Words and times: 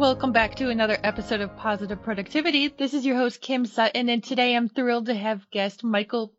Welcome 0.00 0.32
back 0.32 0.54
to 0.54 0.70
another 0.70 0.96
episode 1.04 1.42
of 1.42 1.54
Positive 1.58 2.02
Productivity. 2.02 2.68
This 2.68 2.94
is 2.94 3.04
your 3.04 3.16
host, 3.16 3.42
Kim 3.42 3.66
Sutton, 3.66 4.08
and 4.08 4.24
today 4.24 4.56
I'm 4.56 4.70
thrilled 4.70 5.04
to 5.06 5.14
have 5.14 5.50
guest 5.50 5.84
Michael 5.84 6.32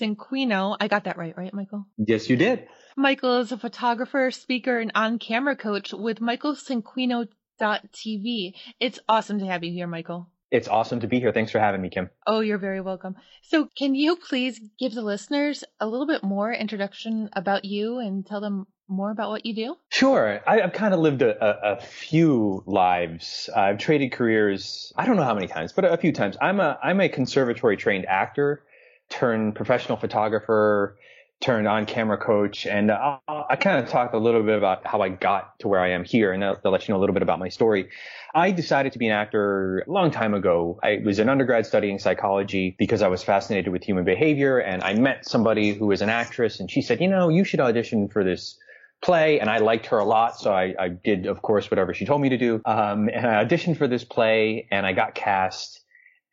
Cinquino. 0.00 0.76
I 0.78 0.86
got 0.86 1.02
that 1.02 1.18
right, 1.18 1.36
right, 1.36 1.52
Michael? 1.52 1.84
Yes, 1.96 2.30
you 2.30 2.36
did. 2.36 2.68
Michael 2.96 3.40
is 3.40 3.50
a 3.50 3.58
photographer, 3.58 4.30
speaker, 4.30 4.78
and 4.78 4.92
on-camera 4.94 5.56
coach 5.56 5.92
with 5.92 6.20
michaelcinquino.tv. 6.20 8.52
It's 8.78 9.00
awesome 9.08 9.40
to 9.40 9.46
have 9.46 9.64
you 9.64 9.72
here, 9.72 9.88
Michael. 9.88 10.28
It's 10.50 10.68
awesome 10.68 11.00
to 11.00 11.06
be 11.06 11.20
here. 11.20 11.32
Thanks 11.32 11.52
for 11.52 11.58
having 11.58 11.82
me, 11.82 11.90
Kim. 11.90 12.08
Oh, 12.26 12.40
you're 12.40 12.58
very 12.58 12.80
welcome. 12.80 13.16
So, 13.42 13.68
can 13.76 13.94
you 13.94 14.16
please 14.16 14.60
give 14.78 14.94
the 14.94 15.02
listeners 15.02 15.62
a 15.78 15.86
little 15.86 16.06
bit 16.06 16.22
more 16.22 16.52
introduction 16.52 17.28
about 17.34 17.64
you 17.64 17.98
and 17.98 18.24
tell 18.24 18.40
them 18.40 18.66
more 18.88 19.10
about 19.10 19.28
what 19.28 19.44
you 19.44 19.54
do? 19.54 19.76
Sure. 19.90 20.40
I, 20.46 20.60
have 20.60 20.72
kind 20.72 20.94
of 20.94 21.00
lived 21.00 21.20
a, 21.20 21.44
a, 21.44 21.74
a, 21.74 21.80
few 21.80 22.62
lives. 22.66 23.50
I've 23.54 23.76
traded 23.76 24.12
careers. 24.12 24.92
I 24.96 25.04
don't 25.04 25.16
know 25.16 25.24
how 25.24 25.34
many 25.34 25.48
times, 25.48 25.72
but 25.72 25.84
a, 25.84 25.96
few 25.98 26.12
times. 26.12 26.36
I'm 26.40 26.60
a 26.60 26.78
I'm 26.82 27.00
a 27.00 27.10
conservatory 27.10 27.76
trained 27.76 28.06
actor, 28.06 28.64
turned 29.10 29.54
professional 29.54 29.98
photographer, 29.98 30.96
turned 31.40 31.68
on 31.68 31.86
camera 31.86 32.18
coach, 32.18 32.66
and 32.66 32.90
I'll, 32.90 33.22
I 33.28 33.56
kind 33.56 33.82
of 33.82 33.88
talked 33.88 34.14
a 34.14 34.18
little 34.18 34.42
bit 34.42 34.58
about 34.58 34.86
how 34.86 35.00
I 35.02 35.08
got 35.08 35.58
to 35.60 35.68
where 35.68 35.80
I 35.80 35.90
am 35.90 36.04
here, 36.04 36.32
and 36.32 36.44
I'll, 36.44 36.60
I'll 36.64 36.72
let 36.72 36.88
you 36.88 36.92
know 36.92 36.98
a 36.98 37.02
little 37.02 37.14
bit 37.14 37.22
about 37.22 37.38
my 37.38 37.48
story. 37.48 37.90
I 38.34 38.50
decided 38.50 38.92
to 38.92 38.98
be 38.98 39.06
an 39.06 39.12
actor 39.12 39.84
a 39.86 39.90
long 39.90 40.10
time 40.10 40.34
ago. 40.34 40.80
I 40.82 41.00
was 41.04 41.18
an 41.18 41.28
undergrad 41.28 41.66
studying 41.66 41.98
psychology 41.98 42.74
because 42.78 43.02
I 43.02 43.08
was 43.08 43.22
fascinated 43.22 43.72
with 43.72 43.84
human 43.84 44.04
behavior, 44.04 44.58
and 44.58 44.82
I 44.82 44.94
met 44.94 45.26
somebody 45.26 45.74
who 45.74 45.86
was 45.86 46.02
an 46.02 46.08
actress, 46.08 46.60
and 46.60 46.70
she 46.70 46.82
said, 46.82 47.00
you 47.00 47.08
know, 47.08 47.28
you 47.28 47.44
should 47.44 47.60
audition 47.60 48.08
for 48.08 48.24
this 48.24 48.58
play 49.00 49.40
and 49.40 49.48
I 49.48 49.58
liked 49.58 49.86
her 49.86 49.98
a 49.98 50.04
lot. 50.04 50.38
So 50.38 50.52
I, 50.52 50.74
I 50.78 50.88
did, 50.88 51.26
of 51.26 51.42
course, 51.42 51.70
whatever 51.70 51.94
she 51.94 52.04
told 52.04 52.20
me 52.20 52.30
to 52.30 52.38
do. 52.38 52.60
Um, 52.64 53.08
and 53.08 53.26
I 53.26 53.44
auditioned 53.44 53.76
for 53.76 53.86
this 53.86 54.04
play 54.04 54.66
and 54.70 54.84
I 54.84 54.92
got 54.92 55.14
cast. 55.14 55.80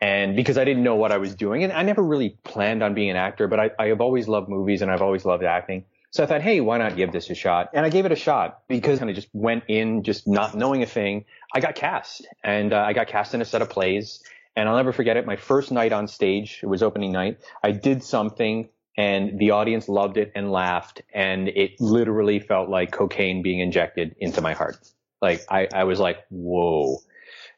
And 0.01 0.35
because 0.35 0.57
I 0.57 0.65
didn't 0.65 0.83
know 0.83 0.95
what 0.95 1.11
I 1.11 1.17
was 1.17 1.35
doing 1.35 1.63
and 1.63 1.71
I 1.71 1.83
never 1.83 2.03
really 2.03 2.37
planned 2.43 2.83
on 2.83 2.93
being 2.93 3.09
an 3.09 3.15
actor, 3.15 3.47
but 3.47 3.59
I, 3.59 3.71
I 3.79 3.87
have 3.87 4.01
always 4.01 4.27
loved 4.27 4.49
movies 4.49 4.81
and 4.81 4.91
I've 4.91 5.01
always 5.01 5.25
loved 5.25 5.43
acting. 5.43 5.85
So 6.11 6.23
I 6.23 6.27
thought, 6.27 6.41
hey, 6.41 6.61
why 6.61 6.77
not 6.77 6.95
give 6.95 7.11
this 7.11 7.29
a 7.29 7.35
shot? 7.35 7.69
And 7.73 7.85
I 7.85 7.89
gave 7.89 8.05
it 8.05 8.11
a 8.11 8.15
shot 8.15 8.61
because 8.67 9.01
I 9.01 9.11
just 9.13 9.27
went 9.33 9.63
in 9.67 10.03
just 10.03 10.27
not 10.27 10.55
knowing 10.55 10.83
a 10.83 10.85
thing. 10.85 11.25
I 11.53 11.59
got 11.59 11.75
cast 11.75 12.27
and 12.43 12.73
uh, 12.73 12.83
I 12.85 12.93
got 12.93 13.07
cast 13.07 13.33
in 13.33 13.41
a 13.41 13.45
set 13.45 13.61
of 13.61 13.69
plays. 13.69 14.21
And 14.57 14.69
I'll 14.69 14.77
never 14.77 14.93
forget 14.93 15.17
it. 15.17 15.25
My 15.25 15.35
first 15.35 15.71
night 15.71 15.91
on 15.91 16.07
stage, 16.07 16.61
it 16.63 16.67
was 16.67 16.81
opening 16.81 17.11
night. 17.11 17.39
I 17.61 17.71
did 17.71 18.01
something 18.03 18.69
and 18.97 19.37
the 19.39 19.51
audience 19.51 19.89
loved 19.89 20.17
it 20.17 20.31
and 20.35 20.51
laughed 20.51 21.01
and 21.13 21.49
it 21.49 21.79
literally 21.79 22.39
felt 22.39 22.69
like 22.69 22.91
cocaine 22.91 23.41
being 23.41 23.59
injected 23.59 24.15
into 24.19 24.41
my 24.41 24.53
heart 24.53 24.77
like 25.21 25.41
i, 25.49 25.67
I 25.73 25.83
was 25.83 25.99
like 25.99 26.25
whoa 26.29 26.99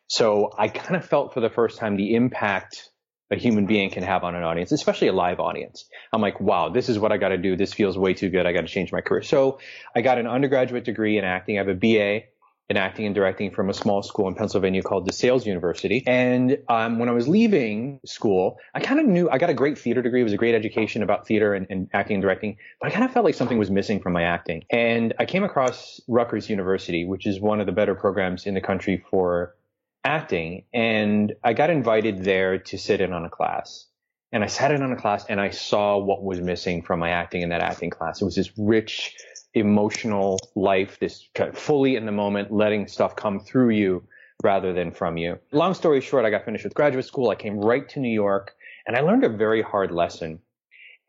so 0.07 0.51
i 0.57 0.67
kind 0.67 0.95
of 0.95 1.05
felt 1.05 1.33
for 1.33 1.41
the 1.41 1.49
first 1.49 1.77
time 1.77 1.95
the 1.95 2.15
impact 2.15 2.89
a 3.29 3.35
human 3.35 3.65
being 3.65 3.89
can 3.89 4.03
have 4.03 4.23
on 4.23 4.35
an 4.35 4.43
audience 4.43 4.71
especially 4.71 5.07
a 5.07 5.13
live 5.13 5.39
audience 5.39 5.85
i'm 6.13 6.21
like 6.21 6.39
wow 6.39 6.69
this 6.69 6.89
is 6.89 6.97
what 6.97 7.11
i 7.11 7.17
got 7.17 7.29
to 7.29 7.37
do 7.37 7.55
this 7.55 7.73
feels 7.73 7.97
way 7.97 8.13
too 8.13 8.29
good 8.29 8.45
i 8.45 8.53
got 8.53 8.61
to 8.61 8.67
change 8.67 8.91
my 8.91 9.01
career 9.01 9.21
so 9.21 9.59
i 9.95 10.01
got 10.01 10.17
an 10.17 10.27
undergraduate 10.27 10.85
degree 10.85 11.17
in 11.17 11.23
acting 11.23 11.57
i 11.57 11.59
have 11.59 11.67
a 11.67 11.75
ba 11.75 12.23
in 12.69 12.75
acting 12.75 13.05
and 13.05 13.15
directing 13.15 13.51
from 13.51 13.69
a 13.69 13.73
small 13.73 14.03
school 14.03 14.27
in 14.27 14.35
Pennsylvania 14.35 14.81
called 14.81 15.07
DeSales 15.07 15.45
University. 15.45 16.03
And 16.05 16.57
um, 16.67 16.99
when 16.99 17.07
I 17.07 17.13
was 17.13 17.27
leaving 17.27 18.01
school, 18.05 18.57
I 18.75 18.81
kind 18.81 18.99
of 18.99 19.05
knew 19.05 19.29
I 19.29 19.37
got 19.37 19.49
a 19.49 19.53
great 19.53 19.77
theater 19.77 20.01
degree. 20.01 20.19
It 20.19 20.25
was 20.25 20.33
a 20.33 20.37
great 20.37 20.53
education 20.53 21.01
about 21.01 21.27
theater 21.27 21.53
and, 21.53 21.67
and 21.69 21.89
acting 21.93 22.15
and 22.15 22.21
directing, 22.21 22.57
but 22.81 22.91
I 22.91 22.93
kind 22.93 23.05
of 23.05 23.11
felt 23.11 23.23
like 23.23 23.35
something 23.35 23.57
was 23.57 23.71
missing 23.71 24.01
from 24.01 24.13
my 24.13 24.23
acting. 24.23 24.63
And 24.69 25.13
I 25.17 25.25
came 25.25 25.45
across 25.45 26.01
Rutgers 26.09 26.49
University, 26.49 27.05
which 27.05 27.25
is 27.25 27.39
one 27.39 27.61
of 27.61 27.67
the 27.67 27.71
better 27.71 27.95
programs 27.95 28.45
in 28.45 28.53
the 28.53 28.61
country 28.61 29.01
for 29.09 29.55
acting. 30.03 30.63
And 30.73 31.33
I 31.43 31.53
got 31.53 31.69
invited 31.69 32.23
there 32.23 32.59
to 32.59 32.77
sit 32.77 33.01
in 33.01 33.13
on 33.13 33.25
a 33.25 33.29
class. 33.29 33.85
And 34.31 34.43
I 34.43 34.47
sat 34.47 34.71
in 34.71 34.81
on 34.83 34.91
a 34.91 34.95
class 34.95 35.25
and 35.29 35.39
I 35.39 35.51
saw 35.51 35.97
what 35.97 36.23
was 36.23 36.41
missing 36.41 36.81
from 36.81 36.99
my 36.99 37.09
acting 37.09 37.41
in 37.41 37.49
that 37.49 37.61
acting 37.61 37.89
class. 37.89 38.21
It 38.21 38.25
was 38.25 38.35
this 38.35 38.51
rich, 38.57 39.15
emotional 39.53 40.37
life, 40.55 40.99
this 40.99 41.27
kind 41.33 41.49
of 41.49 41.57
fully 41.57 41.95
in 41.95 42.05
the 42.05 42.11
moment, 42.11 42.51
letting 42.51 42.87
stuff 42.87 43.15
come 43.15 43.39
through 43.39 43.69
you 43.69 44.03
rather 44.43 44.73
than 44.73 44.91
from 44.91 45.17
you. 45.17 45.39
Long 45.51 45.73
story 45.73 46.01
short, 46.01 46.25
I 46.25 46.29
got 46.29 46.45
finished 46.45 46.63
with 46.63 46.73
graduate 46.73 47.05
school. 47.05 47.29
I 47.29 47.35
came 47.35 47.57
right 47.57 47.87
to 47.89 47.99
New 47.99 48.13
York 48.13 48.53
and 48.85 48.95
I 48.95 49.01
learned 49.01 49.23
a 49.23 49.29
very 49.29 49.61
hard 49.61 49.91
lesson. 49.91 50.39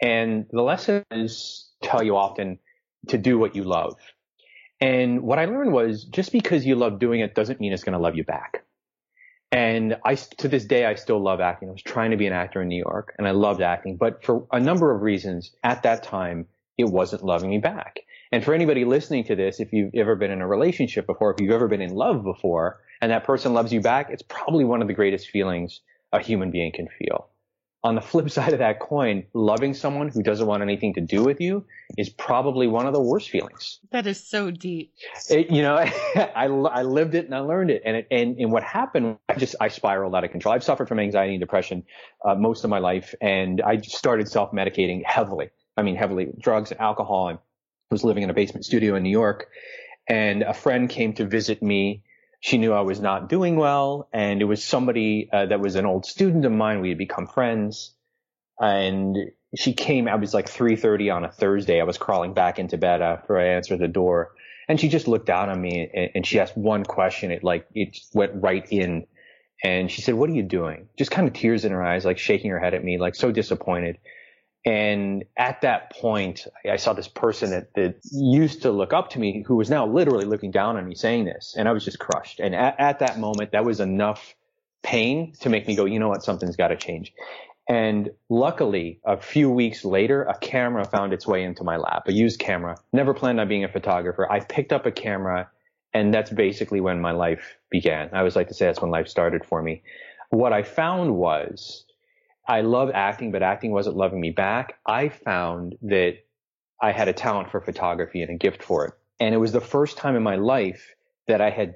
And 0.00 0.47
the 0.50 0.62
lesson 0.62 1.05
is 1.10 1.69
tell 1.82 2.03
you 2.03 2.16
often 2.16 2.59
to 3.09 3.19
do 3.19 3.38
what 3.38 3.56
you 3.56 3.65
love. 3.65 3.97
And 4.81 5.22
what 5.22 5.38
I 5.38 5.47
learned 5.47 5.72
was 5.72 6.05
just 6.05 6.31
because 6.31 6.65
you 6.65 6.76
love 6.76 7.00
doing 7.00 7.20
it 7.20 7.34
doesn't 7.34 7.60
mean 7.60 7.72
it's 7.72 7.82
going 7.82 7.94
to 7.94 7.99
love 7.99 8.16
you 8.16 8.25
back. 8.25 8.65
And 9.50 9.97
I, 10.04 10.14
to 10.14 10.48
this 10.48 10.66
day, 10.66 10.84
I 10.84 10.94
still 10.94 11.22
love 11.22 11.41
acting. 11.41 11.69
I 11.69 11.72
was 11.72 11.82
trying 11.82 12.10
to 12.10 12.16
be 12.16 12.26
an 12.26 12.32
actor 12.32 12.60
in 12.60 12.69
New 12.69 12.78
York 12.78 13.14
and 13.19 13.26
I 13.26 13.31
loved 13.31 13.62
acting, 13.62 13.97
but 13.97 14.22
for 14.22 14.47
a 14.53 14.60
number 14.60 14.94
of 14.94 15.03
reasons 15.03 15.53
at 15.64 15.84
that 15.84 16.03
time, 16.03 16.47
it 16.76 16.84
wasn't 16.84 17.25
loving 17.25 17.50
me 17.50 17.58
back. 17.58 18.00
And 18.31 18.44
for 18.44 18.53
anybody 18.53 18.84
listening 18.84 19.25
to 19.25 19.37
this, 19.37 19.58
if 19.58 19.72
you've 19.72 19.94
ever 19.94 20.16
been 20.16 20.31
in 20.31 20.42
a 20.42 20.47
relationship 20.47 21.06
before, 21.06 21.32
if 21.32 21.41
you've 21.41 21.53
ever 21.53 21.66
been 21.66 21.81
in 21.81 21.94
love 21.94 22.22
before, 22.22 22.81
and 23.00 23.10
that 23.10 23.25
person 23.25 23.54
loves 23.54 23.72
you 23.72 23.81
back, 23.81 24.10
it's 24.10 24.22
probably 24.22 24.64
one 24.64 24.82
of 24.82 24.88
the 24.88 24.94
greatest 24.94 25.28
feelings 25.28 25.81
a 26.12 26.20
human 26.20 26.50
being 26.50 26.72
can 26.72 26.88
feel. 26.98 27.28
On 27.84 27.94
the 27.94 28.00
flip 28.00 28.30
side 28.38 28.52
of 28.52 28.58
that 28.58 28.80
coin, 28.80 29.24
loving 29.34 29.74
someone 29.74 30.08
who 30.08 30.22
doesn't 30.22 30.46
want 30.46 30.62
anything 30.62 30.94
to 30.94 31.00
do 31.00 31.24
with 31.24 31.40
you 31.40 31.64
is 31.96 32.08
probably 32.08 32.66
one 32.66 32.86
of 32.86 32.92
the 32.92 33.00
worst 33.00 33.30
feelings. 33.30 33.80
That 33.90 34.06
is 34.06 34.22
so 34.22 34.50
deep. 34.50 34.92
It, 35.30 35.50
you 35.50 35.62
know, 35.62 35.76
I, 35.76 36.46
I 36.46 36.82
lived 36.82 37.14
it 37.14 37.26
and 37.26 37.34
I 37.34 37.40
learned 37.40 37.70
it. 37.70 37.82
And, 37.84 37.96
it, 37.96 38.06
and, 38.10 38.36
and 38.38 38.52
what 38.52 38.62
happened, 38.62 39.18
I 39.28 39.34
just, 39.34 39.56
I 39.60 39.68
spiraled 39.68 40.14
out 40.14 40.24
of 40.24 40.30
control. 40.30 40.54
I've 40.54 40.64
suffered 40.64 40.88
from 40.88 40.98
anxiety 40.98 41.34
and 41.34 41.40
depression, 41.40 41.84
uh, 42.24 42.34
most 42.34 42.64
of 42.64 42.70
my 42.70 42.78
life. 42.78 43.14
And 43.20 43.60
I 43.60 43.78
started 43.78 44.28
self-medicating 44.28 45.04
heavily. 45.04 45.50
I 45.76 45.82
mean, 45.82 45.94
heavily 45.94 46.28
drugs 46.40 46.72
and 46.72 46.80
alcohol 46.80 47.28
and 47.28 47.38
was 47.90 48.04
living 48.04 48.22
in 48.22 48.30
a 48.30 48.34
basement 48.34 48.64
studio 48.64 48.94
in 48.96 49.02
New 49.02 49.10
York, 49.10 49.48
and 50.08 50.42
a 50.42 50.54
friend 50.54 50.88
came 50.88 51.12
to 51.14 51.24
visit 51.24 51.62
me. 51.62 52.02
She 52.41 52.59
knew 52.59 52.72
I 52.72 52.82
was 52.82 53.00
not 53.00 53.28
doing 53.28 53.56
well, 53.56 54.09
and 54.12 54.41
it 54.41 54.44
was 54.44 54.65
somebody 54.65 55.28
uh, 55.32 55.47
that 55.47 55.60
was 55.60 55.75
an 55.75 55.87
old 55.87 56.06
student 56.06 56.44
of 56.44 56.53
mine. 56.53 56.81
We 56.81 56.91
had 56.91 56.99
become 56.99 57.26
friends, 57.26 57.94
and 58.60 59.16
she 59.56 59.72
came. 59.72 60.09
I 60.09 60.15
was 60.15 60.34
like 60.34 60.47
3:30 60.47 61.15
on 61.15 61.25
a 61.25 61.32
Thursday. 61.32 61.81
I 61.81 61.84
was 61.84 61.99
crawling 61.99 62.34
back 62.34 62.59
into 62.59 62.78
bed 62.78 63.03
after 63.03 63.38
I 63.38 63.49
answered 63.49 63.81
the 63.81 63.88
door, 63.88 64.32
and 64.69 64.78
she 64.78 64.88
just 64.88 65.09
looked 65.09 65.26
down 65.26 65.49
on 65.49 65.60
me 65.60 65.91
and, 65.93 66.10
and 66.15 66.26
she 66.26 66.38
asked 66.38 66.56
one 66.56 66.84
question. 66.84 67.32
It 67.32 67.43
like 67.43 67.66
it 67.75 67.99
went 68.15 68.32
right 68.34 68.66
in, 68.70 69.06
and 69.65 69.91
she 69.91 70.03
said, 70.03 70.15
"What 70.15 70.31
are 70.31 70.34
you 70.34 70.44
doing?" 70.44 70.88
Just 70.97 71.10
kind 71.10 71.26
of 71.26 71.34
tears 71.34 71.65
in 71.65 71.72
her 71.72 71.82
eyes, 71.82 72.05
like 72.05 72.19
shaking 72.19 72.50
her 72.53 72.60
head 72.60 72.75
at 72.75 72.84
me, 72.84 72.99
like 72.99 73.16
so 73.16 73.32
disappointed. 73.32 73.99
And 74.68 75.24
at 75.38 75.62
that 75.62 75.92
point, 75.92 76.46
I 76.70 76.76
saw 76.76 76.92
this 76.92 77.08
person 77.08 77.52
that, 77.52 77.72
that 77.72 78.00
used 78.12 78.60
to 78.62 78.70
look 78.70 78.92
up 78.92 79.08
to 79.10 79.18
me 79.18 79.42
who 79.46 79.56
was 79.56 79.70
now 79.70 79.86
literally 79.86 80.26
looking 80.26 80.50
down 80.50 80.76
on 80.76 80.86
me 80.86 80.94
saying 80.94 81.24
this. 81.24 81.54
And 81.56 81.66
I 81.66 81.72
was 81.72 81.86
just 81.86 81.98
crushed. 81.98 82.38
And 82.38 82.54
at, 82.54 82.78
at 82.78 82.98
that 82.98 83.18
moment, 83.18 83.52
that 83.52 83.64
was 83.64 83.80
enough 83.80 84.34
pain 84.82 85.32
to 85.40 85.48
make 85.48 85.66
me 85.66 85.75
go, 85.75 85.87
you 85.87 85.98
know 85.98 86.10
what? 86.10 86.22
Something's 86.22 86.56
got 86.56 86.69
to 86.69 86.76
change. 86.76 87.14
And 87.66 88.10
luckily, 88.28 89.00
a 89.06 89.16
few 89.16 89.48
weeks 89.48 89.87
later, 89.87 90.25
a 90.25 90.37
camera 90.38 90.84
found 90.84 91.14
its 91.14 91.26
way 91.26 91.44
into 91.44 91.64
my 91.64 91.78
lap, 91.78 92.06
a 92.06 92.12
used 92.12 92.38
camera. 92.38 92.76
Never 92.93 93.14
planned 93.14 93.40
on 93.40 93.48
being 93.48 93.64
a 93.64 93.72
photographer. 93.72 94.31
I 94.31 94.40
picked 94.40 94.75
up 94.75 94.84
a 94.84 94.93
camera 94.93 95.48
and 95.94 96.12
that's 96.12 96.31
basically 96.31 96.82
when 96.82 97.00
my 97.00 97.12
life 97.12 97.56
began. 97.70 98.10
I 98.12 98.19
always 98.19 98.37
like 98.37 98.48
to 98.48 98.54
say 98.54 98.66
that's 98.66 98.82
when 98.82 98.90
life 98.90 99.08
started 99.08 99.46
for 99.46 99.62
me. 99.62 99.82
What 100.28 100.52
I 100.52 100.62
found 100.62 101.16
was 101.16 101.87
I 102.48 102.62
love 102.62 102.90
acting, 102.94 103.30
but 103.30 103.42
acting 103.42 103.72
wasn't 103.72 103.96
loving 103.96 104.20
me 104.20 104.30
back. 104.30 104.78
I 104.86 105.10
found 105.10 105.76
that 105.82 106.16
I 106.80 106.92
had 106.92 107.08
a 107.08 107.12
talent 107.12 107.50
for 107.50 107.60
photography 107.60 108.22
and 108.22 108.30
a 108.30 108.38
gift 108.38 108.62
for 108.62 108.86
it. 108.86 108.94
And 109.20 109.34
it 109.34 109.38
was 109.38 109.52
the 109.52 109.60
first 109.60 109.98
time 109.98 110.16
in 110.16 110.22
my 110.22 110.36
life 110.36 110.94
that 111.26 111.42
I 111.42 111.50
had 111.50 111.74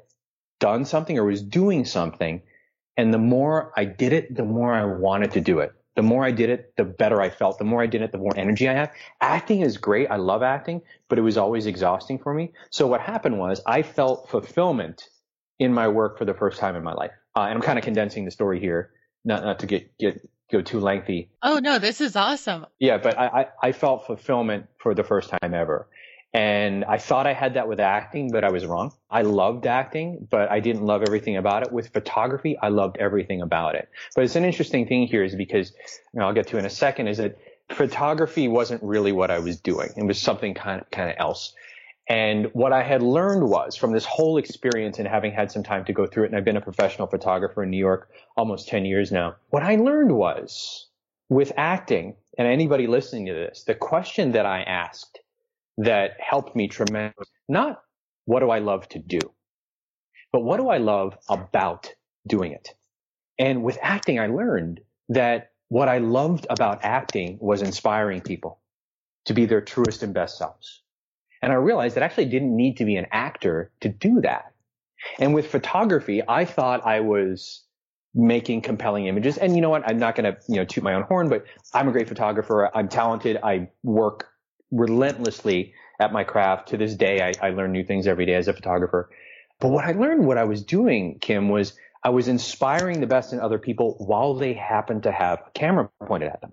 done 0.61 0.87
something 0.87 1.19
or 1.19 1.25
was 1.25 1.43
doing 1.43 1.85
something. 1.85 2.43
And 2.97 3.13
the 3.13 3.19
more 3.19 3.73
I 3.77 3.85
did 3.85 4.13
it, 4.15 4.35
the 4.35 4.45
more 4.45 4.73
I 4.73 4.85
wanted 4.85 5.33
to 5.33 5.41
do 5.41 5.59
it. 5.59 5.73
The 5.95 6.03
more 6.03 6.25
I 6.25 6.31
did 6.31 6.49
it, 6.49 6.73
the 6.79 6.85
better 6.85 7.21
I 7.21 7.29
felt. 7.29 7.59
The 7.59 7.65
more 7.65 7.83
I 7.83 7.87
did 7.87 8.01
it, 8.01 8.13
the 8.13 8.19
more 8.19 8.33
energy 8.35 8.67
I 8.67 8.73
had. 8.73 8.93
Acting 9.21 9.61
is 9.61 9.77
great. 9.77 10.11
I 10.11 10.17
love 10.17 10.43
acting, 10.43 10.81
but 11.09 11.19
it 11.19 11.23
was 11.23 11.37
always 11.37 11.67
exhausting 11.67 12.19
for 12.19 12.33
me. 12.33 12.53
So 12.71 12.87
what 12.87 13.03
happened 13.03 13.39
was 13.39 13.61
I 13.67 13.83
felt 13.83 14.31
fulfillment 14.31 15.11
in 15.59 15.75
my 15.75 15.89
work 15.89 16.17
for 16.17 16.25
the 16.25 16.33
first 16.33 16.59
time 16.59 16.77
in 16.77 16.83
my 16.83 16.95
life. 16.95 17.13
Uh, 17.37 17.41
and 17.41 17.55
I'm 17.55 17.61
kind 17.63 17.79
of 17.79 17.85
condensing 17.85 18.25
the 18.25 18.31
story 18.31 18.59
here, 18.59 18.93
not, 19.25 19.45
not 19.45 19.59
to 19.59 19.67
get, 19.67 19.99
get, 19.99 20.27
go 20.53 20.63
too 20.63 20.79
lengthy. 20.79 21.29
Oh, 21.43 21.59
no, 21.59 21.79
this 21.79 22.01
is 22.01 22.15
awesome. 22.15 22.67
Yeah, 22.79 22.99
but 22.99 23.19
I, 23.19 23.27
I, 23.27 23.47
I 23.69 23.73
felt 23.73 24.07
fulfillment 24.07 24.67
for 24.79 24.95
the 24.95 25.03
first 25.03 25.31
time 25.31 25.55
ever. 25.55 25.89
And 26.35 26.85
I 26.85 26.97
thought 26.97 27.27
I 27.27 27.35
had 27.35 27.55
that 27.55 27.69
with 27.69 27.79
acting, 27.79 28.31
but 28.31 28.43
I 28.43 28.51
was 28.51 28.65
wrong. 28.65 28.93
I 29.11 29.23
loved 29.23 29.67
acting, 29.67 30.27
but 30.31 30.51
I 30.51 30.61
didn't 30.61 30.83
love 30.83 31.03
everything 31.03 31.37
about 31.37 31.63
it. 31.63 31.73
With 31.73 31.93
photography, 31.93 32.57
I 32.57 32.69
loved 32.69 32.97
everything 32.97 33.43
about 33.43 33.75
it. 33.75 33.89
But 34.15 34.25
it's 34.25 34.37
an 34.37 34.45
interesting 34.45 34.87
thing 34.87 35.07
here 35.07 35.25
is 35.25 35.35
because, 35.35 35.73
you 36.15 36.21
know, 36.21 36.27
I'll 36.27 36.33
get 36.33 36.47
to 36.49 36.59
in 36.59 36.65
a 36.65 36.71
second, 36.71 37.09
is 37.09 37.19
that 37.19 37.39
photography 37.71 38.49
wasn't 38.49 38.83
really 38.83 39.13
what 39.13 39.31
I 39.31 39.41
was 39.41 39.61
doing. 39.61 39.91
It 39.97 40.05
was 40.05 40.19
something 40.19 40.55
kind 40.55 40.81
of, 40.81 40.91
kind 40.91 41.11
of 41.11 41.17
else. 41.19 41.55
And 42.09 42.47
what 42.53 42.73
I 42.73 42.83
had 42.83 43.03
learned 43.03 43.49
was 43.49 43.77
from 43.77 43.93
this 43.93 44.05
whole 44.05 44.37
experience 44.37 44.99
and 44.99 45.07
having 45.07 45.33
had 45.33 45.53
some 45.53 45.63
time 45.63 45.85
to 45.85 45.93
go 45.93 46.07
through 46.07 46.25
it, 46.25 46.27
and 46.29 46.37
I've 46.37 46.45
been 46.45 46.57
a 46.57 46.61
professional 46.61 47.07
photographer 47.07 47.63
in 47.63 47.71
New 47.71 47.79
York 47.79 48.11
almost 48.37 48.69
10 48.69 48.85
years 48.85 49.13
now. 49.13 49.37
What 49.51 49.63
I 49.63 49.77
learned 49.77 50.13
was 50.13 50.89
with 51.29 51.53
acting 51.57 52.17
and 52.37 52.49
anybody 52.49 52.87
listening 52.87 53.27
to 53.27 53.35
this, 53.35 53.65
the 53.65 53.75
question 53.75 54.33
that 54.33 54.47
I 54.47 54.63
asked 54.63 55.21
that 55.79 56.17
helped 56.19 56.57
me 56.57 56.69
tremendously. 56.69 57.27
Not 57.49 57.83
what 58.25 58.41
do 58.41 58.51
I 58.51 58.59
love 58.59 58.89
to 58.91 58.99
do, 58.99 59.21
but 60.33 60.41
what 60.41 60.59
do 60.59 60.69
I 60.69 60.79
love 60.79 61.17
about 61.29 61.93
doing 62.27 62.53
it? 62.53 62.75
And 63.39 63.63
with 63.63 63.79
acting, 63.83 64.19
I 64.21 64.27
learned 64.27 64.81
that 65.09 65.53
what 65.69 65.89
I 65.89 65.99
loved 65.99 66.47
about 66.51 66.85
acting 66.85 67.39
was 67.41 67.63
inspiring 67.63 68.21
people 68.21 68.61
to 69.25 69.35
be 69.35 69.47
their 69.47 69.61
truest 69.61 70.03
and 70.03 70.13
best 70.13 70.37
selves. 70.37 70.83
And 71.43 71.53
I 71.53 71.57
realized 71.57 71.97
that 71.97 72.03
I 72.03 72.07
actually 72.07 72.27
didn't 72.27 72.57
need 72.57 72.77
to 72.79 72.85
be 72.85 72.97
an 72.97 73.07
actor 73.11 73.71
to 73.81 73.89
do 73.89 74.21
that. 74.21 74.53
And 75.19 75.35
with 75.35 75.49
photography, 75.49 76.23
I 76.27 76.45
thought 76.45 76.87
I 76.87 77.01
was 77.01 77.65
making 78.15 78.61
compelling 78.61 79.07
images. 79.07 79.39
And 79.39 79.57
you 79.57 79.63
know 79.63 79.71
what? 79.71 79.83
I'm 79.89 79.99
not 79.99 80.15
going 80.15 80.33
to, 80.33 80.39
you 80.49 80.57
know, 80.57 80.65
toot 80.65 80.85
my 80.85 80.95
own 80.95 81.03
horn, 81.03 81.29
but 81.29 81.45
I'm 81.75 81.89
a 81.89 81.93
great 81.93 82.09
photographer. 82.09 82.71
I'm 82.75 82.89
talented. 82.89 83.39
I 83.43 83.71
work 83.83 84.29
relentlessly 84.71 85.75
at 85.99 86.13
my 86.13 86.25
craft. 86.25 86.69
To 86.69 86.77
this 86.77 86.95
day, 86.95 87.21
I, 87.21 87.49
I 87.49 87.51
learn 87.51 87.73
new 87.73 87.85
things 87.85 88.07
every 88.07 88.27
day 88.27 88.35
as 88.35 88.49
a 88.49 88.53
photographer. 88.53 89.11
But 89.61 89.69
what 89.69 89.85
I 89.85 89.93
learned, 89.93 90.27
what 90.27 90.39
I 90.39 90.45
was 90.45 90.63
doing, 90.63 91.19
Kim, 91.21 91.49
was 91.49 91.75
I 92.05 92.11
was 92.11 92.29
inspiring 92.29 93.01
the 93.01 93.07
best 93.07 93.33
in 93.33 93.41
other 93.41 93.59
people 93.59 93.97
while 93.99 94.35
they 94.35 94.55
happened 94.55 95.05
to 95.05 95.13
have 95.13 95.41
a 95.47 95.51
camera 95.53 95.89
pointed 96.07 96.31
at 96.31 96.41
them. 96.41 96.53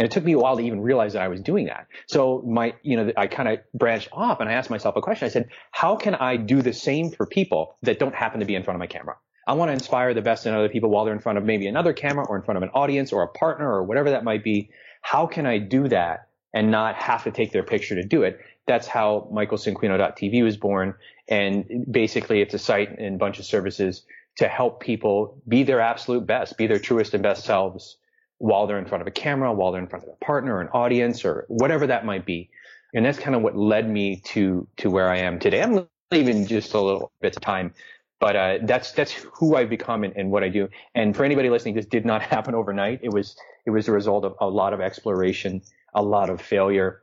And 0.00 0.06
it 0.06 0.12
took 0.12 0.24
me 0.24 0.32
a 0.32 0.38
while 0.38 0.56
to 0.56 0.62
even 0.62 0.80
realize 0.80 1.12
that 1.12 1.20
I 1.20 1.28
was 1.28 1.42
doing 1.42 1.66
that. 1.66 1.86
So 2.06 2.42
my, 2.46 2.72
you 2.82 2.96
know, 2.96 3.12
I 3.18 3.26
kind 3.26 3.50
of 3.50 3.58
branched 3.74 4.08
off 4.12 4.40
and 4.40 4.48
I 4.48 4.54
asked 4.54 4.70
myself 4.70 4.96
a 4.96 5.02
question. 5.02 5.26
I 5.26 5.28
said, 5.28 5.50
how 5.72 5.94
can 5.94 6.14
I 6.14 6.38
do 6.38 6.62
the 6.62 6.72
same 6.72 7.10
for 7.10 7.26
people 7.26 7.76
that 7.82 7.98
don't 7.98 8.14
happen 8.14 8.40
to 8.40 8.46
be 8.46 8.54
in 8.54 8.62
front 8.62 8.76
of 8.76 8.78
my 8.78 8.86
camera? 8.86 9.18
I 9.46 9.52
want 9.52 9.68
to 9.68 9.74
inspire 9.74 10.14
the 10.14 10.22
best 10.22 10.46
in 10.46 10.54
other 10.54 10.70
people 10.70 10.88
while 10.88 11.04
they're 11.04 11.12
in 11.12 11.20
front 11.20 11.36
of 11.36 11.44
maybe 11.44 11.66
another 11.66 11.92
camera 11.92 12.24
or 12.24 12.36
in 12.36 12.42
front 12.42 12.56
of 12.56 12.62
an 12.62 12.70
audience 12.70 13.12
or 13.12 13.22
a 13.24 13.28
partner 13.28 13.70
or 13.70 13.82
whatever 13.84 14.08
that 14.08 14.24
might 14.24 14.42
be. 14.42 14.70
How 15.02 15.26
can 15.26 15.44
I 15.44 15.58
do 15.58 15.86
that 15.88 16.28
and 16.54 16.70
not 16.70 16.94
have 16.94 17.24
to 17.24 17.30
take 17.30 17.52
their 17.52 17.62
picture 17.62 17.94
to 17.94 18.02
do 18.02 18.22
it. 18.22 18.40
That's 18.66 18.86
how 18.86 19.28
michaelcinquino.tv 19.30 20.42
was 20.42 20.56
born. 20.56 20.94
And 21.28 21.84
basically 21.90 22.40
it's 22.40 22.54
a 22.54 22.58
site 22.58 22.98
and 22.98 23.16
a 23.16 23.18
bunch 23.18 23.38
of 23.38 23.44
services 23.44 24.02
to 24.38 24.48
help 24.48 24.80
people 24.80 25.42
be 25.46 25.62
their 25.62 25.80
absolute 25.80 26.26
best, 26.26 26.56
be 26.56 26.66
their 26.66 26.78
truest 26.78 27.12
and 27.12 27.22
best 27.22 27.44
selves 27.44 27.98
while 28.40 28.66
they're 28.66 28.78
in 28.78 28.86
front 28.86 29.02
of 29.02 29.06
a 29.06 29.10
camera, 29.12 29.52
while 29.52 29.70
they're 29.70 29.80
in 29.80 29.86
front 29.86 30.04
of 30.04 30.10
a 30.10 30.24
partner 30.24 30.56
or 30.56 30.60
an 30.60 30.68
audience 30.68 31.24
or 31.24 31.44
whatever 31.48 31.86
that 31.86 32.04
might 32.04 32.26
be. 32.26 32.50
And 32.92 33.04
that's 33.04 33.18
kind 33.18 33.36
of 33.36 33.42
what 33.42 33.56
led 33.56 33.88
me 33.88 34.16
to, 34.32 34.66
to 34.78 34.90
where 34.90 35.08
I 35.08 35.18
am 35.18 35.38
today. 35.38 35.62
I'm 35.62 35.86
leaving 36.10 36.46
just 36.46 36.74
a 36.74 36.80
little 36.80 37.12
bit 37.20 37.36
of 37.36 37.42
time, 37.42 37.72
but, 38.18 38.36
uh, 38.36 38.58
that's, 38.62 38.92
that's 38.92 39.12
who 39.12 39.56
I've 39.56 39.70
become 39.70 40.04
and, 40.04 40.16
and 40.16 40.30
what 40.30 40.42
I 40.42 40.48
do. 40.48 40.68
And 40.94 41.14
for 41.14 41.24
anybody 41.24 41.50
listening, 41.50 41.74
this 41.74 41.86
did 41.86 42.04
not 42.04 42.22
happen 42.34 42.54
overnight. 42.54 43.00
It 43.02 43.12
was, 43.12 43.36
it 43.64 43.70
was 43.70 43.86
a 43.88 43.92
result 43.92 44.24
of 44.24 44.34
a 44.40 44.48
lot 44.48 44.72
of 44.72 44.80
exploration 44.80 45.62
a 45.94 46.02
lot 46.02 46.30
of 46.30 46.40
failure, 46.40 47.02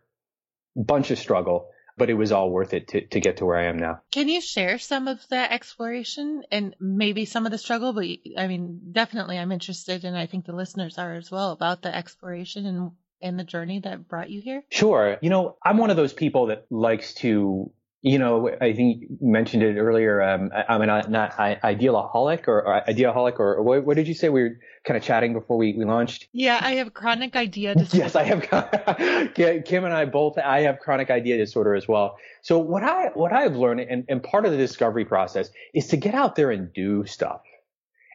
bunch 0.75 1.11
of 1.11 1.19
struggle, 1.19 1.69
but 1.97 2.09
it 2.09 2.13
was 2.13 2.31
all 2.31 2.49
worth 2.49 2.73
it 2.73 2.89
to, 2.89 3.05
to 3.07 3.19
get 3.19 3.37
to 3.37 3.45
where 3.45 3.57
I 3.57 3.65
am 3.65 3.79
now. 3.79 4.01
Can 4.11 4.29
you 4.29 4.39
share 4.39 4.77
some 4.79 5.07
of 5.07 5.19
the 5.29 5.51
exploration 5.51 6.43
and 6.51 6.75
maybe 6.79 7.25
some 7.25 7.45
of 7.45 7.51
the 7.51 7.57
struggle? 7.57 7.93
But 7.93 8.05
I 8.37 8.47
mean, 8.47 8.81
definitely 8.91 9.37
I'm 9.37 9.51
interested 9.51 10.05
and 10.05 10.17
I 10.17 10.27
think 10.27 10.45
the 10.45 10.55
listeners 10.55 10.97
are 10.97 11.15
as 11.15 11.31
well 11.31 11.51
about 11.51 11.81
the 11.81 11.93
exploration 11.93 12.65
and, 12.65 12.91
and 13.21 13.39
the 13.39 13.43
journey 13.43 13.79
that 13.79 14.07
brought 14.07 14.29
you 14.29 14.41
here. 14.41 14.63
Sure. 14.69 15.17
You 15.21 15.29
know, 15.29 15.57
I'm 15.63 15.77
one 15.77 15.89
of 15.89 15.97
those 15.97 16.13
people 16.13 16.47
that 16.47 16.65
likes 16.69 17.15
to 17.15 17.71
you 18.07 18.19
know, 18.19 18.49
I 18.61 18.73
think 18.73 19.01
you 19.01 19.17
mentioned 19.19 19.63
it 19.63 19.77
earlier. 19.77 20.21
Um, 20.21 20.49
I, 20.55 20.75
am 20.75 20.85
not, 20.85 21.11
not 21.11 21.31
idealaholic 21.33 22.47
or, 22.47 22.65
or 22.65 22.89
ideaholic 22.89 23.39
or, 23.39 23.55
or 23.55 23.63
what, 23.63 23.85
what, 23.85 23.95
did 23.97 24.07
you 24.07 24.13
say? 24.13 24.29
We 24.29 24.43
were 24.43 24.59
kind 24.85 24.97
of 24.97 25.03
chatting 25.03 25.33
before 25.33 25.57
we, 25.57 25.73
we 25.77 25.83
launched. 25.83 26.27
Yeah, 26.31 26.59
I 26.61 26.75
have 26.75 26.93
chronic 26.93 27.35
idea 27.35 27.75
disorder. 27.75 28.03
yes, 28.03 28.15
I 28.15 28.23
have. 28.23 29.33
Kim 29.65 29.83
and 29.83 29.93
I 29.93 30.05
both. 30.05 30.37
I 30.37 30.61
have 30.61 30.79
chronic 30.79 31.09
idea 31.09 31.37
disorder 31.37 31.75
as 31.75 31.87
well. 31.87 32.17
So 32.41 32.57
what 32.59 32.83
I 32.83 33.09
what 33.13 33.33
I've 33.33 33.55
learned, 33.55 33.81
and, 33.81 34.05
and 34.07 34.23
part 34.23 34.45
of 34.45 34.51
the 34.51 34.57
discovery 34.57 35.05
process, 35.05 35.49
is 35.73 35.87
to 35.87 35.97
get 35.97 36.15
out 36.15 36.35
there 36.35 36.51
and 36.51 36.71
do 36.71 37.05
stuff. 37.05 37.41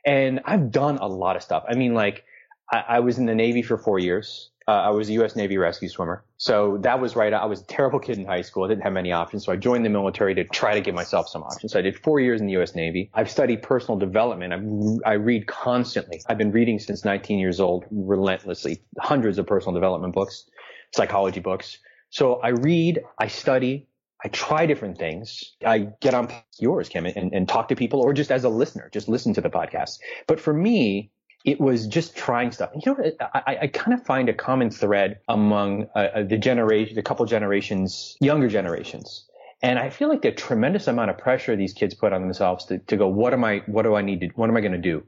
And 0.07 0.41
I've 0.45 0.71
done 0.71 0.97
a 0.99 1.07
lot 1.07 1.37
of 1.37 1.43
stuff. 1.43 1.65
I 1.69 1.75
mean, 1.75 1.93
like 1.93 2.25
I, 2.73 2.85
I 2.89 3.01
was 3.01 3.19
in 3.19 3.27
the 3.27 3.35
Navy 3.35 3.63
for 3.63 3.77
four 3.77 3.99
years. 3.99 4.51
Uh, 4.73 4.87
I 4.87 4.89
was 4.89 5.11
a 5.11 5.13
U.S. 5.15 5.37
Navy 5.37 5.59
rescue 5.59 5.87
swimmer. 5.91 6.25
So 6.39 6.79
that 6.81 6.99
was 6.99 7.15
right. 7.15 7.35
I 7.35 7.45
was 7.45 7.61
a 7.61 7.65
terrible 7.67 7.99
kid 7.99 8.17
in 8.17 8.25
high 8.25 8.41
school. 8.41 8.65
I 8.65 8.69
didn't 8.69 8.85
have 8.85 8.95
many 8.95 9.13
options. 9.13 9.45
So 9.45 9.53
I 9.53 9.57
joined 9.57 9.85
the 9.85 9.91
military 9.91 10.35
to 10.37 10.45
try 10.45 10.73
to 10.73 10.81
give 10.81 10.95
myself 10.95 11.29
some 11.29 11.43
options. 11.43 11.73
So 11.73 11.79
I 11.79 11.83
did 11.83 11.95
four 11.99 12.21
years 12.21 12.41
in 12.41 12.47
the 12.47 12.55
U.S. 12.55 12.75
Navy. 12.75 13.11
I've 13.13 13.31
studied 13.31 13.61
personal 13.61 13.99
development. 13.99 14.55
I'm, 14.55 14.99
I 15.05 15.13
read 15.13 15.47
constantly. 15.47 16.23
I've 16.27 16.39
been 16.39 16.53
reading 16.53 16.79
since 16.79 17.05
19 17.05 17.39
years 17.39 17.61
old, 17.61 17.85
relentlessly, 17.91 18.83
hundreds 18.99 19.37
of 19.37 19.47
personal 19.47 19.75
development 19.75 20.15
books, 20.15 20.49
psychology 20.95 21.41
books. 21.41 21.77
So 22.09 22.37
I 22.37 22.49
read, 22.49 23.03
I 23.19 23.27
study, 23.27 23.89
I 24.25 24.29
try 24.29 24.65
different 24.65 24.97
things. 24.97 25.53
I 25.67 25.89
get 26.01 26.15
on 26.15 26.33
yours, 26.59 26.89
Kim, 26.89 27.05
and, 27.05 27.35
and 27.35 27.47
talk 27.47 27.69
to 27.69 27.77
people 27.77 28.01
or 28.01 28.15
just 28.15 28.31
as 28.31 28.45
a 28.45 28.49
listener, 28.49 28.89
just 28.91 29.07
listen 29.07 29.35
to 29.35 29.43
the 29.43 29.51
podcast. 29.51 29.99
But 30.27 30.41
for 30.41 30.55
me, 30.55 31.11
it 31.45 31.61
was 31.61 31.87
just 31.87 32.17
trying 32.17 32.53
stuff. 32.53 32.71
You 32.75 32.95
know, 32.95 33.11
I, 33.35 33.59
I 33.63 33.67
kind 33.67 33.99
of 33.99 34.05
find 34.07 34.29
a 34.29 34.33
common 34.33 34.71
thread 34.71 35.19
among 35.29 35.89
uh, 35.95 35.99
uh, 35.99 36.23
the 36.23 36.39
generation, 36.39 36.95
the 36.95 37.03
couple 37.03 37.25
generations, 37.27 38.17
younger 38.21 38.49
generations. 38.49 39.27
And 39.63 39.79
I 39.79 39.91
feel 39.91 40.09
like 40.09 40.23
the 40.23 40.33
tremendous 40.33 40.89
amount 40.89 41.11
of 41.11 41.19
pressure 41.19 41.55
these 41.55 41.73
kids 41.73 41.95
put 41.95 42.13
on 42.13 42.23
themselves 42.23 42.65
to, 42.67 42.79
to 42.79 42.97
go, 42.97 43.09
what 43.09 43.33
am 43.33 43.45
I, 43.45 43.63
what 43.67 43.83
do 43.83 43.95
I 43.95 44.03
need 44.03 44.21
to, 44.21 44.29
what 44.35 44.51
am 44.51 44.57
I 44.57 44.61
going 44.61 44.73
to 44.73 44.79
do? 44.79 45.05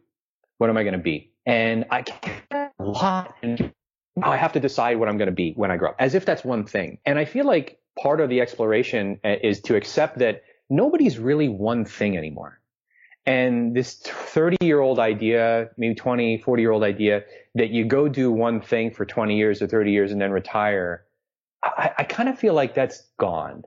What 0.58 0.70
am 0.70 0.76
I 0.76 0.82
going 0.82 0.94
to 0.94 1.00
be? 1.00 1.32
And 1.46 1.86
I 1.90 2.02
get 2.02 2.72
a 2.78 2.82
lot 2.82 3.34
and 3.42 3.72
I 4.22 4.36
have 4.36 4.52
to 4.52 4.60
decide 4.60 4.98
what 4.98 5.08
I'm 5.08 5.18
going 5.18 5.26
to 5.26 5.34
be 5.34 5.52
when 5.56 5.70
I 5.70 5.76
grow 5.76 5.90
up 5.90 5.96
as 5.98 6.14
if 6.14 6.24
that's 6.24 6.44
one 6.44 6.64
thing. 6.66 6.98
And 7.04 7.18
I 7.18 7.24
feel 7.24 7.46
like 7.46 7.80
part 8.00 8.20
of 8.20 8.28
the 8.28 8.40
exploration 8.40 9.18
uh, 9.24 9.34
is 9.42 9.60
to 9.62 9.76
accept 9.76 10.18
that 10.18 10.42
nobody's 10.70 11.18
really 11.18 11.48
one 11.48 11.84
thing 11.84 12.16
anymore. 12.16 12.60
And 13.26 13.74
this 13.74 13.94
30 13.94 14.58
year 14.60 14.80
old 14.80 14.98
idea, 14.98 15.70
maybe 15.76 15.94
20, 15.94 16.38
40 16.38 16.62
year 16.62 16.72
old 16.72 16.82
idea 16.82 17.24
that 17.54 17.70
you 17.70 17.84
go 17.84 18.08
do 18.08 18.30
one 18.30 18.60
thing 18.60 18.90
for 18.90 19.06
20 19.06 19.36
years 19.36 19.62
or 19.62 19.66
30 19.66 19.92
years 19.92 20.12
and 20.12 20.20
then 20.20 20.30
retire, 20.30 21.04
I, 21.62 21.92
I 21.98 22.04
kind 22.04 22.28
of 22.28 22.38
feel 22.38 22.54
like 22.54 22.74
that's 22.74 23.02
gone. 23.18 23.64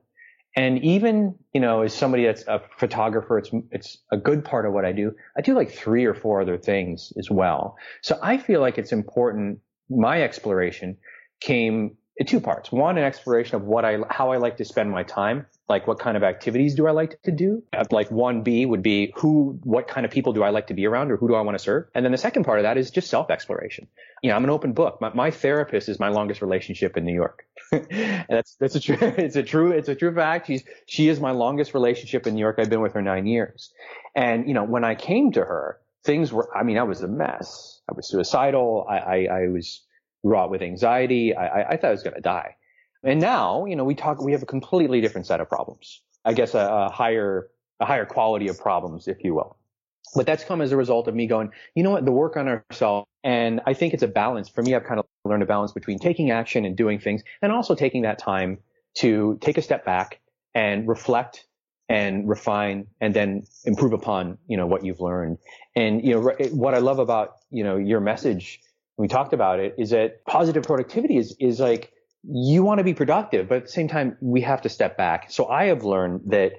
And 0.55 0.83
even, 0.83 1.35
you 1.53 1.61
know, 1.61 1.81
as 1.81 1.93
somebody 1.93 2.25
that's 2.25 2.43
a 2.47 2.61
photographer, 2.77 3.37
it's, 3.37 3.51
it's 3.71 3.97
a 4.11 4.17
good 4.17 4.43
part 4.43 4.65
of 4.65 4.73
what 4.73 4.85
I 4.85 4.91
do. 4.91 5.13
I 5.37 5.41
do 5.41 5.53
like 5.53 5.71
three 5.71 6.05
or 6.05 6.15
four 6.15 6.41
other 6.41 6.57
things 6.57 7.13
as 7.17 7.29
well. 7.29 7.77
So 8.01 8.17
I 8.23 8.37
feel 8.37 8.59
like 8.59 8.77
it's 8.77 8.91
important. 8.91 9.59
My 9.89 10.23
exploration 10.23 10.97
came 11.41 11.97
in 12.17 12.25
two 12.25 12.39
parts. 12.39 12.71
One, 12.71 12.97
an 12.97 13.03
exploration 13.03 13.55
of 13.55 13.63
what 13.63 13.85
I, 13.85 13.99
how 14.09 14.31
I 14.31 14.37
like 14.37 14.57
to 14.57 14.65
spend 14.65 14.89
my 14.89 15.03
time 15.03 15.45
like 15.69 15.85
what 15.85 15.99
kind 15.99 16.15
of 16.15 16.23
activities 16.23 16.75
do 16.75 16.87
I 16.87 16.91
like 16.91 17.21
to 17.23 17.31
do? 17.31 17.61
Uh, 17.73 17.83
like 17.91 18.09
one 18.09 18.41
B 18.41 18.65
would 18.65 18.81
be 18.81 19.11
who, 19.15 19.59
what 19.63 19.87
kind 19.87 20.05
of 20.05 20.11
people 20.11 20.31
do 20.31 20.43
I 20.43 20.49
like 20.49 20.67
to 20.67 20.73
be 20.73 20.85
around 20.85 21.11
or 21.11 21.17
who 21.17 21.27
do 21.27 21.35
I 21.35 21.41
want 21.41 21.57
to 21.57 21.63
serve? 21.63 21.87
And 21.93 22.05
then 22.05 22.13
the 22.13 22.17
second 22.17 22.45
part 22.45 22.59
of 22.59 22.63
that 22.63 22.77
is 22.77 22.89
just 22.89 23.09
self 23.09 23.29
exploration. 23.29 23.87
You 24.23 24.29
know, 24.29 24.37
I'm 24.37 24.43
an 24.45 24.49
open 24.49 24.73
book. 24.73 25.01
My, 25.01 25.13
my 25.13 25.31
therapist 25.31 25.89
is 25.89 25.99
my 25.99 26.07
longest 26.09 26.41
relationship 26.41 26.95
in 26.95 27.03
New 27.03 27.13
York. 27.13 27.45
that's, 27.71 28.55
that's 28.55 28.75
a 28.75 28.79
true, 28.79 28.97
it's 29.01 29.35
a 29.35 29.43
true, 29.43 29.71
it's 29.71 29.89
a 29.89 29.95
true 29.95 30.13
fact. 30.15 30.47
She's, 30.47 30.63
she 30.85 31.09
is 31.09 31.19
my 31.19 31.31
longest 31.31 31.73
relationship 31.73 32.27
in 32.27 32.35
New 32.35 32.41
York. 32.41 32.57
I've 32.59 32.69
been 32.69 32.81
with 32.81 32.93
her 32.93 33.01
nine 33.01 33.27
years. 33.27 33.73
And, 34.15 34.47
you 34.47 34.53
know, 34.53 34.63
when 34.63 34.85
I 34.85 34.95
came 34.95 35.33
to 35.33 35.41
her, 35.41 35.79
things 36.05 36.31
were, 36.31 36.49
I 36.55 36.63
mean, 36.63 36.77
I 36.77 36.83
was 36.83 37.01
a 37.01 37.07
mess. 37.07 37.81
I 37.89 37.93
was 37.93 38.07
suicidal. 38.07 38.85
I, 38.89 38.97
I, 38.97 39.17
I 39.25 39.47
was 39.47 39.81
wrought 40.23 40.49
with 40.49 40.61
anxiety. 40.61 41.35
I, 41.35 41.47
I, 41.47 41.69
I 41.71 41.77
thought 41.77 41.89
I 41.89 41.91
was 41.91 42.03
going 42.03 42.15
to 42.15 42.21
die. 42.21 42.55
And 43.07 43.21
now, 43.21 43.65
you 43.65 43.77
know, 43.77 43.85
we 43.85 43.95
talk, 43.95 44.21
we 44.21 44.33
have 44.33 44.43
a 44.43 44.45
completely 44.45 44.99
different 44.99 45.27
set 45.27 45.39
of 45.39 45.47
problems. 45.47 46.01
I 46.25 46.33
guess 46.33 46.53
a, 46.53 46.59
a 46.59 46.91
higher, 46.91 47.47
a 47.79 47.85
higher 47.85 48.05
quality 48.05 48.49
of 48.49 48.59
problems, 48.59 49.07
if 49.07 49.23
you 49.23 49.33
will. 49.33 49.55
But 50.13 50.25
that's 50.25 50.43
come 50.43 50.61
as 50.61 50.73
a 50.73 50.77
result 50.77 51.07
of 51.07 51.15
me 51.15 51.25
going, 51.25 51.51
you 51.73 51.83
know 51.83 51.91
what, 51.91 52.03
the 52.03 52.11
work 52.11 52.35
on 52.35 52.49
ourselves. 52.49 53.07
And 53.23 53.61
I 53.65 53.73
think 53.73 53.93
it's 53.93 54.03
a 54.03 54.09
balance. 54.09 54.49
For 54.49 54.61
me, 54.61 54.75
I've 54.75 54.83
kind 54.83 54.99
of 54.99 55.05
learned 55.23 55.41
a 55.41 55.45
balance 55.45 55.71
between 55.71 55.99
taking 55.99 56.31
action 56.31 56.65
and 56.65 56.75
doing 56.75 56.99
things 56.99 57.23
and 57.41 57.51
also 57.51 57.75
taking 57.75 58.01
that 58.01 58.19
time 58.19 58.57
to 58.95 59.37
take 59.39 59.57
a 59.57 59.61
step 59.61 59.85
back 59.85 60.19
and 60.53 60.85
reflect 60.85 61.45
and 61.87 62.27
refine 62.27 62.87
and 62.99 63.13
then 63.13 63.43
improve 63.63 63.93
upon, 63.93 64.37
you 64.47 64.57
know, 64.57 64.67
what 64.67 64.83
you've 64.83 64.99
learned. 64.99 65.37
And, 65.77 66.03
you 66.03 66.13
know, 66.13 66.33
what 66.51 66.73
I 66.73 66.79
love 66.79 66.99
about, 66.99 67.37
you 67.51 67.63
know, 67.63 67.77
your 67.77 68.01
message, 68.01 68.59
we 68.97 69.07
talked 69.07 69.31
about 69.31 69.61
it, 69.61 69.75
is 69.77 69.91
that 69.91 70.25
positive 70.25 70.63
productivity 70.63 71.15
is, 71.15 71.33
is 71.39 71.61
like, 71.61 71.93
you 72.23 72.63
want 72.63 72.79
to 72.79 72.83
be 72.83 72.93
productive, 72.93 73.47
but 73.47 73.57
at 73.57 73.65
the 73.65 73.71
same 73.71 73.87
time, 73.87 74.17
we 74.21 74.41
have 74.41 74.61
to 74.61 74.69
step 74.69 74.97
back. 74.97 75.31
So 75.31 75.47
I 75.47 75.65
have 75.65 75.83
learned 75.83 76.21
that, 76.27 76.53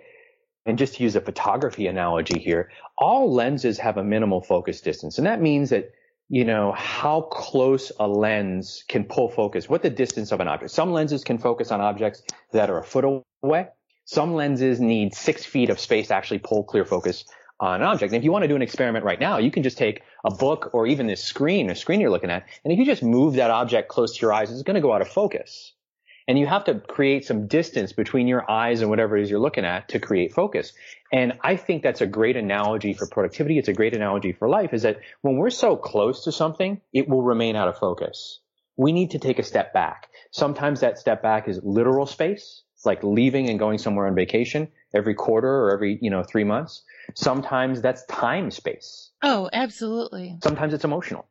and 0.67 0.79
just 0.79 0.95
to 0.95 1.03
use 1.03 1.17
a 1.17 1.21
photography 1.21 1.87
analogy 1.87 2.39
here, 2.39 2.71
all 2.97 3.33
lenses 3.33 3.79
have 3.79 3.97
a 3.97 4.05
minimal 4.05 4.41
focus 4.41 4.81
distance. 4.81 5.19
And 5.19 5.27
that 5.27 5.41
means 5.41 5.71
that, 5.71 5.91
you 6.29 6.45
know, 6.45 6.73
how 6.73 7.23
close 7.23 7.91
a 7.99 8.07
lens 8.07 8.85
can 8.89 9.05
pull 9.05 9.31
focus, 9.31 9.69
what 9.69 9.83
the 9.83 9.91
distance 9.91 10.33
of 10.33 10.41
an 10.41 10.49
object. 10.49 10.71
Some 10.71 10.93
lenses 10.93 11.25
can 11.25 11.39
focus 11.39 11.71
on 11.71 11.81
objects 11.81 12.23
that 12.53 12.71
are 12.71 12.79
a 12.79 12.85
foot 12.85 13.05
away. 13.43 13.69
Some 14.05 14.35
lenses 14.35 14.81
need 14.81 15.15
six 15.15 15.45
feet 15.45 15.71
of 15.71 15.79
space 15.81 16.09
to 16.09 16.15
actually 16.15 16.39
pull 16.39 16.65
clear 16.65 16.85
focus 16.85 17.25
on 17.61 17.81
an 17.81 17.87
object. 17.87 18.13
And 18.13 18.19
if 18.19 18.25
you 18.25 18.33
want 18.33 18.45
to 18.45 18.49
do 18.49 18.57
an 18.57 18.63
experiment 18.63 19.05
right 19.05 19.21
now, 19.21 19.39
you 19.39 19.51
can 19.51 19.63
just 19.63 19.79
take 19.79 20.03
a 20.25 20.31
book 20.31 20.71
or 20.73 20.87
even 20.87 21.07
this 21.07 21.23
screen, 21.23 21.71
a 21.71 21.75
screen 21.75 22.01
you're 22.01 22.11
looking 22.11 22.31
at, 22.31 22.47
and 22.65 22.73
if 22.73 22.79
you 22.79 22.85
just 22.85 23.03
move 23.03 23.35
that 23.35 23.51
object 23.51 23.89
close 23.89 24.17
to 24.17 24.23
your 24.23 24.33
eyes, 24.33 24.51
it's 24.51 24.63
going 24.63 24.77
to 24.77 24.81
go 24.81 24.93
out 24.93 25.03
of 25.03 25.09
focus. 25.09 25.73
And 26.29 26.39
you 26.39 26.47
have 26.47 26.65
to 26.65 26.75
create 26.75 27.25
some 27.25 27.47
distance 27.47 27.93
between 27.93 28.29
your 28.29 28.49
eyes 28.51 28.83
and 28.83 28.91
whatever 28.91 29.17
it 29.17 29.23
is 29.23 29.31
you're 29.31 29.41
looking 29.41 29.65
at 29.65 29.89
to 29.89 29.99
create 29.99 30.35
focus. 30.35 30.75
And 31.11 31.39
I 31.43 31.57
think 31.57 31.83
that's 31.83 32.03
a 32.03 32.07
great 32.07 32.37
analogy 32.37 32.93
for 32.93 33.07
productivity. 33.07 33.59
It's 33.59 33.69
a 33.69 33.73
great 33.73 33.97
analogy 33.97 34.33
for 34.33 34.47
life 34.47 34.75
is 34.75 34.83
that 34.83 35.01
when 35.23 35.39
we're 35.39 35.49
so 35.49 35.75
close 35.75 36.25
to 36.25 36.33
something, 36.33 36.83
it 36.93 37.09
will 37.09 37.23
remain 37.23 37.57
out 37.57 37.69
of 37.69 37.79
focus. 37.79 38.41
We 38.77 38.93
need 38.93 39.13
to 39.13 39.19
take 39.19 39.39
a 39.39 39.43
step 39.43 39.73
back. 39.73 40.11
Sometimes 40.31 40.81
that 40.81 40.99
step 40.99 41.23
back 41.23 41.49
is 41.49 41.61
literal 41.65 42.05
space, 42.05 42.63
like 42.85 43.03
leaving 43.03 43.49
and 43.49 43.59
going 43.59 43.79
somewhere 43.79 44.07
on 44.07 44.15
vacation 44.15 44.69
every 44.95 45.15
quarter 45.15 45.49
or 45.49 45.73
every, 45.73 45.99
you 46.01 46.11
know, 46.11 46.23
three 46.23 46.45
months. 46.45 46.83
Sometimes 47.15 47.81
that's 47.81 48.05
time 48.07 48.51
space. 48.51 49.11
Oh, 49.23 49.49
absolutely. 49.53 50.39
Sometimes 50.43 50.75
it's 50.75 50.85
emotional, 50.85 51.27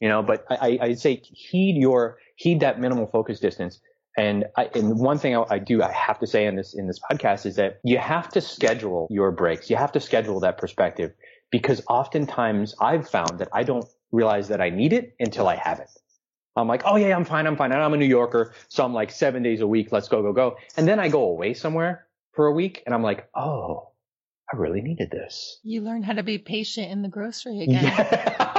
you 0.00 0.08
know, 0.08 0.22
but 0.22 0.44
I, 0.50 0.78
I'd 0.80 0.98
say 0.98 1.16
heed 1.24 1.76
your, 1.76 2.18
heed 2.36 2.60
that 2.60 2.80
minimal 2.80 3.06
focus 3.06 3.40
distance. 3.40 3.80
And 4.16 4.44
I, 4.56 4.68
and 4.74 4.98
one 4.98 5.18
thing 5.18 5.36
I, 5.36 5.44
I 5.50 5.58
do, 5.58 5.82
I 5.82 5.90
have 5.90 6.18
to 6.20 6.26
say 6.26 6.46
in 6.46 6.56
this, 6.56 6.74
in 6.74 6.86
this 6.86 7.00
podcast 7.00 7.46
is 7.46 7.56
that 7.56 7.80
you 7.82 7.98
have 7.98 8.28
to 8.30 8.40
schedule 8.40 9.08
your 9.10 9.30
breaks. 9.30 9.70
You 9.70 9.76
have 9.76 9.92
to 9.92 10.00
schedule 10.00 10.40
that 10.40 10.58
perspective 10.58 11.12
because 11.50 11.82
oftentimes 11.88 12.74
I've 12.80 13.08
found 13.08 13.38
that 13.38 13.48
I 13.52 13.62
don't 13.62 13.86
realize 14.10 14.48
that 14.48 14.60
I 14.60 14.70
need 14.70 14.92
it 14.92 15.14
until 15.18 15.48
I 15.48 15.56
have 15.56 15.80
it. 15.80 15.88
I'm 16.56 16.68
like, 16.68 16.82
oh 16.84 16.96
yeah, 16.96 17.16
I'm 17.16 17.24
fine, 17.24 17.46
I'm 17.46 17.56
fine. 17.56 17.72
And 17.72 17.82
I'm 17.82 17.94
a 17.94 17.96
New 17.96 18.06
Yorker, 18.06 18.52
so 18.68 18.84
I'm 18.84 18.92
like 18.92 19.10
seven 19.10 19.42
days 19.42 19.60
a 19.60 19.66
week, 19.66 19.92
let's 19.92 20.08
go, 20.08 20.22
go, 20.22 20.32
go. 20.32 20.56
And 20.76 20.86
then 20.86 20.98
I 21.00 21.08
go 21.08 21.22
away 21.24 21.54
somewhere 21.54 22.06
for 22.32 22.46
a 22.46 22.52
week 22.52 22.82
and 22.84 22.94
I'm 22.94 23.02
like, 23.02 23.28
oh, 23.34 23.90
I 24.52 24.56
really 24.56 24.82
needed 24.82 25.10
this. 25.10 25.58
You 25.62 25.80
learn 25.80 26.02
how 26.02 26.12
to 26.12 26.22
be 26.22 26.38
patient 26.38 26.90
in 26.90 27.02
the 27.02 27.08
grocery 27.08 27.62
again. 27.62 27.84
Yeah. 27.84 28.58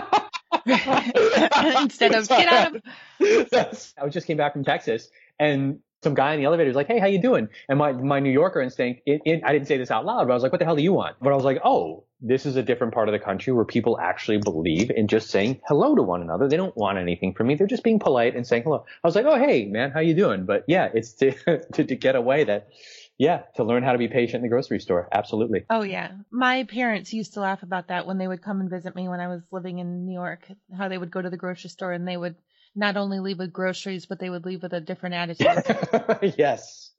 Instead 1.82 2.16
of 2.16 2.28
get 2.28 2.52
out 2.52 2.76
of. 2.76 2.82
I 4.02 4.10
just 4.10 4.28
came 4.28 4.38
back 4.38 4.54
from 4.54 4.64
Texas 4.64 5.10
and 5.40 5.80
some 6.04 6.14
guy 6.14 6.34
in 6.34 6.40
the 6.40 6.46
elevator 6.46 6.68
was 6.68 6.76
like, 6.76 6.88
"Hey, 6.88 7.00
how 7.00 7.06
you 7.08 7.20
doing?" 7.20 7.48
And 7.70 7.80
my 7.80 7.94
my 7.94 8.20
New 8.20 8.30
Yorker 8.30 8.62
instinct, 8.62 9.02
it, 9.06 9.22
it, 9.26 9.42
I 9.44 9.54
didn't 9.54 9.68
say 9.68 9.78
this 9.78 9.90
out 9.90 10.06
loud, 10.06 10.28
but 10.28 10.32
I 10.32 10.34
was 10.34 10.44
like, 10.44 10.52
"What 10.52 10.60
the 10.60 10.66
hell 10.66 10.76
do 10.76 10.84
you 10.84 10.94
want?" 10.94 11.16
But 11.22 11.32
I 11.32 11.36
was 11.36 11.46
like, 11.46 11.62
"Oh, 11.64 12.04
this 12.24 12.46
is 12.46 12.56
a 12.56 12.64
different 12.64 12.94
part 12.94 13.10
of 13.10 13.14
the 13.14 13.20
country 13.20 13.54
where 13.54 13.66
people 13.66 14.00
actually 14.00 14.38
believe 14.38 14.90
in 14.90 15.08
just 15.08 15.30
saying 15.30 15.62
hello 15.68 15.94
to 15.96 16.02
one 16.02 16.22
another. 16.22 16.48
They 16.48 16.58
don't 16.58 16.76
want 16.76 16.98
anything 16.98 17.34
from 17.34 17.48
me. 17.48 17.56
They're 17.56 17.68
just 17.68 17.84
being 17.84 18.00
polite 18.00 18.36
and 18.36 18.48
saying 18.48 18.64
hello." 18.64 18.86
I 19.04 19.08
was 19.08 19.16
like, 19.16 19.26
"Oh, 19.26 19.38
hey, 19.38 19.66
man, 19.66 19.92
how 19.92 20.00
you 20.00 20.16
doing?" 20.16 20.46
But 20.46 20.64
yeah, 20.68 20.90
it's 20.94 21.14
to 21.20 21.32
to, 21.74 21.84
to 21.84 21.96
get 21.96 22.16
away 22.16 22.46
that 22.46 22.70
yeah, 23.18 23.44
to 23.56 23.64
learn 23.64 23.84
how 23.84 23.92
to 23.92 23.98
be 23.98 24.08
patient 24.08 24.38
in 24.38 24.42
the 24.42 24.50
grocery 24.50 24.80
store. 24.80 25.08
Absolutely. 25.12 25.66
Oh 25.70 25.84
yeah. 25.84 26.12
My 26.32 26.64
parents 26.64 27.14
used 27.14 27.34
to 27.34 27.42
laugh 27.42 27.62
about 27.62 27.90
that 27.90 28.08
when 28.08 28.18
they 28.18 28.28
would 28.28 28.42
come 28.42 28.60
and 28.60 28.70
visit 28.70 28.96
me 28.96 29.08
when 29.08 29.20
I 29.20 29.28
was 29.28 29.42
living 29.52 29.80
in 29.80 30.06
New 30.06 30.14
York, 30.14 30.48
how 30.76 30.88
they 30.88 30.98
would 30.98 31.12
go 31.12 31.22
to 31.22 31.30
the 31.30 31.38
grocery 31.38 31.70
store 31.70 31.92
and 31.92 32.08
they 32.08 32.18
would 32.18 32.36
not 32.76 32.98
only 32.98 33.20
leave 33.20 33.40
with 33.40 33.54
groceries, 33.54 34.06
but 34.06 34.20
they 34.20 34.30
would 34.30 34.46
leave 34.46 34.64
with 34.64 34.74
a 34.74 34.82
different 34.82 35.16
attitude. 35.16 36.36
yes. 36.38 36.92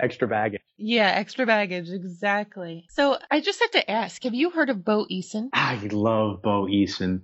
Extra 0.00 0.28
baggage. 0.28 0.62
Yeah, 0.76 1.08
extra 1.08 1.46
baggage. 1.46 1.90
Exactly. 1.90 2.86
So 2.90 3.18
I 3.30 3.40
just 3.40 3.60
have 3.60 3.70
to 3.72 3.90
ask, 3.90 4.22
have 4.24 4.34
you 4.34 4.50
heard 4.50 4.70
of 4.70 4.84
Bo 4.84 5.06
Eason? 5.10 5.48
I 5.52 5.76
love 5.92 6.42
Bo 6.42 6.66
Eason. 6.66 7.22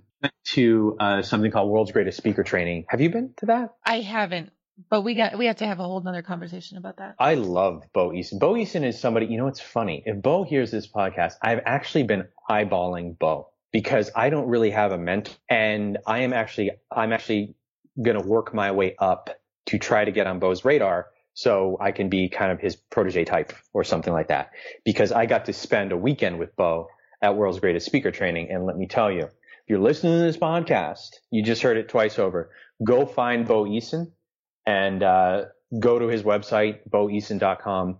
To 0.49 0.97
uh, 0.99 1.23
something 1.23 1.49
called 1.49 1.71
World's 1.71 1.91
Greatest 1.91 2.15
Speaker 2.15 2.43
Training. 2.43 2.85
Have 2.89 3.01
you 3.01 3.09
been 3.09 3.33
to 3.37 3.47
that? 3.47 3.73
I 3.83 4.01
haven't. 4.01 4.51
But 4.87 5.01
we 5.01 5.15
got 5.15 5.35
we 5.35 5.47
have 5.47 5.57
to 5.57 5.65
have 5.65 5.79
a 5.79 5.83
whole 5.83 5.99
nother 5.99 6.21
conversation 6.21 6.77
about 6.77 6.97
that. 6.97 7.15
I 7.17 7.33
love 7.35 7.83
Bo 7.91 8.11
Eason. 8.11 8.39
Bo 8.39 8.53
Eason 8.53 8.83
is 8.83 8.99
somebody, 8.99 9.25
you 9.25 9.37
know 9.37 9.45
what's 9.45 9.59
funny? 9.59 10.03
If 10.05 10.21
Bo 10.21 10.43
hears 10.43 10.69
this 10.69 10.87
podcast, 10.87 11.33
I've 11.41 11.61
actually 11.65 12.03
been 12.03 12.27
eyeballing 12.47 13.17
Bo 13.17 13.49
because 13.71 14.11
I 14.15 14.29
don't 14.29 14.47
really 14.47 14.71
have 14.71 14.91
a 14.91 14.97
mentor 14.97 15.33
and 15.49 15.97
I 16.05 16.19
am 16.19 16.33
actually 16.33 16.71
I'm 16.91 17.13
actually 17.13 17.55
gonna 18.01 18.21
work 18.21 18.53
my 18.53 18.71
way 18.71 18.95
up 18.99 19.29
to 19.67 19.77
try 19.77 20.05
to 20.05 20.11
get 20.11 20.27
on 20.27 20.39
Bo's 20.39 20.65
radar 20.65 21.07
so 21.33 21.77
I 21.79 21.91
can 21.91 22.09
be 22.09 22.29
kind 22.29 22.51
of 22.51 22.59
his 22.59 22.75
protege 22.75 23.25
type 23.25 23.53
or 23.73 23.83
something 23.83 24.11
like 24.11 24.27
that. 24.27 24.51
Because 24.83 25.11
I 25.11 25.25
got 25.25 25.45
to 25.45 25.53
spend 25.53 25.91
a 25.91 25.97
weekend 25.97 26.39
with 26.39 26.55
Bo 26.55 26.87
at 27.21 27.35
World's 27.35 27.59
Greatest 27.59 27.85
Speaker 27.85 28.11
Training 28.11 28.49
and 28.51 28.65
let 28.65 28.77
me 28.77 28.87
tell 28.87 29.11
you, 29.11 29.23
if 29.23 29.69
you're 29.69 29.79
listening 29.79 30.13
to 30.13 30.23
this 30.23 30.37
podcast, 30.37 31.09
you 31.29 31.43
just 31.43 31.61
heard 31.61 31.77
it 31.77 31.89
twice 31.89 32.19
over. 32.19 32.51
Go 32.83 33.05
find 33.05 33.47
Bo 33.47 33.63
Eason 33.65 34.11
and 34.65 35.01
uh, 35.03 35.45
go 35.79 35.99
to 35.99 36.07
his 36.07 36.23
website, 36.23 36.79
boeason.com, 36.89 37.99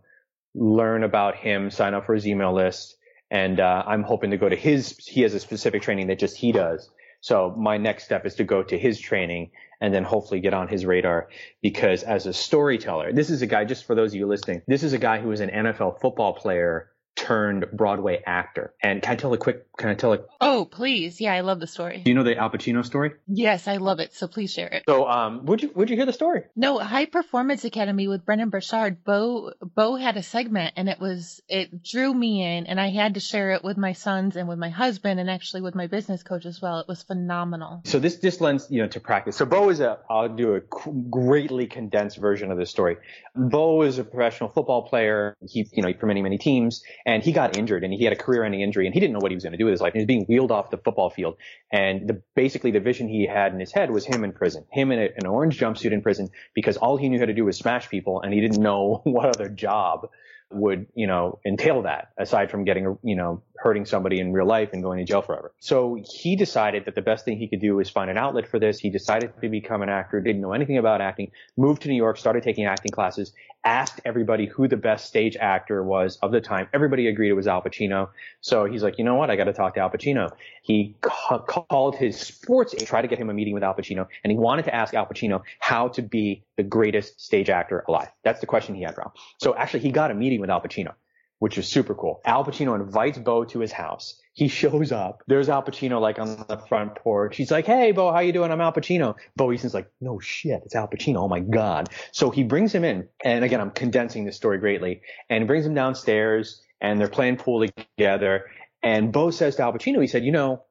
learn 0.56 1.04
about 1.04 1.36
him, 1.36 1.70
sign 1.70 1.94
up 1.94 2.06
for 2.06 2.16
his 2.16 2.28
email 2.28 2.54
list. 2.54 2.98
And 3.30 3.60
uh, 3.60 3.84
I'm 3.88 4.04
hoping 4.04 4.32
to 4.32 4.38
go 4.38 4.50
to 4.50 4.56
his, 4.56 4.98
he 4.98 5.22
has 5.22 5.34
a 5.34 5.40
specific 5.40 5.84
training 5.84 6.08
that 6.08 6.20
just 6.20 6.36
he 6.36 6.52
does. 6.52 6.90
So 7.22 7.56
my 7.58 7.78
next 7.78 8.04
step 8.04 8.26
is 8.26 8.36
to 8.36 8.44
go 8.44 8.64
to 8.64 8.78
his 8.78 9.00
training 9.00 9.52
and 9.82 9.94
then 9.94 10.04
hopefully 10.04 10.40
get 10.40 10.54
on 10.54 10.68
his 10.68 10.86
radar. 10.86 11.28
Because 11.62 12.04
as 12.04 12.28
a 12.28 12.34
storyteller, 12.34 13.12
this 13.12 13.30
is 13.30 13.42
a 13.42 13.48
guy, 13.48 13.66
just 13.66 13.86
for 13.86 13.96
those 13.96 14.12
of 14.12 14.16
you 14.16 14.28
listening, 14.28 14.62
this 14.68 14.84
is 14.84 14.94
a 14.94 15.00
guy 15.00 15.20
who 15.20 15.30
was 15.30 15.42
an 15.42 15.50
NFL 15.50 16.00
football 16.00 16.34
player 16.34 16.92
turned 17.16 17.66
Broadway 17.72 18.22
actor. 18.26 18.74
And 18.82 19.02
can 19.02 19.14
I 19.14 19.16
tell 19.16 19.34
a 19.34 19.38
quick, 19.38 19.66
can 19.78 19.90
I 19.90 19.96
tell 19.96 20.14
a? 20.14 20.20
Oh, 20.40 20.66
please. 20.66 21.20
Yeah, 21.22 21.34
I 21.34 21.42
love 21.42 21.60
the 21.60 21.68
story. 21.68 22.02
Do 22.04 22.10
you 22.10 22.16
know 22.16 22.24
the 22.24 22.38
Al 22.38 22.50
Pacino 22.50 22.86
story? 22.86 23.12
Yes, 23.28 23.68
I 23.68 23.78
love 23.78 24.00
it. 24.00 24.14
So 24.14 24.28
please 24.28 24.52
share 24.52 24.68
it. 24.68 24.84
So, 24.88 25.08
um, 25.08 25.46
would 25.46 25.62
you, 25.62 25.72
would 25.76 25.90
you 25.90 25.96
hear 25.96 26.06
the 26.06 26.14
story? 26.14 26.44
No, 26.56 26.80
High 26.80 27.06
Performance 27.06 27.64
Academy 27.66 28.08
with 28.08 28.26
Brendon 28.26 28.50
Burchard. 28.50 29.04
Bo, 29.04 29.54
Bo 29.62 29.96
had 29.96 30.18
a 30.18 30.24
segment 30.24 30.74
and 30.78 30.90
it 30.90 31.00
was, 31.00 31.42
it 31.48 31.84
drew 31.84 32.14
me 32.14 32.44
in 32.44 32.68
and 32.68 32.80
I 32.80 32.90
had 32.90 33.16
to 33.16 33.20
share 33.20 33.52
it 33.52 33.64
with 33.64 33.78
my 33.78 33.94
sons 33.94 34.36
and 34.36 34.48
with 34.48 34.58
my 34.58 34.70
husband 34.70 35.20
and 35.20 35.30
actually 35.30 35.62
with 35.62 35.76
my 35.76 35.88
business 35.88 36.24
coach 36.24 36.46
as 36.46 36.62
well. 36.62 36.80
It 36.80 36.88
was 36.88 37.04
phenomenal. 37.04 37.82
So 37.86 38.00
this, 38.00 38.18
this 38.18 38.42
lends, 38.42 38.68
you 38.70 38.82
know, 38.82 38.88
to 38.90 39.00
practice. 39.00 39.36
So 39.36 39.46
Bo 39.46 39.70
is 39.70 39.80
a, 39.80 40.00
I'll 40.10 40.30
do 40.30 40.56
a 40.56 40.62
greatly 41.10 41.68
condensed 41.68 42.18
version 42.18 42.52
of 42.52 42.58
this 42.58 42.70
story. 42.70 42.98
Bo 43.36 43.82
is 43.84 44.00
a 44.00 44.04
professional 44.04 44.50
football 44.50 44.84
player. 44.84 45.36
He, 45.48 45.68
you 45.72 45.84
know, 45.84 45.94
for 46.00 46.06
many, 46.06 46.22
many 46.22 46.38
teams 46.38 46.84
and 47.06 47.24
he 47.24 47.32
got 47.32 47.58
injured 47.58 47.84
and 47.84 47.94
he 47.94 48.04
had 48.04 48.14
a 48.14 48.16
career 48.16 48.44
ending 48.44 48.62
injury 48.62 48.86
and 48.86 48.94
he 48.94 49.00
didn't 49.00 49.14
know 49.14 49.20
what 49.20 49.32
he 49.32 49.36
was 49.36 49.44
going 49.44 49.54
to 49.54 49.58
do 49.58 49.66
with 49.66 49.74
his 49.74 49.82
life. 49.82 49.94
He 49.94 50.00
was 50.00 50.06
being 50.06 50.26
wheeled 50.26 50.52
off 50.52 50.70
the 50.70 50.78
football 50.78 51.10
field. 51.10 51.38
And 51.72 52.08
the, 52.08 52.22
basically 52.36 52.72
the 52.72 52.80
vision 52.80 53.08
he 53.08 53.26
had 53.26 53.54
in 53.54 53.60
his 53.60 53.72
head 53.72 53.92
was 53.92 54.06
him 54.06 54.24
in 54.24 54.32
prison, 54.32 54.66
him 54.72 54.92
in 54.92 55.00
a, 55.00 55.10
an 55.16 55.26
orange 55.26 55.60
jumpsuit 55.60 55.92
in 55.92 56.02
prison 56.02 56.30
because 56.54 56.78
all 56.78 56.98
he 56.98 57.10
knew 57.10 57.20
how 57.20 57.26
to 57.26 57.34
do 57.34 57.46
was 57.46 57.58
smash 57.58 57.90
people 57.90 58.22
and 58.22 58.34
he 58.34 58.42
didn't 58.42 58.62
know 58.62 59.02
what 59.04 59.30
other 59.30 59.50
job 59.50 60.10
would, 60.52 60.88
you 60.96 61.08
know, 61.08 61.40
entail 61.46 61.84
that 61.84 62.10
aside 62.18 62.52
from 62.52 62.66
getting, 62.66 62.98
you 63.04 63.16
know, 63.16 63.42
hurting 63.62 63.86
somebody 63.86 64.20
in 64.20 64.34
real 64.34 64.46
life 64.46 64.70
and 64.74 64.82
going 64.82 64.98
to 64.98 65.06
jail 65.06 65.22
forever. 65.22 65.54
So 65.60 66.02
he 66.04 66.36
decided 66.36 66.86
that 66.86 66.96
the 66.96 67.02
best 67.02 67.26
thing 67.26 67.38
he 67.38 67.48
could 67.48 67.62
do 67.62 67.76
was 67.76 67.90
find 67.90 68.10
an 68.10 68.18
outlet 68.18 68.48
for 68.48 68.60
this. 68.60 68.80
He 68.80 68.90
decided 68.90 69.34
to 69.40 69.50
become 69.50 69.82
an 69.84 69.90
actor, 69.90 70.20
didn't 70.20 70.42
know 70.42 70.54
anything 70.54 70.78
about 70.78 71.00
acting, 71.00 71.32
moved 71.58 71.84
to 71.84 71.90
New 71.90 71.96
York, 71.96 72.18
started 72.18 72.42
taking 72.42 72.66
acting 72.66 72.92
classes, 72.92 73.34
asked 73.64 74.02
everybody 74.04 74.48
who 74.48 74.68
the 74.68 74.78
best 74.78 75.06
stage 75.06 75.38
actor 75.38 75.84
was 75.84 76.18
of 76.24 76.32
the 76.32 76.42
time. 76.42 76.68
Everybody 76.74 77.08
agreed 77.08 77.30
it 77.30 77.34
was 77.34 77.48
Al 77.48 77.62
Pacino. 77.62 78.10
So 78.42 78.66
he's 78.66 78.82
like, 78.82 78.98
you 78.98 79.04
know 79.04 79.16
what? 79.16 79.30
I 79.30 79.36
got 79.36 79.44
to 79.44 79.54
talk 79.54 79.76
to 79.76 79.82
Al 79.82 79.92
Pacino. 79.92 80.32
He 80.64 80.96
ca- 81.02 81.40
called 81.40 81.96
his 81.96 82.20
sports 82.20 82.74
agent, 82.74 82.90
tried 82.90 83.04
to 83.04 83.08
get 83.08 83.20
him 83.20 83.30
a 83.30 83.34
meeting 83.34 83.54
with 83.54 83.64
Al 83.64 83.76
Pacino, 83.76 84.08
and 84.24 84.32
he 84.32 84.38
wanted 84.38 84.66
to 84.66 84.74
ask 84.74 84.94
Al 84.96 85.06
Pacino 85.06 85.44
how 85.60 85.90
to 85.90 86.02
be 86.02 86.44
the 86.58 86.64
greatest 86.64 87.22
stage 87.22 87.50
actor 87.50 87.84
alive. 87.88 88.10
That's 88.24 88.40
the 88.40 88.48
question 88.48 88.74
he 88.74 88.82
had, 88.82 88.98
Rob. 88.98 89.14
So 89.38 89.56
actually, 89.56 89.82
he 89.82 89.92
got 89.92 90.10
a 90.10 90.16
meeting 90.16 90.42
with 90.42 90.50
Al 90.50 90.62
Pacino 90.62 90.94
which 91.42 91.58
is 91.58 91.68
super 91.68 91.96
cool. 91.96 92.22
Al 92.24 92.46
Pacino 92.46 92.76
invites 92.76 93.18
Bo 93.18 93.46
to 93.46 93.60
his 93.62 93.72
house. 93.72 94.22
He 94.34 94.48
shows 94.48 94.92
up. 94.92 95.24
There's 95.26 95.50
Al 95.50 95.64
Pacino 95.64 96.00
like 96.00 96.20
on 96.20 96.46
the 96.48 96.60
front 96.70 96.94
porch. 96.94 97.36
He's 97.36 97.50
like, 97.50 97.66
"Hey, 97.66 97.92
Bo, 97.94 98.12
how 98.12 98.20
you 98.20 98.32
doing? 98.32 98.52
I'm 98.52 98.62
Al 98.62 98.72
Pacino." 98.72 99.16
Bo 99.36 99.52
Eason's 99.52 99.74
like, 99.74 99.90
"No 100.00 100.20
shit, 100.20 100.62
it's 100.66 100.76
Al 100.76 100.88
Pacino. 100.88 101.18
Oh 101.18 101.28
my 101.28 101.40
god!" 101.40 101.90
So 102.12 102.30
he 102.30 102.44
brings 102.44 102.76
him 102.76 102.84
in, 102.84 103.08
and 103.26 103.44
again, 103.44 103.60
I'm 103.60 103.72
condensing 103.72 104.24
this 104.24 104.36
story 104.36 104.60
greatly, 104.60 105.02
and 105.32 105.48
brings 105.48 105.66
him 105.66 105.74
downstairs, 105.74 106.62
and 106.80 107.00
they're 107.00 107.08
playing 107.08 107.38
pool 107.38 107.66
together. 107.66 108.46
And 108.84 109.12
Bo 109.12 109.32
says 109.32 109.56
to 109.56 109.64
Al 109.64 109.74
Pacino, 109.74 110.00
he 110.00 110.06
said, 110.06 110.24
"You 110.24 110.34
know, 110.34 110.66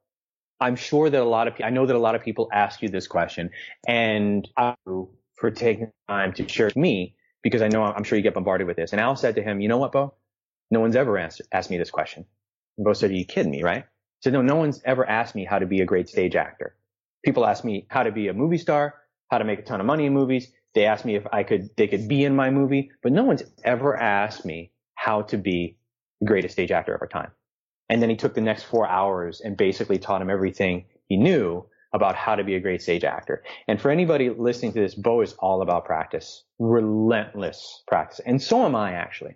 I'm 0.60 0.76
sure 0.76 1.10
that 1.10 1.20
a 1.20 1.24
lot 1.24 1.48
of 1.48 1.54
I 1.64 1.70
know 1.70 1.84
that 1.84 1.96
a 1.96 1.98
lot 1.98 2.14
of 2.14 2.22
people 2.22 2.48
ask 2.52 2.80
you 2.80 2.88
this 2.88 3.08
question, 3.08 3.50
and 3.88 4.48
I 4.56 4.76
for 5.34 5.50
taking 5.50 5.90
time 6.08 6.32
to 6.34 6.46
share 6.46 6.66
with 6.66 6.76
me." 6.76 7.16
Because 7.42 7.62
I 7.62 7.68
know 7.68 7.82
I'm 7.82 8.04
sure 8.04 8.18
you 8.18 8.22
get 8.22 8.34
bombarded 8.34 8.66
with 8.68 8.76
this. 8.76 8.92
And 8.92 9.00
Al 9.00 9.16
said 9.16 9.34
to 9.36 9.42
him, 9.42 9.62
you 9.62 9.68
know 9.68 9.78
what, 9.78 9.92
Bo? 9.92 10.12
No 10.70 10.80
one's 10.80 10.96
ever 10.96 11.18
asked, 11.18 11.42
asked 11.52 11.70
me 11.70 11.78
this 11.78 11.90
question. 11.90 12.26
And 12.76 12.84
Bo 12.84 12.92
said, 12.92 13.10
are 13.10 13.14
you 13.14 13.24
kidding 13.24 13.50
me, 13.50 13.62
right? 13.62 13.84
I 13.84 14.22
said, 14.22 14.32
no, 14.32 14.42
no 14.42 14.56
one's 14.56 14.80
ever 14.84 15.08
asked 15.08 15.34
me 15.34 15.44
how 15.44 15.58
to 15.58 15.66
be 15.66 15.80
a 15.80 15.86
great 15.86 16.08
stage 16.08 16.36
actor. 16.36 16.76
People 17.24 17.46
ask 17.46 17.64
me 17.64 17.86
how 17.88 18.02
to 18.02 18.12
be 18.12 18.28
a 18.28 18.34
movie 18.34 18.58
star, 18.58 18.94
how 19.30 19.38
to 19.38 19.44
make 19.44 19.58
a 19.58 19.62
ton 19.62 19.80
of 19.80 19.86
money 19.86 20.06
in 20.06 20.14
movies. 20.14 20.50
They 20.74 20.86
asked 20.86 21.04
me 21.04 21.16
if 21.16 21.26
I 21.32 21.42
could, 21.42 21.70
they 21.76 21.88
could 21.88 22.08
be 22.08 22.24
in 22.24 22.36
my 22.36 22.50
movie, 22.50 22.92
but 23.02 23.12
no 23.12 23.24
one's 23.24 23.42
ever 23.64 23.96
asked 23.96 24.44
me 24.44 24.72
how 24.94 25.22
to 25.22 25.36
be 25.36 25.78
the 26.20 26.26
greatest 26.26 26.52
stage 26.52 26.70
actor 26.70 26.94
of 26.94 27.02
our 27.02 27.08
time. 27.08 27.32
And 27.88 28.00
then 28.00 28.08
he 28.08 28.16
took 28.16 28.34
the 28.34 28.40
next 28.40 28.64
four 28.64 28.88
hours 28.88 29.40
and 29.40 29.56
basically 29.56 29.98
taught 29.98 30.22
him 30.22 30.30
everything 30.30 30.84
he 31.08 31.16
knew 31.16 31.66
about 31.92 32.14
how 32.14 32.36
to 32.36 32.44
be 32.44 32.54
a 32.54 32.60
great 32.60 32.82
stage 32.82 33.02
actor. 33.02 33.42
And 33.66 33.80
for 33.80 33.90
anybody 33.90 34.30
listening 34.30 34.72
to 34.74 34.80
this, 34.80 34.94
Bo 34.94 35.22
is 35.22 35.32
all 35.40 35.60
about 35.60 35.86
practice, 35.86 36.44
relentless 36.60 37.82
practice. 37.88 38.20
And 38.24 38.40
so 38.40 38.64
am 38.64 38.76
I 38.76 38.92
actually. 38.92 39.34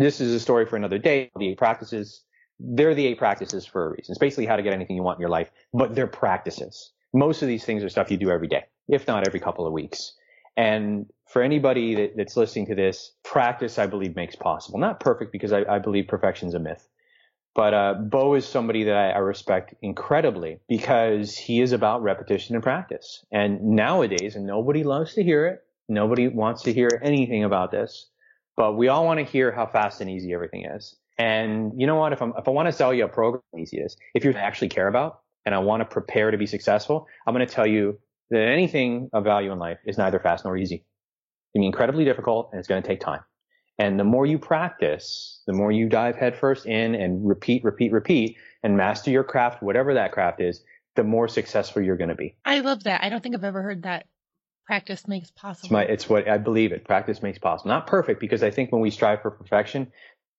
This 0.00 0.18
is 0.18 0.32
a 0.32 0.40
story 0.40 0.64
for 0.64 0.76
another 0.76 0.96
day. 0.96 1.30
The 1.36 1.50
eight 1.50 1.58
practices, 1.58 2.22
they're 2.58 2.94
the 2.94 3.06
eight 3.06 3.18
practices 3.18 3.66
for 3.66 3.84
a 3.84 3.90
reason. 3.90 4.12
It's 4.12 4.18
basically 4.18 4.46
how 4.46 4.56
to 4.56 4.62
get 4.62 4.72
anything 4.72 4.96
you 4.96 5.02
want 5.02 5.18
in 5.18 5.20
your 5.20 5.28
life, 5.28 5.50
but 5.74 5.94
they're 5.94 6.06
practices. 6.06 6.92
Most 7.12 7.42
of 7.42 7.48
these 7.48 7.66
things 7.66 7.84
are 7.84 7.90
stuff 7.90 8.10
you 8.10 8.16
do 8.16 8.30
every 8.30 8.48
day, 8.48 8.64
if 8.88 9.06
not 9.06 9.26
every 9.26 9.40
couple 9.40 9.66
of 9.66 9.74
weeks. 9.74 10.14
And 10.56 11.04
for 11.28 11.42
anybody 11.42 11.94
that, 11.96 12.16
that's 12.16 12.34
listening 12.34 12.66
to 12.68 12.74
this, 12.74 13.12
practice, 13.24 13.78
I 13.78 13.86
believe, 13.88 14.16
makes 14.16 14.36
possible. 14.36 14.78
Not 14.78 15.00
perfect 15.00 15.32
because 15.32 15.52
I, 15.52 15.64
I 15.68 15.78
believe 15.80 16.08
perfection 16.08 16.48
is 16.48 16.54
a 16.54 16.60
myth. 16.60 16.88
But 17.54 17.74
uh, 17.74 17.94
Bo 17.94 18.36
is 18.36 18.48
somebody 18.48 18.84
that 18.84 18.96
I, 18.96 19.10
I, 19.10 19.18
respect 19.18 19.74
incredibly 19.82 20.60
because 20.66 21.36
he 21.36 21.60
is 21.60 21.72
about 21.72 22.02
repetition 22.02 22.54
and 22.54 22.62
practice. 22.62 23.22
And 23.30 23.76
nowadays, 23.76 24.34
and 24.34 24.46
nobody 24.46 24.82
loves 24.82 25.12
to 25.14 25.22
hear 25.22 25.46
it, 25.46 25.62
nobody 25.90 26.28
wants 26.28 26.62
to 26.62 26.72
hear 26.72 26.88
anything 27.02 27.44
about 27.44 27.70
this, 27.70 28.09
but 28.60 28.74
we 28.74 28.88
all 28.88 29.06
want 29.06 29.18
to 29.18 29.24
hear 29.24 29.50
how 29.50 29.64
fast 29.64 30.02
and 30.02 30.10
easy 30.10 30.34
everything 30.34 30.66
is. 30.66 30.94
And 31.16 31.72
you 31.80 31.86
know 31.86 31.96
what? 31.96 32.12
If, 32.12 32.20
if 32.20 32.46
I 32.46 32.50
want 32.50 32.68
to 32.68 32.72
sell 32.72 32.92
you 32.92 33.06
a 33.06 33.08
program, 33.08 33.40
easy 33.58 33.78
is. 33.78 33.96
If 34.14 34.22
you 34.22 34.32
actually 34.32 34.68
care 34.68 34.86
about 34.86 35.20
and 35.46 35.54
I 35.54 35.60
want 35.60 35.80
to 35.80 35.86
prepare 35.86 36.30
to 36.30 36.36
be 36.36 36.44
successful, 36.44 37.08
I'm 37.26 37.32
going 37.32 37.46
to 37.46 37.50
tell 37.50 37.66
you 37.66 37.98
that 38.28 38.38
anything 38.38 39.08
of 39.14 39.24
value 39.24 39.50
in 39.50 39.58
life 39.58 39.78
is 39.86 39.96
neither 39.96 40.20
fast 40.20 40.44
nor 40.44 40.58
easy. 40.58 40.74
It 40.74 40.84
can 41.54 41.62
be 41.62 41.66
incredibly 41.66 42.04
difficult 42.04 42.50
and 42.52 42.58
it's 42.58 42.68
going 42.68 42.82
to 42.82 42.86
take 42.86 43.00
time. 43.00 43.22
And 43.78 43.98
the 43.98 44.04
more 44.04 44.26
you 44.26 44.38
practice, 44.38 45.40
the 45.46 45.54
more 45.54 45.72
you 45.72 45.88
dive 45.88 46.16
headfirst 46.16 46.66
in 46.66 46.94
and 46.94 47.26
repeat, 47.26 47.64
repeat, 47.64 47.92
repeat 47.92 48.36
and 48.62 48.76
master 48.76 49.10
your 49.10 49.24
craft, 49.24 49.62
whatever 49.62 49.94
that 49.94 50.12
craft 50.12 50.42
is, 50.42 50.62
the 50.96 51.04
more 51.04 51.28
successful 51.28 51.80
you're 51.80 51.96
going 51.96 52.10
to 52.10 52.14
be. 52.14 52.36
I 52.44 52.60
love 52.60 52.84
that. 52.84 53.02
I 53.02 53.08
don't 53.08 53.22
think 53.22 53.34
I've 53.34 53.42
ever 53.42 53.62
heard 53.62 53.84
that 53.84 54.04
practice 54.70 55.08
makes 55.08 55.32
possible. 55.32 55.66
It's, 55.66 55.72
my, 55.72 55.82
it's 55.82 56.08
what 56.08 56.28
I 56.28 56.38
believe 56.38 56.70
it. 56.70 56.84
Practice 56.84 57.24
makes 57.24 57.40
possible. 57.40 57.70
Not 57.70 57.88
perfect 57.88 58.20
because 58.20 58.44
I 58.44 58.52
think 58.52 58.70
when 58.70 58.80
we 58.80 58.92
strive 58.92 59.20
for 59.20 59.28
perfection, 59.28 59.90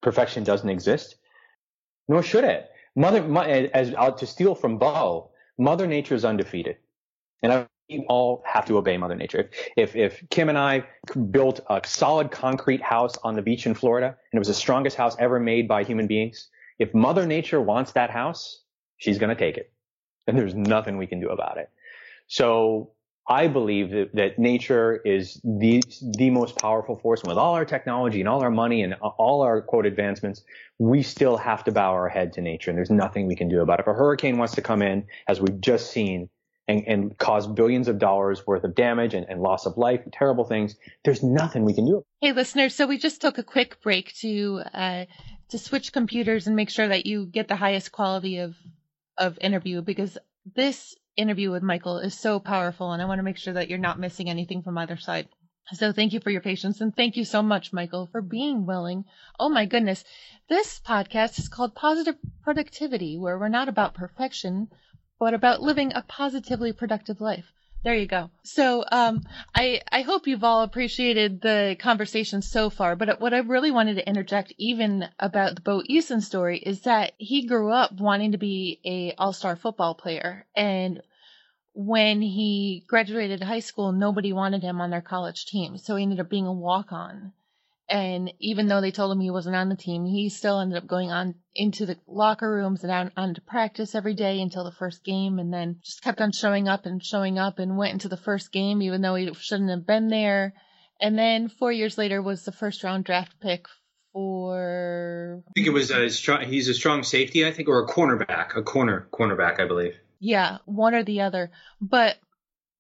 perfection 0.02 0.46
doesn't 0.46 0.70
exist, 0.70 1.18
nor 2.08 2.24
should 2.24 2.46
it. 2.46 2.70
Mother, 2.96 3.20
as 3.74 3.94
uh, 3.98 4.12
to 4.12 4.26
steal 4.26 4.56
from 4.56 4.78
Bo, 4.78 5.32
Mother 5.58 5.86
Nature 5.86 6.16
is 6.16 6.24
undefeated. 6.24 6.78
And 7.44 7.52
I 7.52 7.68
we 7.90 8.06
all 8.08 8.42
have 8.46 8.66
to 8.68 8.78
obey 8.78 8.96
Mother 8.96 9.16
Nature. 9.16 9.50
If, 9.76 9.96
if, 9.96 9.96
if 9.98 10.30
Kim 10.30 10.48
and 10.48 10.58
I 10.58 10.86
built 11.30 11.60
a 11.70 11.82
solid 11.84 12.32
concrete 12.32 12.82
house 12.82 13.18
on 13.26 13.36
the 13.36 13.42
beach 13.42 13.66
in 13.66 13.74
Florida 13.74 14.08
and 14.08 14.38
it 14.38 14.40
was 14.40 14.48
the 14.48 14.54
strongest 14.54 14.96
house 14.96 15.14
ever 15.20 15.42
made 15.42 15.68
by 15.68 15.84
human 15.84 16.08
beings, 16.08 16.48
if 16.80 16.94
Mother 16.94 17.26
Nature 17.26 17.60
wants 17.60 17.92
that 17.92 18.10
house, 18.10 18.62
she's 18.96 19.18
going 19.18 19.30
to 19.30 19.36
take 19.36 19.58
it. 19.58 19.74
And 20.26 20.38
there's 20.38 20.56
nothing 20.56 20.98
we 20.98 21.06
can 21.06 21.20
do 21.20 21.32
about 21.32 21.58
it. 21.58 21.70
So 22.28 22.92
I 23.28 23.48
believe 23.48 23.92
that, 23.92 24.16
that 24.16 24.40
nature 24.40 25.00
is 25.06 25.40
the, 25.44 25.82
the 26.18 26.30
most 26.30 26.58
powerful 26.58 26.98
force. 26.98 27.22
And 27.22 27.30
with 27.30 27.38
all 27.38 27.54
our 27.54 27.66
technology 27.66 28.20
and 28.20 28.28
all 28.28 28.42
our 28.42 28.52
money 28.52 28.82
and 28.82 28.96
all 28.96 29.42
our 29.42 29.62
quote 29.62 29.86
advancements, 29.86 30.44
we 30.80 31.04
still 31.04 31.38
have 31.38 31.64
to 31.66 31.72
bow 31.72 31.92
our 31.92 32.10
head 32.10 32.34
to 32.34 32.42
nature 32.42 32.72
and 32.72 32.78
there's 32.78 32.90
nothing 32.90 33.28
we 33.28 33.36
can 33.36 33.48
do 33.48 33.62
about 33.62 33.80
it. 33.80 33.84
If 33.84 33.88
a 33.88 33.94
hurricane 33.94 34.38
wants 34.38 34.56
to 34.56 34.62
come 34.62 34.82
in, 34.82 35.06
as 35.28 35.40
we've 35.40 35.62
just 35.62 35.92
seen, 35.92 36.30
and, 36.68 36.84
and 36.88 37.18
cause 37.18 37.48
billions 37.48 37.88
of 37.88 38.00
dollars 38.00 38.46
worth 38.46 38.64
of 38.64 38.76
damage 38.76 39.14
and, 39.14 39.26
and 39.30 39.42
loss 39.42 39.66
of 39.66 39.78
life, 39.78 40.02
and 40.04 40.14
terrible 40.14 40.46
things. 40.46 40.76
There's 41.04 41.24
nothing 41.24 41.66
we 41.66 41.74
can 41.74 41.86
do. 41.86 42.06
Hey, 42.22 42.32
listeners, 42.34 42.76
so 42.76 42.88
we 42.88 42.98
just 42.98 43.20
took 43.20 43.38
a 43.38 43.44
quick 43.44 43.82
break 43.82 44.14
to 44.16 44.62
uh, 44.74 45.06
to 45.50 45.58
switch 45.58 45.92
computers 45.92 46.48
and 46.48 46.56
make 46.56 46.70
sure 46.70 46.88
that 46.88 47.06
you 47.06 47.26
get 47.26 47.48
the 47.48 47.56
highest 47.56 47.92
quality 47.92 48.38
of 48.38 48.56
of 49.18 49.38
interview 49.42 49.82
because 49.82 50.18
this 50.56 50.96
interview 51.18 51.52
with 51.52 51.64
Michael 51.64 52.00
is 52.00 52.18
so 52.18 52.40
powerful, 52.40 52.92
and 52.92 53.02
I 53.02 53.06
want 53.06 53.20
to 53.20 53.24
make 53.24 53.38
sure 53.38 53.54
that 53.54 53.70
you're 53.70 53.78
not 53.78 54.00
missing 54.00 54.30
anything 54.30 54.62
from 54.62 54.78
either 54.78 54.98
side. 54.98 55.28
So 55.74 55.92
thank 55.92 56.12
you 56.14 56.20
for 56.20 56.32
your 56.32 56.42
patience 56.42 56.82
and 56.82 56.96
thank 56.96 57.16
you 57.16 57.24
so 57.24 57.42
much, 57.42 57.72
Michael, 57.72 58.08
for 58.08 58.22
being 58.22 58.66
willing. 58.66 59.06
Oh 59.40 59.48
my 59.50 59.66
goodness. 59.66 60.04
This 60.50 60.80
podcast 60.80 61.40
is 61.40 61.50
called 61.50 61.76
Positive 61.76 62.16
Productivity, 62.44 63.18
where 63.18 63.38
we're 63.38 63.48
not 63.48 63.70
about 63.70 63.94
perfection 63.94 64.70
but 65.20 65.36
about 65.36 65.62
living 65.62 65.94
a 65.94 66.02
positively 66.02 66.74
productive 66.74 67.22
life. 67.22 67.54
There 67.84 67.96
you 67.96 68.06
go. 68.06 68.30
So 68.44 68.86
um, 68.92 69.24
I 69.56 69.82
I 69.92 70.02
hope 70.04 70.28
you've 70.28 70.44
all 70.44 70.62
appreciated 70.62 71.42
the 71.42 71.76
conversation 71.80 72.44
so 72.44 72.70
far. 72.70 72.96
But 72.96 73.20
what 73.20 73.34
I 73.34 73.40
really 73.40 73.72
wanted 73.72 73.96
to 73.96 74.08
interject, 74.08 74.54
even 74.58 75.10
about 75.20 75.56
the 75.56 75.62
Bo 75.62 75.82
Eason 75.90 76.22
story, 76.22 76.60
is 76.60 76.82
that 76.82 77.14
he 77.18 77.48
grew 77.48 77.72
up 77.72 77.94
wanting 77.94 78.34
to 78.34 78.38
be 78.38 78.80
a 78.86 79.16
all 79.18 79.34
star 79.34 79.56
football 79.56 79.96
player, 79.96 80.46
and 80.56 81.02
when 81.74 82.22
he 82.22 82.84
graduated 82.88 83.42
high 83.42 83.60
school, 83.60 83.92
nobody 83.92 84.32
wanted 84.32 84.62
him 84.62 84.80
on 84.80 84.92
their 84.92 85.02
college 85.02 85.46
team, 85.48 85.78
so 85.78 85.96
he 85.96 86.04
ended 86.04 86.20
up 86.20 86.30
being 86.30 86.46
a 86.46 86.54
walk 86.54 86.92
on. 86.92 87.34
And 87.92 88.32
even 88.40 88.68
though 88.68 88.80
they 88.80 88.92
told 88.92 89.12
him 89.12 89.20
he 89.20 89.32
wasn't 89.32 89.58
on 89.58 89.68
the 89.68 89.76
team, 89.76 90.06
he 90.06 90.30
still 90.30 90.62
ended 90.62 90.78
up 90.78 90.88
going 90.88 91.12
on 91.12 91.36
into 91.54 91.86
the 91.86 91.98
locker 92.08 92.50
rooms 92.50 92.84
and 92.84 92.92
out 92.92 93.12
on 93.18 93.34
to 93.34 93.42
practice 93.42 93.96
every 93.96 94.14
day 94.14 94.42
until 94.42 94.64
the 94.64 94.72
first 94.72 95.04
game 95.04 95.40
and 95.40 95.54
then 95.54 95.82
just 95.84 96.02
kept 96.02 96.22
on 96.22 96.32
showing 96.32 96.70
up 96.70 96.86
and 96.86 97.04
showing 97.04 97.38
up 97.38 97.60
and 97.60 97.78
went 97.78 97.92
into 97.92 98.08
the 98.08 98.16
first 98.16 98.54
game 98.54 98.82
even 98.82 99.02
though 99.02 99.16
he 99.16 99.34
shouldn't 99.34 99.70
have 99.70 99.86
been 99.86 100.08
there. 100.08 100.54
And 101.02 101.20
then 101.20 101.50
four 101.50 101.74
years 101.74 101.98
later 101.98 102.22
was 102.22 102.46
the 102.46 102.54
first 102.54 102.82
round 102.86 103.04
draft 103.04 103.34
pick 103.42 103.66
for. 104.14 105.44
I 105.50 105.52
think 105.54 105.68
it 105.68 105.72
was 105.72 105.92
a 105.92 106.10
strong, 106.10 106.46
he's 106.46 106.70
a 106.70 106.74
strong 106.74 107.04
safety, 107.04 107.46
I 107.46 107.52
think, 107.52 107.68
or 107.68 107.84
a 107.84 107.88
cornerback, 107.88 108.56
a 108.56 108.64
corner, 108.64 109.10
cornerback, 109.12 109.60
I 109.60 109.66
believe. 109.66 109.96
Yeah, 110.20 110.60
one 110.64 110.96
or 110.96 111.04
the 111.04 111.22
other. 111.22 111.52
But 111.82 112.18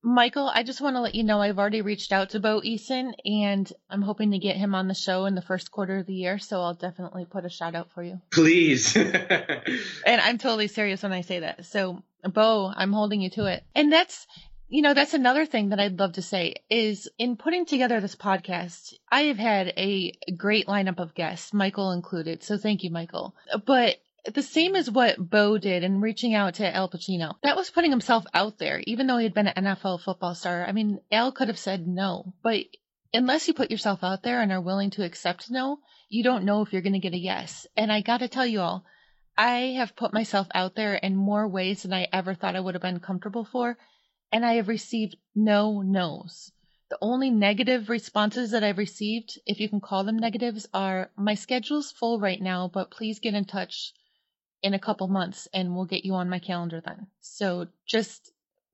Michael, 0.04 0.50
I 0.50 0.64
just 0.64 0.82
want 0.82 0.96
to 0.96 1.02
let 1.02 1.16
you 1.16 1.24
know 1.24 1.42
I've 1.42 1.60
already 1.60 1.82
reached 1.82 2.12
out 2.12 2.32
to 2.32 2.40
Bo 2.40 2.62
Eason 2.62 3.14
and 3.24 3.72
I'm 3.90 4.02
hoping 4.02 4.32
to 4.32 4.40
get 4.40 4.58
him 4.58 4.74
on 4.74 4.88
the 4.88 4.96
show 4.96 5.26
in 5.26 5.36
the 5.36 5.42
first 5.42 5.70
quarter 5.70 5.98
of 5.98 6.08
the 6.08 6.14
year, 6.14 6.40
so 6.40 6.60
I'll 6.60 6.74
definitely 6.74 7.26
put 7.26 7.46
a 7.46 7.50
shout 7.50 7.76
out 7.76 7.92
for 7.92 8.02
you. 8.02 8.20
Please. 8.32 8.96
and 8.96 10.22
I'm 10.22 10.38
totally 10.40 10.68
serious 10.68 11.04
when 11.04 11.14
I 11.14 11.22
say 11.22 11.42
that. 11.42 11.66
So, 11.66 12.04
Bo, 12.24 12.72
I'm 12.76 12.94
holding 12.94 13.22
you 13.22 13.30
to 13.32 13.46
it. 13.46 13.64
And 13.76 13.94
that's 13.94 14.26
you 14.72 14.82
know, 14.82 14.94
that's 14.94 15.14
another 15.14 15.46
thing 15.46 15.70
that 15.70 15.82
I'd 15.82 16.00
love 16.00 16.14
to 16.14 16.22
say 16.22 16.56
is 16.70 17.10
in 17.18 17.36
putting 17.36 17.66
together 17.66 18.00
this 18.00 18.16
podcast, 18.16 18.94
I 19.12 19.24
have 19.24 19.38
had 19.38 19.74
a 19.76 20.14
great 20.38 20.68
lineup 20.68 21.00
of 21.00 21.14
guests, 21.14 21.54
Michael 21.54 21.92
included. 21.92 22.42
So 22.42 22.58
thank 22.58 22.84
you, 22.84 22.90
Michael. 22.90 23.36
But 23.66 23.98
the 24.25 24.43
same 24.43 24.75
as 24.75 24.89
what 24.89 25.17
Bo 25.17 25.57
did 25.57 25.84
in 25.84 25.99
reaching 25.99 26.36
out 26.36 26.53
to 26.55 26.75
Al 26.75 26.88
Pacino. 26.88 27.36
That 27.41 27.55
was 27.55 27.71
putting 27.71 27.89
himself 27.89 28.23
out 28.36 28.60
there, 28.60 28.84
even 28.86 29.07
though 29.07 29.17
he 29.17 29.23
had 29.23 29.34
been 29.34 29.47
an 29.47 29.65
NFL 29.65 30.01
football 30.01 30.36
star. 30.36 30.63
I 30.63 30.73
mean, 30.73 30.99
Al 31.12 31.31
could 31.31 31.47
have 31.47 31.57
said 31.57 31.88
no, 31.88 32.36
but 32.43 32.65
unless 33.13 33.47
you 33.47 33.55
put 33.55 33.71
yourself 33.71 34.03
out 34.03 34.21
there 34.21 34.39
and 34.39 34.51
are 34.51 34.62
willing 34.62 34.91
to 34.91 35.03
accept 35.03 35.49
no, 35.49 35.79
you 36.07 36.23
don't 36.23 36.45
know 36.45 36.62
if 36.62 36.71
you're 36.71 36.84
going 36.84 36.93
to 36.93 36.99
get 36.99 37.15
a 37.15 37.17
yes. 37.17 37.65
And 37.75 37.91
I 37.91 38.01
got 38.01 38.19
to 38.19 38.27
tell 38.27 38.45
you 38.45 38.62
all, 38.62 38.86
I 39.36 39.73
have 39.77 39.95
put 39.95 40.13
myself 40.13 40.47
out 40.53 40.75
there 40.75 40.93
in 40.93 41.15
more 41.15 41.47
ways 41.47 41.81
than 41.81 41.93
I 41.93 42.07
ever 42.13 42.36
thought 42.36 42.55
I 42.55 42.60
would 42.60 42.75
have 42.75 42.81
been 42.81 42.99
comfortable 42.99 43.45
for, 43.45 43.75
and 44.31 44.45
I 44.45 44.53
have 44.53 44.67
received 44.67 45.15
no 45.34 45.81
no's. 45.81 46.51
The 46.89 46.99
only 47.01 47.31
negative 47.31 47.89
responses 47.89 48.51
that 48.51 48.63
I've 48.63 48.77
received, 48.77 49.39
if 49.47 49.60
you 49.60 49.67
can 49.67 49.81
call 49.81 50.03
them 50.03 50.19
negatives, 50.19 50.67
are 50.73 51.10
my 51.15 51.34
schedule's 51.34 51.91
full 51.91 52.19
right 52.19 52.41
now, 52.41 52.69
but 52.71 52.91
please 52.91 53.19
get 53.19 53.34
in 53.34 53.45
touch 53.45 53.93
in 54.62 54.74
a 54.74 54.80
couple 54.80 55.08
months 55.08 55.47
and 55.54 55.76
we'll 55.76 55.86
get 55.86 56.06
you 56.06 56.13
on 56.13 56.30
my 56.30 56.39
calendar 56.39 56.82
then. 56.82 57.08
So 57.19 57.67
just 57.86 58.32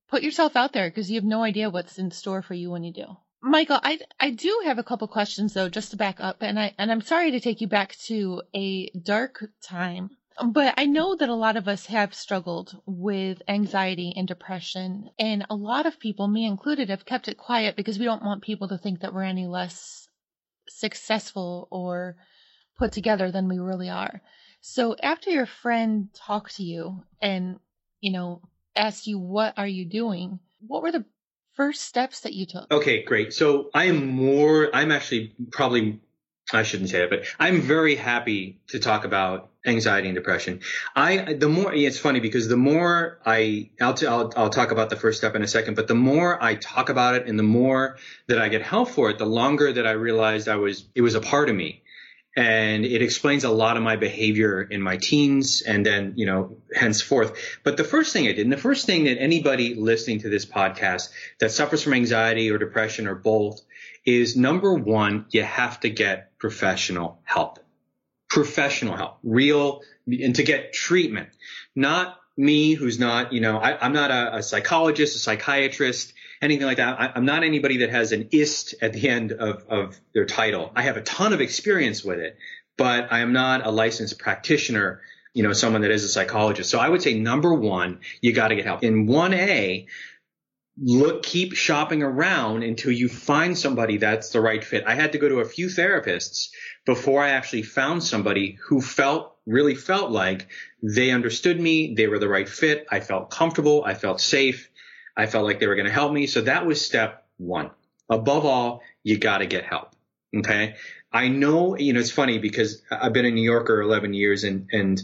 put 0.10 0.24
yourself 0.24 0.56
out 0.56 0.74
there 0.74 0.90
because 0.90 1.10
you 1.10 1.16
have 1.16 1.24
no 1.24 1.44
idea 1.44 1.70
what's 1.70 1.98
in 1.98 2.12
store 2.12 2.42
for 2.42 2.54
you 2.54 2.72
when 2.72 2.84
you 2.84 2.94
do. 2.94 3.18
Michael, 3.42 3.80
I 3.84 4.00
I 4.20 4.32
do 4.32 4.64
have 4.66 4.80
a 4.80 4.84
couple 4.84 5.08
questions 5.08 5.54
though, 5.54 5.70
just 5.70 5.92
to 5.92 5.98
back 5.98 6.20
up, 6.20 6.38
and 6.42 6.60
I 6.60 6.74
and 6.78 6.92
I'm 6.92 7.02
sorry 7.02 7.32
to 7.32 7.40
take 7.40 7.62
you 7.62 7.68
back 7.68 7.96
to 8.08 8.42
a 8.56 8.90
dark 8.90 9.44
time, 9.62 10.10
but 10.44 10.74
I 10.76 10.86
know 10.86 11.16
that 11.16 11.30
a 11.30 11.36
lot 11.36 11.56
of 11.56 11.68
us 11.68 11.86
have 11.86 12.16
struggled 12.16 12.76
with 12.86 13.42
anxiety 13.48 14.14
and 14.18 14.28
depression, 14.28 15.12
and 15.20 15.46
a 15.50 15.56
lot 15.56 15.86
of 15.86 16.00
people, 16.00 16.28
me 16.28 16.46
included, 16.46 16.90
have 16.90 17.06
kept 17.06 17.28
it 17.28 17.38
quiet 17.38 17.76
because 17.76 18.00
we 18.00 18.06
don't 18.06 18.26
want 18.26 18.44
people 18.44 18.68
to 18.70 18.78
think 18.78 19.02
that 19.02 19.14
we're 19.14 19.24
any 19.24 19.46
less 19.46 20.08
successful 20.68 21.68
or 21.72 22.16
put 22.78 22.92
together 22.92 23.32
than 23.32 23.48
we 23.48 23.60
really 23.60 23.90
are. 23.90 24.22
So 24.70 24.98
after 25.02 25.30
your 25.30 25.46
friend 25.46 26.10
talked 26.14 26.58
to 26.58 26.64
you 26.64 27.02
and, 27.22 27.58
you 28.02 28.12
know, 28.12 28.42
asked 28.76 29.08
you, 29.08 29.18
what 29.18 29.54
are 29.58 29.66
you 29.66 29.86
doing? 29.86 30.40
What 30.60 30.84
were 30.84 30.92
the 30.92 31.06
first 31.54 31.84
steps 31.84 32.20
that 32.22 32.34
you 32.34 32.46
took? 32.46 32.70
Okay, 32.70 33.04
great. 33.04 33.34
So 33.34 33.70
I 33.74 33.86
am 33.86 34.06
more, 34.08 34.70
I'm 34.76 34.92
actually 34.92 35.34
probably 35.52 36.02
I 36.54 36.64
shouldn't 36.64 36.90
say 36.90 37.04
it, 37.04 37.10
but 37.10 37.26
I'm 37.40 37.62
very 37.62 37.96
happy 37.96 38.60
to 38.68 38.80
talk 38.80 39.04
about 39.06 39.50
anxiety 39.66 40.10
and 40.10 40.16
depression. 40.16 40.62
I 40.96 41.34
the 41.34 41.50
more 41.50 41.74
it's 41.74 42.00
funny 42.00 42.22
because 42.22 42.48
the 42.48 42.56
more 42.56 43.20
I 43.26 43.70
I'll, 43.82 43.94
t- 43.94 44.08
I'll 44.08 44.32
I'll 44.38 44.50
talk 44.50 44.72
about 44.72 44.90
the 44.90 44.96
first 44.96 45.18
step 45.18 45.36
in 45.36 45.44
a 45.44 45.48
second, 45.48 45.76
but 45.76 45.90
the 45.90 45.96
more 45.96 46.42
I 46.42 46.56
talk 46.56 46.88
about 46.88 47.16
it 47.16 47.28
and 47.28 47.38
the 47.38 47.44
more 47.44 47.98
that 48.28 48.40
I 48.40 48.48
get 48.48 48.62
help 48.62 48.90
for 48.90 49.10
it, 49.10 49.18
the 49.18 49.26
longer 49.26 49.74
that 49.74 49.86
I 49.86 49.92
realized 49.92 50.48
I 50.48 50.56
was 50.56 50.86
it 50.96 51.02
was 51.02 51.16
a 51.16 51.22
part 51.22 51.50
of 51.50 51.56
me. 51.56 51.84
And 52.38 52.86
it 52.86 53.02
explains 53.02 53.44
a 53.46 53.50
lot 53.50 53.78
of 53.78 53.84
my 53.84 53.96
behavior 53.96 54.62
in 54.62 54.80
my 54.80 54.98
teens 54.98 55.64
and 55.64 55.84
then, 55.84 56.14
you 56.18 56.28
know, 56.28 56.58
henceforth. 56.72 57.36
But 57.64 57.78
the 57.78 57.84
first 57.84 58.14
thing 58.14 58.28
I 58.28 58.34
did, 58.34 58.42
and 58.42 58.54
the 58.54 58.58
first 58.58 58.86
thing 58.86 59.06
that 59.06 59.20
anybody 59.20 59.74
listening 59.74 60.20
to 60.20 60.30
this 60.30 60.46
podcast 60.46 61.10
that 61.40 61.50
suffers 61.50 61.82
from 61.82 61.96
anxiety 61.96 62.52
or 62.52 62.60
depression 62.60 63.08
or 63.08 63.16
both 63.16 63.60
is 64.06 64.38
number 64.38 64.76
one, 64.76 65.26
you 65.32 65.42
have 65.42 65.80
to 65.80 65.90
get 65.90 66.38
professional 66.38 67.20
help. 67.24 67.58
Professional 68.30 68.96
help, 68.96 69.18
real, 69.24 69.82
and 70.06 70.36
to 70.36 70.44
get 70.44 70.74
treatment. 70.74 71.30
Not 71.76 72.20
me, 72.38 72.74
who's 72.74 73.00
not, 73.00 73.34
you 73.34 73.42
know, 73.42 73.58
I, 73.58 73.84
am 73.84 73.94
not 73.94 74.12
a, 74.12 74.38
a, 74.38 74.44
psychologist, 74.44 75.16
a 75.16 75.20
psychiatrist, 75.20 76.14
anything 76.42 76.66
like 76.66 76.78
that. 76.78 77.00
I, 77.00 77.12
am 77.16 77.26
not 77.26 77.44
anybody 77.44 77.78
that 77.78 77.90
has 77.90 78.12
an 78.12 78.30
ist 78.32 78.76
at 78.82 78.94
the 78.94 79.10
end 79.10 79.32
of, 79.32 79.66
of 79.68 80.00
their 80.14 80.26
title. 80.26 80.72
I 80.76 80.84
have 80.84 80.98
a 80.98 81.02
ton 81.02 81.34
of 81.34 81.42
experience 81.42 82.04
with 82.04 82.20
it, 82.20 82.38
but 82.78 83.12
I 83.12 83.20
am 83.20 83.34
not 83.34 83.66
a 83.66 83.72
licensed 83.72 84.20
practitioner 84.20 85.02
you 85.38 85.44
know, 85.44 85.54
someone 85.54 85.84
that 85.84 85.92
is 85.92 86.04
a 86.04 86.10
psychologist. 86.10 86.72
So 86.72 86.80
I 86.80 86.90
would 86.90 87.04
say 87.04 87.14
number 87.14 87.54
one, 87.54 88.00
you 88.22 88.34
got 88.34 88.48
to 88.48 88.56
get 88.56 88.66
help. 88.66 88.84
In 88.84 89.06
1A, 89.06 89.86
look 90.82 91.22
keep 91.22 91.54
shopping 91.54 92.02
around 92.02 92.64
until 92.64 92.92
you 92.92 93.08
find 93.08 93.56
somebody 93.56 93.98
that's 93.98 94.30
the 94.32 94.42
right 94.42 94.64
fit. 94.64 94.84
I 94.88 94.96
had 94.96 95.12
to 95.12 95.20
go 95.20 95.30
to 95.30 95.40
a 95.40 95.46
few 95.46 95.68
therapists 95.68 96.50
before 96.88 97.22
I 97.22 97.30
actually 97.30 97.62
found 97.62 98.04
somebody 98.04 98.58
who 98.68 98.82
felt 98.82 99.36
really 99.46 99.76
felt 99.76 100.10
like 100.10 100.48
they 100.82 101.12
understood 101.12 101.60
me, 101.60 101.94
they 101.94 102.08
were 102.08 102.18
the 102.18 102.28
right 102.28 102.50
fit, 102.50 102.88
I 102.90 103.00
felt 103.00 103.30
comfortable, 103.30 103.84
I 103.86 103.94
felt 103.94 104.20
safe, 104.20 104.72
I 105.18 105.26
felt 105.26 105.46
like 105.46 105.60
they 105.60 105.68
were 105.68 105.76
going 105.76 105.88
to 105.88 105.92
help 105.92 106.14
me. 106.14 106.28
So 106.28 106.42
that 106.42 106.66
was 106.66 106.86
step 106.86 107.26
1. 107.38 107.72
Above 108.10 108.46
all, 108.46 108.82
you 109.04 109.18
got 109.18 109.40
to 109.40 109.48
get 109.48 109.66
help. 109.66 109.96
Okay? 110.36 110.76
I 111.12 111.28
know, 111.28 111.76
you 111.78 111.94
know, 111.94 112.00
it's 112.00 112.12
funny 112.12 112.38
because 112.38 112.84
I've 112.92 113.14
been 113.14 113.26
a 113.26 113.32
New 113.32 113.44
Yorker 113.44 113.82
11 113.82 114.14
years 114.14 114.44
and 114.44 114.70
and 114.72 115.02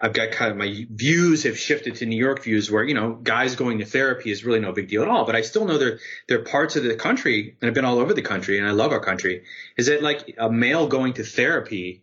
I've 0.00 0.12
got 0.12 0.32
kind 0.32 0.50
of 0.50 0.56
my 0.56 0.86
views 0.90 1.44
have 1.44 1.58
shifted 1.58 1.96
to 1.96 2.06
New 2.06 2.18
York 2.18 2.42
views 2.42 2.70
where, 2.70 2.84
you 2.84 2.94
know, 2.94 3.12
guys 3.12 3.56
going 3.56 3.78
to 3.78 3.84
therapy 3.84 4.30
is 4.30 4.44
really 4.44 4.60
no 4.60 4.72
big 4.72 4.88
deal 4.88 5.02
at 5.02 5.08
all. 5.08 5.24
But 5.24 5.36
I 5.36 5.40
still 5.42 5.64
know 5.64 5.78
there, 5.78 5.98
there 6.28 6.40
are 6.40 6.44
parts 6.44 6.76
of 6.76 6.82
the 6.82 6.94
country, 6.94 7.56
and 7.60 7.68
I've 7.68 7.74
been 7.74 7.84
all 7.84 7.98
over 7.98 8.12
the 8.12 8.20
country, 8.20 8.58
and 8.58 8.66
I 8.66 8.72
love 8.72 8.92
our 8.92 9.00
country, 9.00 9.44
is 9.78 9.86
that 9.86 10.02
like 10.02 10.34
a 10.36 10.50
male 10.50 10.88
going 10.88 11.14
to 11.14 11.24
therapy, 11.24 12.02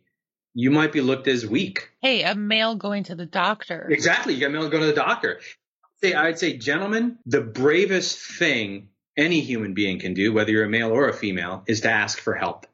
you 0.54 0.72
might 0.72 0.94
be 0.94 1.02
looked 1.02 1.28
as 1.28 1.46
weak. 1.46 1.92
Hey, 2.02 2.24
a 2.24 2.34
male 2.34 2.76
going 2.76 3.04
to 3.04 3.16
the 3.16 3.26
doctor. 3.26 3.88
Exactly. 3.90 4.34
You 4.34 4.40
got 4.40 4.48
a 4.48 4.54
male 4.54 4.70
going 4.70 4.82
to 4.82 4.88
the 4.88 4.94
doctor. 4.94 5.40
Say, 6.04 6.14
I'd 6.14 6.40
say, 6.40 6.58
gentlemen, 6.58 7.20
the 7.26 7.42
bravest 7.42 8.18
thing 8.18 8.90
any 9.16 9.42
human 9.42 9.74
being 9.74 10.00
can 10.00 10.14
do, 10.14 10.34
whether 10.34 10.52
you're 10.52 10.66
a 10.66 10.70
male 10.70 10.92
or 10.92 11.08
a 11.10 11.14
female, 11.14 11.64
is 11.68 11.82
to 11.82 11.92
ask 11.92 12.20
for 12.20 12.34
help. 12.34 12.66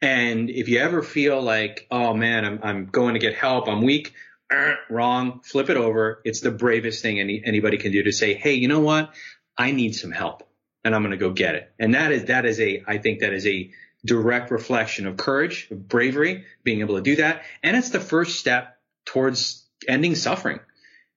And 0.00 0.50
if 0.50 0.68
you 0.68 0.78
ever 0.78 1.02
feel 1.02 1.40
like, 1.42 1.86
oh 1.90 2.14
man, 2.14 2.44
I'm, 2.44 2.60
I'm 2.62 2.86
going 2.86 3.14
to 3.14 3.20
get 3.20 3.34
help, 3.34 3.68
I'm 3.68 3.82
weak, 3.82 4.14
uh, 4.52 4.74
wrong, 4.90 5.40
flip 5.42 5.70
it 5.70 5.76
over. 5.76 6.20
It's 6.24 6.40
the 6.40 6.50
bravest 6.50 7.02
thing 7.02 7.18
any, 7.18 7.42
anybody 7.44 7.78
can 7.78 7.90
do 7.90 8.02
to 8.02 8.12
say, 8.12 8.34
hey, 8.34 8.54
you 8.54 8.68
know 8.68 8.80
what? 8.80 9.12
I 9.56 9.72
need 9.72 9.94
some 9.94 10.12
help 10.12 10.48
and 10.84 10.94
I'm 10.94 11.02
going 11.02 11.12
to 11.12 11.16
go 11.16 11.30
get 11.30 11.54
it. 11.54 11.72
And 11.78 11.94
that 11.94 12.12
is, 12.12 12.26
that 12.26 12.44
is 12.44 12.60
a, 12.60 12.84
I 12.86 12.98
think 12.98 13.20
that 13.20 13.32
is 13.32 13.46
a 13.46 13.70
direct 14.04 14.50
reflection 14.50 15.06
of 15.06 15.16
courage, 15.16 15.68
of 15.70 15.88
bravery, 15.88 16.44
being 16.64 16.80
able 16.80 16.96
to 16.96 17.02
do 17.02 17.16
that. 17.16 17.42
And 17.62 17.76
it's 17.76 17.90
the 17.90 18.00
first 18.00 18.38
step 18.38 18.78
towards 19.04 19.64
ending 19.88 20.14
suffering. 20.14 20.60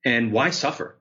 And 0.04 0.32
why 0.32 0.52
suffer? 0.52 0.95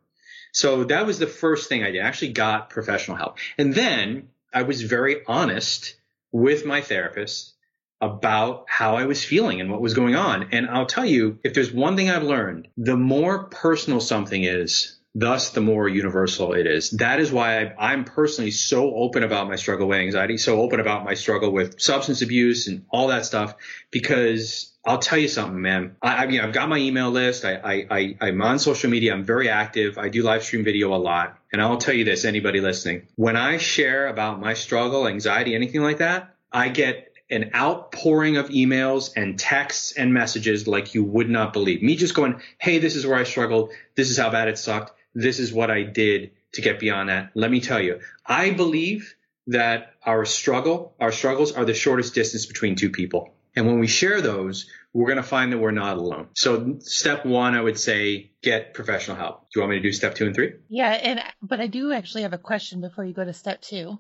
So 0.55 0.85
that 0.85 1.05
was 1.05 1.19
the 1.19 1.27
first 1.27 1.69
thing 1.69 1.83
I 1.83 1.90
did. 1.90 2.01
I 2.01 2.07
actually 2.07 2.33
got 2.33 2.71
professional 2.71 3.17
help. 3.17 3.38
And 3.59 3.75
then 3.75 4.29
I 4.53 4.62
was 4.62 4.83
very 4.83 5.23
honest 5.27 5.97
with 6.31 6.64
my 6.64 6.81
therapist 6.81 7.55
about 8.01 8.67
how 8.69 8.97
I 8.97 9.07
was 9.07 9.25
feeling 9.25 9.61
and 9.61 9.69
what 9.69 9.81
was 9.81 9.95
going 9.95 10.14
on. 10.14 10.51
And 10.53 10.69
I'll 10.71 10.87
tell 10.87 11.05
you, 11.05 11.40
if 11.43 11.55
there's 11.55 11.73
one 11.73 11.97
thing 11.97 12.09
I've 12.09 12.23
learned, 12.23 12.69
the 12.77 12.97
more 12.97 13.45
personal 13.45 13.99
something 14.01 14.45
is, 14.45 14.97
thus 15.14 15.50
the 15.50 15.61
more 15.61 15.88
universal 15.88 16.53
it 16.55 16.66
is. 16.66 16.90
That 16.90 17.20
is 17.20 17.31
why 17.31 17.64
I, 17.64 17.92
am 17.92 18.05
personally 18.05 18.50
so 18.50 18.94
open 18.94 19.22
about 19.22 19.48
my 19.48 19.57
struggle 19.57 19.87
with 19.87 19.98
anxiety, 19.98 20.38
so 20.38 20.61
open 20.61 20.81
about 20.81 21.05
my 21.05 21.14
struggle 21.14 21.53
with 21.53 21.81
substance 21.81 22.20
abuse 22.22 22.66
and 22.66 22.85
all 22.90 23.09
that 23.09 23.24
stuff, 23.24 23.55
because 23.90 24.72
I'll 24.85 24.98
tell 24.98 25.18
you 25.18 25.29
something, 25.29 25.61
man. 25.61 25.96
I, 26.03 26.24
I 26.24 26.27
mean, 26.27 26.40
I've 26.40 26.53
got 26.53 26.68
my 26.68 26.79
email 26.79 27.11
list. 27.11 27.44
I, 27.44 27.87
I, 27.90 28.16
I, 28.20 28.29
am 28.29 28.42
on 28.42 28.59
social 28.59 28.90
media. 28.90 29.14
I'm 29.14 29.24
very 29.24 29.48
active. 29.48 29.98
I 29.98 30.09
do 30.09 30.22
live 30.22 30.42
stream 30.42 30.64
video 30.64 30.94
a 30.94 30.98
lot. 30.98 31.38
And 31.53 31.62
I'll 31.62 31.79
tell 31.79 31.94
you 31.94 32.05
this, 32.05 32.24
anybody 32.24 32.61
listening, 32.61 33.07
when 33.14 33.37
I 33.37 33.59
share 33.59 34.09
about 34.09 34.40
my 34.40 34.55
struggle, 34.55 35.07
anxiety, 35.07 35.55
anything 35.55 35.81
like 35.81 35.98
that, 35.98 36.35
I 36.53 36.68
get 36.68 37.12
an 37.31 37.53
outpouring 37.55 38.37
of 38.37 38.48
emails 38.50 39.12
and 39.16 39.38
texts 39.38 39.92
and 39.92 40.12
messages 40.12 40.68
like 40.68 40.94
you 40.94 41.03
would 41.05 41.31
not 41.31 41.53
believe. 41.53 41.83
Me 41.83 41.96
just 41.96 42.14
going, 42.14 42.42
Hey, 42.59 42.79
this 42.79 42.96
is 42.96 43.07
where 43.07 43.16
I 43.16 43.24
struggled. 43.24 43.70
This 43.94 44.11
is 44.11 44.18
how 44.18 44.31
bad 44.31 44.48
it 44.48 44.59
sucked. 44.59 44.92
This 45.14 45.38
is 45.38 45.53
what 45.53 45.70
I 45.70 45.83
did 45.83 46.33
to 46.53 46.62
get 46.62 46.81
beyond 46.81 47.09
that. 47.09 47.31
Let 47.35 47.50
me 47.50 47.61
tell 47.61 47.81
you, 47.81 48.00
I 48.27 48.50
believe 48.50 49.14
that 49.48 49.94
our 50.05 50.24
struggle, 50.24 50.94
our 50.98 51.12
struggles 51.12 51.53
are 51.53 51.64
the 51.64 51.74
shortest 51.74 52.14
distance 52.14 52.46
between 52.46 52.77
two 52.77 52.90
people. 52.90 53.35
And 53.57 53.66
when 53.66 53.79
we 53.79 53.87
share 53.87 54.20
those, 54.20 54.66
we're 54.92 55.07
going 55.07 55.16
to 55.16 55.22
find 55.22 55.53
that 55.53 55.59
we're 55.59 55.70
not 55.70 55.96
alone. 55.96 56.29
So 56.35 56.79
step 56.81 57.24
one, 57.24 57.55
I 57.55 57.61
would 57.61 57.79
say 57.79 58.33
get 58.42 58.74
professional 58.74 59.16
help. 59.16 59.42
Do 59.42 59.46
you 59.57 59.62
want 59.62 59.70
me 59.70 59.77
to 59.77 59.83
do 59.83 59.92
step 59.92 60.14
two 60.14 60.27
and 60.27 60.35
three? 60.35 60.55
Yeah. 60.68 60.90
And, 60.90 61.20
but 61.42 61.61
I 61.61 61.66
do 61.66 61.92
actually 61.92 62.22
have 62.22 62.33
a 62.33 62.38
question 62.38 62.81
before 62.81 63.05
you 63.05 63.12
go 63.12 63.24
to 63.24 63.33
step 63.33 63.61
two. 63.61 63.98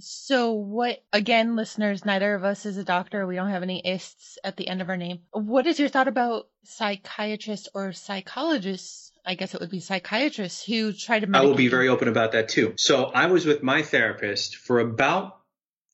So, 0.00 0.54
what, 0.54 1.04
again, 1.12 1.54
listeners, 1.54 2.04
neither 2.04 2.34
of 2.34 2.42
us 2.42 2.66
is 2.66 2.76
a 2.76 2.84
doctor. 2.84 3.26
We 3.28 3.36
don't 3.36 3.50
have 3.50 3.62
any 3.62 3.80
ists 3.84 4.38
at 4.42 4.56
the 4.56 4.66
end 4.66 4.82
of 4.82 4.88
our 4.88 4.96
name. 4.96 5.20
What 5.30 5.68
is 5.68 5.78
your 5.78 5.88
thought 5.88 6.08
about 6.08 6.48
psychiatrists 6.64 7.68
or 7.74 7.92
psychologists? 7.92 9.03
I 9.24 9.34
guess 9.34 9.54
it 9.54 9.60
would 9.60 9.70
be 9.70 9.80
psychiatrists 9.80 10.64
who 10.64 10.92
try 10.92 11.20
to. 11.20 11.26
Medicate. 11.26 11.36
I 11.36 11.44
will 11.44 11.54
be 11.54 11.68
very 11.68 11.88
open 11.88 12.08
about 12.08 12.32
that 12.32 12.48
too. 12.48 12.74
So, 12.76 13.04
I 13.04 13.26
was 13.26 13.46
with 13.46 13.62
my 13.62 13.82
therapist 13.82 14.56
for 14.56 14.80
about 14.80 15.38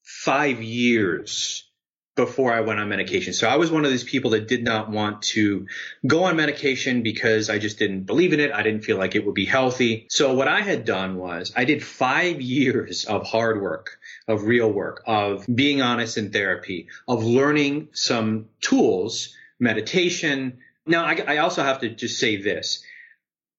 five 0.03 0.63
years 0.63 1.71
before 2.17 2.53
I 2.53 2.61
went 2.61 2.81
on 2.81 2.89
medication. 2.89 3.33
So 3.33 3.49
I 3.49 3.57
was 3.57 3.71
one 3.71 3.85
of 3.85 3.91
these 3.91 4.05
people 4.05 4.33
that 4.33 4.49
did 4.49 4.63
not 4.63 4.91
want 4.91 5.23
to 5.23 5.67
go 6.07 6.25
on 6.25 6.37
medication 6.37 7.03
because 7.03 7.49
I 7.49 7.59
just 7.59 7.79
didn't 7.79 8.03
believe 8.03 8.33
in 8.33 8.41
it. 8.41 8.53
I 8.53 8.63
didn't 8.63 8.85
feel 8.85 8.99
like 8.99 9.15
it 9.15 9.25
would 9.25 9.35
be 9.35 9.47
healthy. 9.47 10.07
So 10.11 10.35
what 10.35 10.49
I 10.49 10.61
had 10.61 10.85
done 10.85 11.17
was 11.17 11.53
I 11.57 11.65
did 11.65 11.83
five 11.83 12.43
years 12.43 13.05
of 13.07 13.27
hard 13.27 13.63
work, 13.63 13.99
of 14.29 14.43
real 14.43 14.71
work, 14.71 15.03
of 15.07 15.47
being 15.53 15.81
honest 15.81 16.19
in 16.19 16.31
therapy, 16.31 16.89
of 17.09 17.25
learning 17.25 17.89
some 17.93 18.47
tools, 18.61 19.35
meditation. 19.59 20.59
Now 20.85 21.05
I, 21.05 21.23
I 21.27 21.37
also 21.39 21.63
have 21.63 21.81
to 21.81 21.89
just 21.89 22.19
say 22.19 22.37
this. 22.37 22.83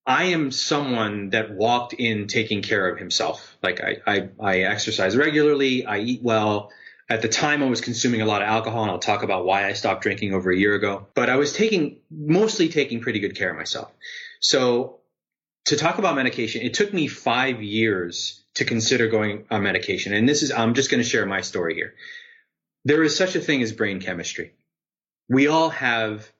I 0.05 0.25
am 0.25 0.51
someone 0.51 1.29
that 1.29 1.51
walked 1.51 1.93
in 1.93 2.27
taking 2.27 2.61
care 2.61 2.87
of 2.89 2.97
himself. 2.97 3.57
Like 3.61 3.81
I, 3.81 3.97
I, 4.07 4.29
I 4.39 4.59
exercise 4.61 5.15
regularly. 5.15 5.85
I 5.85 5.99
eat 5.99 6.21
well. 6.23 6.71
At 7.09 7.21
the 7.21 7.27
time, 7.27 7.61
I 7.61 7.65
was 7.65 7.81
consuming 7.81 8.21
a 8.21 8.25
lot 8.25 8.41
of 8.41 8.47
alcohol, 8.47 8.83
and 8.83 8.91
I'll 8.91 8.99
talk 8.99 9.21
about 9.23 9.45
why 9.45 9.67
I 9.67 9.73
stopped 9.73 10.01
drinking 10.01 10.33
over 10.33 10.49
a 10.49 10.57
year 10.57 10.75
ago. 10.75 11.07
But 11.13 11.29
I 11.29 11.35
was 11.35 11.51
taking, 11.51 11.97
mostly 12.09 12.69
taking 12.69 13.01
pretty 13.01 13.19
good 13.19 13.35
care 13.35 13.51
of 13.51 13.57
myself. 13.57 13.91
So 14.39 15.01
to 15.65 15.75
talk 15.75 15.97
about 15.97 16.15
medication, 16.15 16.61
it 16.61 16.73
took 16.73 16.93
me 16.93 17.07
five 17.07 17.61
years 17.61 18.41
to 18.55 18.65
consider 18.65 19.07
going 19.07 19.45
on 19.51 19.63
medication. 19.63 20.13
And 20.13 20.27
this 20.27 20.41
is, 20.41 20.51
I'm 20.51 20.73
just 20.73 20.89
going 20.89 21.03
to 21.03 21.07
share 21.07 21.25
my 21.25 21.41
story 21.41 21.75
here. 21.75 21.93
There 22.85 23.03
is 23.03 23.15
such 23.15 23.35
a 23.35 23.39
thing 23.39 23.61
as 23.61 23.73
brain 23.73 23.99
chemistry. 23.99 24.53
We 25.29 25.47
all 25.47 25.69
have 25.69 26.31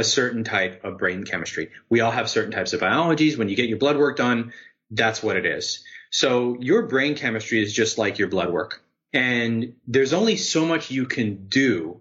a 0.00 0.04
certain 0.04 0.44
type 0.44 0.84
of 0.84 0.98
brain 0.98 1.24
chemistry. 1.24 1.70
We 1.88 2.00
all 2.00 2.10
have 2.10 2.28
certain 2.28 2.50
types 2.50 2.72
of 2.72 2.80
biologies. 2.80 3.38
When 3.38 3.48
you 3.48 3.56
get 3.56 3.68
your 3.68 3.78
blood 3.78 3.96
work 3.96 4.16
done, 4.16 4.52
that's 4.90 5.22
what 5.22 5.36
it 5.36 5.46
is. 5.46 5.84
So 6.10 6.56
your 6.58 6.86
brain 6.86 7.14
chemistry 7.14 7.62
is 7.62 7.72
just 7.72 7.98
like 7.98 8.18
your 8.18 8.28
blood 8.28 8.50
work. 8.50 8.82
And 9.12 9.74
there's 9.86 10.12
only 10.12 10.36
so 10.36 10.66
much 10.66 10.90
you 10.90 11.06
can 11.06 11.46
do 11.48 12.00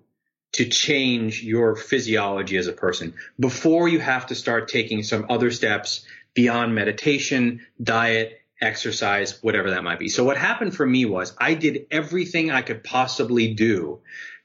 to 0.54 0.66
change 0.66 1.44
your 1.44 1.76
physiology 1.76 2.58
as 2.58 2.68
a 2.68 2.74
person 2.74 3.14
before 3.40 3.88
you 3.88 4.00
have 4.00 4.28
to 4.28 4.36
start 4.36 4.68
taking 4.68 5.04
some 5.04 5.28
other 5.30 5.52
steps 5.52 6.06
beyond 6.34 6.74
meditation, 6.74 7.66
diet, 7.82 8.42
exercise, 8.62 9.42
whatever 9.44 9.72
that 9.72 9.84
might 9.84 10.00
be. 10.00 10.10
So 10.10 10.24
what 10.24 10.38
happened 10.38 10.76
for 10.76 10.86
me 10.86 11.06
was 11.06 11.36
I 11.38 11.54
did 11.54 11.86
everything 11.92 12.52
I 12.52 12.62
could 12.62 12.84
possibly 12.84 13.54
do 13.54 14.00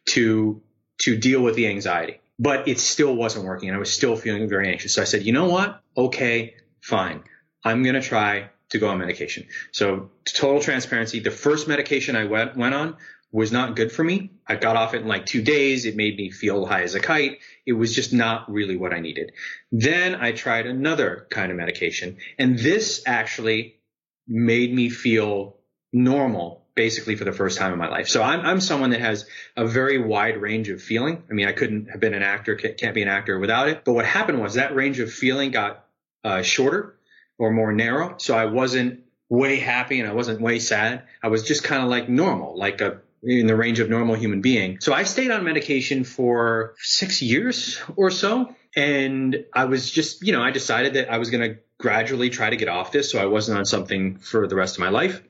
to, 0.06 0.60
to 0.98 1.16
deal 1.16 1.42
with 1.42 1.56
the 1.56 1.68
anxiety, 1.68 2.20
but 2.44 2.68
it 2.68 2.78
still 2.78 3.16
wasn't 3.16 3.46
working 3.46 3.70
and 3.70 3.76
I 3.76 3.78
was 3.78 3.90
still 3.90 4.16
feeling 4.16 4.46
very 4.50 4.68
anxious. 4.68 4.92
So 4.92 5.00
I 5.00 5.06
said, 5.06 5.22
you 5.22 5.32
know 5.32 5.48
what? 5.48 5.80
Okay, 5.96 6.56
fine. 6.82 7.24
I'm 7.64 7.82
going 7.82 7.94
to 7.94 8.02
try 8.02 8.50
to 8.68 8.78
go 8.78 8.88
on 8.88 8.98
medication. 8.98 9.46
So 9.72 10.10
total 10.26 10.60
transparency, 10.60 11.20
the 11.20 11.30
first 11.30 11.66
medication 11.66 12.16
I 12.16 12.24
went, 12.26 12.54
went 12.54 12.74
on 12.74 12.98
was 13.32 13.50
not 13.50 13.76
good 13.76 13.90
for 13.90 14.04
me. 14.04 14.30
I 14.46 14.56
got 14.56 14.76
off 14.76 14.92
it 14.92 15.00
in 15.00 15.08
like 15.08 15.24
two 15.24 15.40
days. 15.40 15.86
It 15.86 15.96
made 15.96 16.18
me 16.18 16.30
feel 16.30 16.66
high 16.66 16.82
as 16.82 16.94
a 16.94 17.00
kite. 17.00 17.38
It 17.64 17.72
was 17.72 17.94
just 17.94 18.12
not 18.12 18.52
really 18.52 18.76
what 18.76 18.92
I 18.92 19.00
needed. 19.00 19.32
Then 19.72 20.14
I 20.14 20.32
tried 20.32 20.66
another 20.66 21.26
kind 21.30 21.50
of 21.50 21.56
medication 21.56 22.18
and 22.38 22.58
this 22.58 23.02
actually 23.06 23.76
made 24.28 24.74
me 24.74 24.90
feel 24.90 25.56
normal 25.94 26.63
basically 26.74 27.16
for 27.16 27.24
the 27.24 27.32
first 27.32 27.58
time 27.58 27.72
in 27.72 27.78
my 27.78 27.88
life. 27.88 28.08
So 28.08 28.22
I'm, 28.22 28.40
I'm 28.40 28.60
someone 28.60 28.90
that 28.90 29.00
has 29.00 29.26
a 29.56 29.66
very 29.66 29.98
wide 29.98 30.40
range 30.40 30.68
of 30.68 30.82
feeling. 30.82 31.22
I 31.30 31.32
mean, 31.32 31.46
I 31.46 31.52
couldn't 31.52 31.90
have 31.90 32.00
been 32.00 32.14
an 32.14 32.22
actor, 32.22 32.56
can't 32.56 32.94
be 32.94 33.02
an 33.02 33.08
actor 33.08 33.38
without 33.38 33.68
it. 33.68 33.84
But 33.84 33.92
what 33.92 34.06
happened 34.06 34.40
was 34.40 34.54
that 34.54 34.74
range 34.74 34.98
of 34.98 35.12
feeling 35.12 35.50
got 35.50 35.84
uh, 36.24 36.42
shorter 36.42 36.96
or 37.38 37.52
more 37.52 37.72
narrow. 37.72 38.16
So 38.18 38.36
I 38.36 38.46
wasn't 38.46 39.00
way 39.28 39.58
happy 39.58 40.00
and 40.00 40.08
I 40.08 40.12
wasn't 40.12 40.40
way 40.40 40.58
sad. 40.58 41.04
I 41.22 41.28
was 41.28 41.42
just 41.44 41.64
kind 41.64 41.82
of 41.82 41.88
like 41.88 42.08
normal, 42.08 42.58
like 42.58 42.80
a 42.80 43.00
in 43.24 43.46
the 43.46 43.56
range 43.56 43.80
of 43.80 43.88
normal 43.88 44.14
human 44.14 44.42
being. 44.42 44.78
So 44.80 44.92
I 44.92 45.04
stayed 45.04 45.30
on 45.30 45.44
medication 45.44 46.04
for 46.04 46.74
six 46.78 47.22
years 47.22 47.80
or 47.96 48.10
so. 48.10 48.54
And 48.76 49.44
I 49.52 49.64
was 49.64 49.90
just, 49.90 50.22
you 50.26 50.32
know, 50.32 50.42
I 50.42 50.50
decided 50.50 50.94
that 50.94 51.10
I 51.10 51.18
was 51.18 51.30
going 51.30 51.48
to 51.48 51.58
gradually 51.78 52.28
try 52.28 52.50
to 52.50 52.56
get 52.56 52.68
off 52.68 52.92
this 52.92 53.10
so 53.10 53.18
I 53.18 53.26
wasn't 53.26 53.58
on 53.58 53.64
something 53.64 54.18
for 54.18 54.46
the 54.46 54.56
rest 54.56 54.76
of 54.76 54.80
my 54.80 54.90
life. 54.90 55.22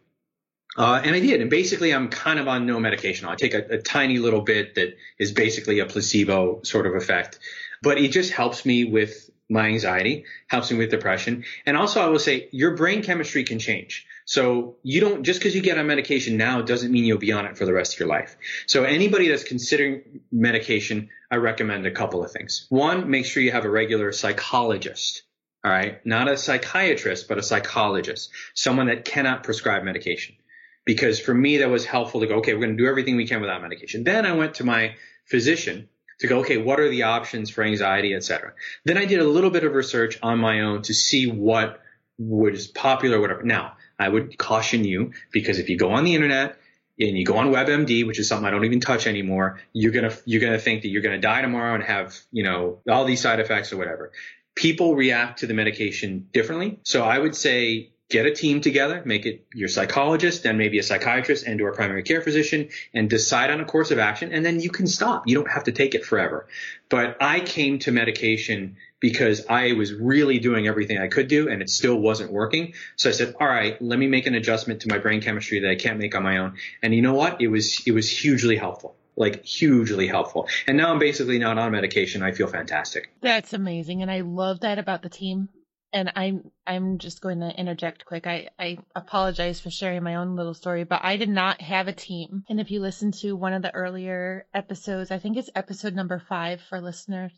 Uh, 0.77 1.01
and 1.05 1.15
I 1.15 1.21
did. 1.21 1.41
And 1.41 1.51
basically, 1.51 1.93
I'm 1.95 2.09
kind 2.09 2.39
of 2.39 2.49
on 2.49 2.67
no 2.67 2.81
medication. 2.81 3.29
I 3.29 3.37
take 3.37 3.55
a, 3.55 3.65
a 3.71 3.79
tiny 3.79 4.19
little 4.19 4.41
bit 4.41 4.75
that 4.75 4.97
is 5.19 5.33
basically 5.33 5.79
a 5.79 5.87
placebo 5.87 6.63
sort 6.63 6.87
of 6.87 6.95
effect, 6.95 7.39
but 7.83 7.99
it 7.99 8.09
just 8.09 8.33
helps 8.33 8.67
me 8.67 8.85
with 8.85 9.31
my 9.49 9.67
anxiety, 9.67 10.25
helps 10.49 10.71
me 10.71 10.79
with 10.79 10.91
depression. 10.91 11.45
And 11.67 11.77
also, 11.77 12.01
I 12.01 12.07
will 12.07 12.19
say 12.19 12.49
your 12.51 12.77
brain 12.77 13.03
chemistry 13.03 13.45
can 13.45 13.59
change. 13.59 14.07
So 14.25 14.77
you 14.83 15.01
don't, 15.01 15.23
just 15.23 15.39
because 15.39 15.55
you 15.55 15.61
get 15.61 15.79
on 15.79 15.87
medication 15.87 16.39
now 16.39 16.63
doesn't 16.63 16.91
mean 16.91 17.05
you'll 17.05 17.19
be 17.19 17.33
on 17.33 17.45
it 17.45 17.59
for 17.59 17.67
the 17.67 17.75
rest 17.75 17.95
of 17.95 18.01
your 18.01 18.09
life. 18.09 18.37
So 18.67 18.85
anybody 18.85 19.29
that's 19.29 19.45
considering 19.45 20.23
medication, 20.33 21.11
I 21.31 21.37
recommend 21.37 21.87
a 21.87 21.91
couple 21.91 22.25
of 22.25 22.33
things. 22.33 22.67
One, 22.71 23.11
make 23.11 23.27
sure 23.27 23.43
you 23.43 23.53
have 23.53 23.67
a 23.67 23.71
regular 23.71 24.13
psychologist. 24.13 25.23
All 25.63 25.71
right. 25.71 26.05
Not 26.07 26.29
a 26.29 26.39
psychiatrist, 26.39 27.29
but 27.29 27.39
a 27.39 27.43
psychologist, 27.43 28.31
someone 28.55 28.87
that 28.87 29.05
cannot 29.05 29.45
prescribe 29.45 29.83
medication. 29.83 30.37
Because 30.85 31.19
for 31.19 31.33
me, 31.33 31.59
that 31.59 31.71
was 31.71 31.85
helpful 31.85 32.21
to 32.21 32.27
go, 32.27 32.37
okay, 32.37 32.53
we're 32.53 32.61
going 32.61 32.77
to 32.77 32.83
do 32.83 32.89
everything 32.89 33.17
we 33.17 33.27
can 33.27 33.41
without 33.41 33.63
medication. 33.63 34.05
Then 34.05 34.27
I 34.27 34.33
went 34.33 34.55
to 34.57 34.65
my 34.65 34.97
physician 35.27 35.89
to 36.21 36.27
go, 36.27 36.41
okay, 36.41 36.59
what 36.59 36.81
are 36.81 36.89
the 36.89 37.05
options 37.05 37.51
for 37.51 37.65
anxiety, 37.65 38.15
et 38.15 38.23
cetera. 38.23 38.53
Then 38.85 38.99
I 38.99 39.05
did 39.05 39.21
a 39.21 39.25
little 39.25 39.51
bit 39.51 39.65
of 39.65 39.73
research 39.73 40.19
on 40.23 40.39
my 40.39 40.61
own 40.61 40.83
to 40.83 40.95
see 40.95 41.27
what 41.27 41.81
was 42.19 42.69
popular, 42.69 43.21
whatever. 43.21 43.43
Now, 43.43 43.77
I 43.99 44.09
would 44.09 44.39
caution 44.39 44.85
you 44.85 45.13
because 45.33 45.59
if 45.59 45.69
you 45.69 45.79
go 45.79 45.93
on 45.93 46.05
the 46.05 46.15
internet 46.15 46.57
and 46.99 47.17
you 47.17 47.25
go 47.25 47.37
on 47.37 47.49
WebMD, 47.49 48.07
which 48.07 48.19
is 48.19 48.29
something 48.29 48.47
I 48.47 48.51
don't 48.51 48.65
even 48.65 48.81
touch 48.81 49.07
anymore, 49.07 49.61
you're 49.73 49.93
gonna 49.93 50.15
you're 50.25 50.41
gonna 50.41 50.59
think 50.59 50.83
that 50.83 50.89
you're 50.89 51.03
gonna 51.03 51.21
die 51.21 51.43
tomorrow 51.43 51.75
and 51.75 51.83
have 51.83 52.17
you 52.31 52.45
know 52.45 52.81
all 52.89 53.05
these 53.05 53.21
side 53.21 53.41
effects 53.41 53.73
or 53.73 53.77
whatever. 53.77 54.13
People 54.55 54.95
react 54.95 55.41
to 55.41 55.47
the 55.47 55.55
medication 55.55 56.29
differently, 56.33 56.79
so 56.85 57.03
I 57.05 57.19
would 57.19 57.35
say 57.35 57.91
get 58.15 58.27
a 58.27 58.31
team 58.31 58.61
together, 58.61 59.03
make 59.05 59.27
it 59.27 59.45
your 59.53 59.69
psychologist, 59.69 60.45
then 60.45 60.57
maybe 60.57 60.79
a 60.79 60.85
psychiatrist 60.85 61.45
and 61.49 61.61
or 61.61 61.71
a 61.71 61.75
primary 61.75 62.05
care 62.05 62.21
physician 62.21 62.69
and 62.95 63.11
decide 63.11 63.51
on 63.51 63.61
a 63.61 63.65
course 63.65 63.91
of 63.91 63.99
action 63.99 64.33
and 64.33 64.47
then 64.47 64.61
you 64.61 64.71
can 64.71 64.87
stop. 64.87 65.27
You 65.27 65.35
don't 65.35 65.51
have 65.51 65.65
to 65.65 65.73
take 65.73 65.97
it 65.97 66.05
forever. 66.05 66.47
But 66.89 67.17
I 67.21 67.41
came 67.41 67.81
to 67.81 67.91
medication 67.91 68.77
because 69.01 69.47
I 69.49 69.73
was 69.73 69.93
really 69.93 70.39
doing 70.39 70.69
everything 70.69 70.97
I 70.97 71.09
could 71.09 71.27
do 71.27 71.49
and 71.49 71.61
it 71.61 71.69
still 71.69 71.97
wasn't 71.97 72.31
working. 72.31 72.75
So 72.95 73.09
I 73.09 73.13
said, 73.13 73.35
all 73.41 73.49
right, 73.49 73.83
let 73.83 73.99
me 73.99 74.07
make 74.07 74.27
an 74.27 74.37
adjustment 74.37 74.83
to 74.83 74.89
my 74.89 74.99
brain 74.99 75.21
chemistry 75.21 75.59
that 75.61 75.71
I 75.71 75.75
can't 75.75 75.99
make 75.99 76.15
on 76.15 76.23
my 76.23 76.39
own. 76.39 76.55
And 76.85 76.95
you 76.95 77.03
know 77.03 77.15
what? 77.15 77.41
It 77.41 77.49
was, 77.49 77.83
it 77.85 77.91
was 77.91 78.09
hugely 78.09 78.57
helpful 78.57 78.97
like 79.17 79.45
hugely 79.45 80.09
helpful. 80.09 80.49
And 80.67 80.77
now 80.77 80.91
I'm 80.93 80.99
basically 80.99 81.39
not 81.39 81.57
on 81.57 81.71
medication. 81.71 82.21
I 82.21 82.33
feel 82.33 82.49
fantastic. 82.49 83.13
That's 83.21 83.53
amazing. 83.53 84.03
And 84.03 84.11
I 84.11 84.23
love 84.23 84.61
that 84.61 84.81
about 84.81 85.03
the 85.03 85.09
team 85.09 85.51
and 85.95 86.13
I'm 86.17 86.51
I'm 86.67 86.99
just 86.99 87.21
going 87.21 87.39
to 87.39 87.57
interject 87.57 88.05
quick. 88.05 88.27
I, 88.27 88.49
I 88.59 88.79
apologize 88.97 89.61
for 89.61 89.71
sharing 89.71 90.03
my 90.03 90.17
own 90.17 90.35
little 90.35 90.53
story, 90.53 90.83
but 90.83 91.05
I 91.05 91.17
did 91.17 91.29
not 91.29 91.61
have 91.61 91.87
a 91.87 91.93
team. 91.93 92.43
And 92.49 92.59
if 92.59 92.73
you 92.73 92.81
listen 92.81 93.13
to 93.23 93.37
one 93.37 93.53
of 93.53 93.63
the 93.63 93.73
earlier 93.73 94.45
episodes, 94.53 95.13
I 95.13 95.21
think 95.21 95.37
it's 95.37 95.51
episode 95.55 95.95
number 95.95 96.19
five 96.19 96.61
for 96.61 96.81
listeners, 96.81 97.33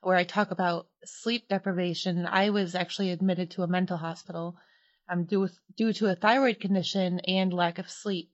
where 0.00 0.16
I 0.16 0.24
talk 0.24 0.50
about 0.50 0.86
sleep 1.04 1.48
deprivation. 1.48 2.26
I 2.26 2.48
was 2.48 2.74
actually 2.74 3.10
admitted 3.10 3.50
to 3.52 3.62
a 3.62 3.68
mental 3.68 3.98
hospital 3.98 4.56
um, 5.10 5.24
due, 5.24 5.50
due 5.76 5.92
to 5.92 6.06
a 6.06 6.14
thyroid 6.14 6.60
condition 6.60 7.20
and 7.20 7.52
lack 7.52 7.78
of 7.78 7.90
sleep. 7.90 8.30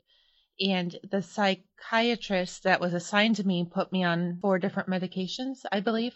And 0.61 0.97
the 1.11 1.21
psychiatrist 1.21 2.63
that 2.63 2.81
was 2.81 2.95
assigned 2.95 3.37
to 3.37 3.47
me 3.47 3.69
put 3.69 3.91
me 3.91 4.05
on 4.05 4.39
four 4.41 4.61
different 4.61 4.89
medications, 4.89 5.65
I 5.73 5.81
believe. 5.81 6.15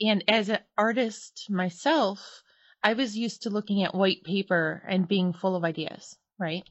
And 0.00 0.24
as 0.26 0.48
an 0.48 0.60
artist 0.78 1.48
myself, 1.50 2.42
I 2.82 2.94
was 2.94 3.16
used 3.16 3.42
to 3.42 3.50
looking 3.50 3.82
at 3.82 3.94
white 3.94 4.24
paper 4.24 4.82
and 4.88 5.06
being 5.06 5.32
full 5.32 5.54
of 5.54 5.64
ideas, 5.64 6.16
right? 6.38 6.64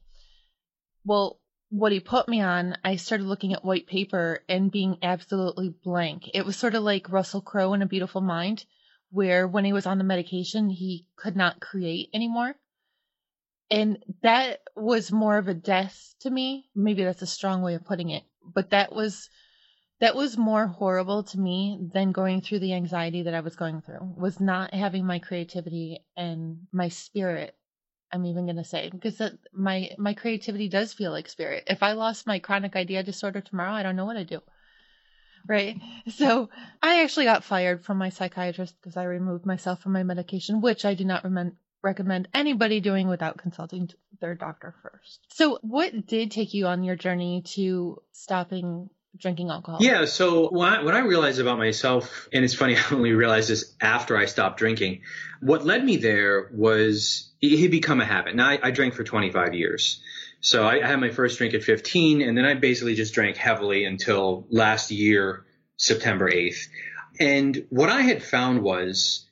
Well, 1.05 1.39
what 1.69 1.93
he 1.93 2.01
put 2.01 2.27
me 2.27 2.41
on, 2.41 2.77
I 2.83 2.97
started 2.97 3.25
looking 3.25 3.53
at 3.53 3.63
white 3.63 3.87
paper 3.87 4.43
and 4.49 4.71
being 4.71 4.97
absolutely 5.01 5.69
blank. 5.69 6.29
It 6.33 6.45
was 6.45 6.57
sort 6.57 6.75
of 6.75 6.83
like 6.83 7.11
Russell 7.11 7.41
Crowe 7.41 7.73
in 7.73 7.81
A 7.81 7.85
Beautiful 7.85 8.19
Mind, 8.21 8.65
where 9.09 9.47
when 9.47 9.63
he 9.63 9.71
was 9.71 9.85
on 9.85 9.97
the 9.97 10.03
medication, 10.03 10.69
he 10.69 11.07
could 11.15 11.35
not 11.35 11.61
create 11.61 12.09
anymore. 12.13 12.55
And 13.69 14.03
that 14.21 14.59
was 14.75 15.13
more 15.13 15.37
of 15.37 15.47
a 15.47 15.53
death 15.53 16.13
to 16.19 16.29
me. 16.29 16.69
Maybe 16.75 17.05
that's 17.05 17.21
a 17.21 17.27
strong 17.27 17.61
way 17.61 17.75
of 17.75 17.85
putting 17.85 18.09
it, 18.09 18.23
but 18.43 18.71
that 18.71 18.93
was 18.93 19.29
that 20.01 20.15
was 20.15 20.37
more 20.37 20.67
horrible 20.67 21.23
to 21.23 21.39
me 21.39 21.79
than 21.93 22.11
going 22.11 22.41
through 22.41 22.59
the 22.59 22.73
anxiety 22.73 23.23
that 23.23 23.33
I 23.33 23.39
was 23.39 23.55
going 23.55 23.81
through 23.81 24.13
was 24.17 24.39
not 24.39 24.73
having 24.73 25.05
my 25.05 25.19
creativity 25.19 26.03
and 26.17 26.67
my 26.73 26.89
spirit 26.89 27.55
I'm 28.11 28.25
even 28.25 28.45
going 28.45 28.57
to 28.57 28.63
say 28.63 28.89
because 28.89 29.17
that, 29.19 29.33
my 29.53 29.91
my 29.97 30.13
creativity 30.13 30.67
does 30.67 30.93
feel 30.93 31.11
like 31.11 31.29
spirit. 31.29 31.63
If 31.67 31.81
I 31.81 31.93
lost 31.93 32.27
my 32.27 32.39
chronic 32.39 32.75
idea 32.75 33.03
disorder 33.03 33.41
tomorrow, 33.41 33.71
I 33.71 33.83
don't 33.83 33.95
know 33.95 34.05
what 34.05 34.17
I'd 34.17 34.27
do. 34.27 34.41
Right? 35.47 35.79
So, 36.09 36.49
I 36.81 37.03
actually 37.03 37.25
got 37.25 37.43
fired 37.43 37.85
from 37.85 37.97
my 37.97 38.09
psychiatrist 38.09 38.75
because 38.81 38.97
I 38.97 39.05
removed 39.05 39.45
myself 39.45 39.81
from 39.81 39.93
my 39.93 40.03
medication, 40.03 40.61
which 40.61 40.83
I 40.83 40.93
do 40.93 41.05
not 41.05 41.23
recommend 41.23 41.53
recommend 41.83 42.27
anybody 42.33 42.79
doing 42.79 43.07
without 43.07 43.37
consulting 43.37 43.89
their 44.19 44.35
doctor 44.35 44.75
first. 44.83 45.19
So, 45.29 45.59
what 45.61 46.05
did 46.05 46.31
take 46.31 46.53
you 46.53 46.67
on 46.67 46.83
your 46.83 46.95
journey 46.95 47.43
to 47.53 48.01
stopping 48.11 48.89
drinking 49.17 49.49
alcohol? 49.49 49.79
Yeah. 49.81 50.05
So 50.05 50.49
what 50.49 50.79
I, 50.79 50.83
what 50.83 50.93
I 50.93 50.99
realized 50.99 51.39
about 51.39 51.57
myself, 51.57 52.29
and 52.33 52.43
it's 52.43 52.53
funny, 52.53 52.77
I 52.77 52.83
only 52.91 53.13
realized 53.13 53.49
this 53.49 53.73
after 53.81 54.17
I 54.17 54.25
stopped 54.25 54.57
drinking. 54.57 55.01
What 55.41 55.65
led 55.65 55.83
me 55.83 55.97
there 55.97 56.49
was 56.53 57.29
it 57.41 57.59
had 57.59 57.71
become 57.71 57.99
a 58.01 58.05
habit. 58.05 58.35
Now 58.35 58.49
I, 58.49 58.59
I 58.63 58.71
drank 58.71 58.93
for 58.93 59.03
25 59.03 59.53
years. 59.53 60.01
So 60.41 60.63
I, 60.63 60.83
I 60.83 60.87
had 60.87 60.99
my 60.99 61.09
first 61.09 61.37
drink 61.37 61.53
at 61.53 61.63
15 61.63 62.21
and 62.21 62.37
then 62.37 62.45
I 62.45 62.55
basically 62.55 62.95
just 62.95 63.13
drank 63.13 63.37
heavily 63.37 63.85
until 63.85 64.45
last 64.49 64.91
year, 64.91 65.45
September 65.77 66.29
8th. 66.29 66.67
And 67.19 67.65
what 67.69 67.89
I 67.89 68.01
had 68.01 68.23
found 68.23 68.61
was 68.61 69.27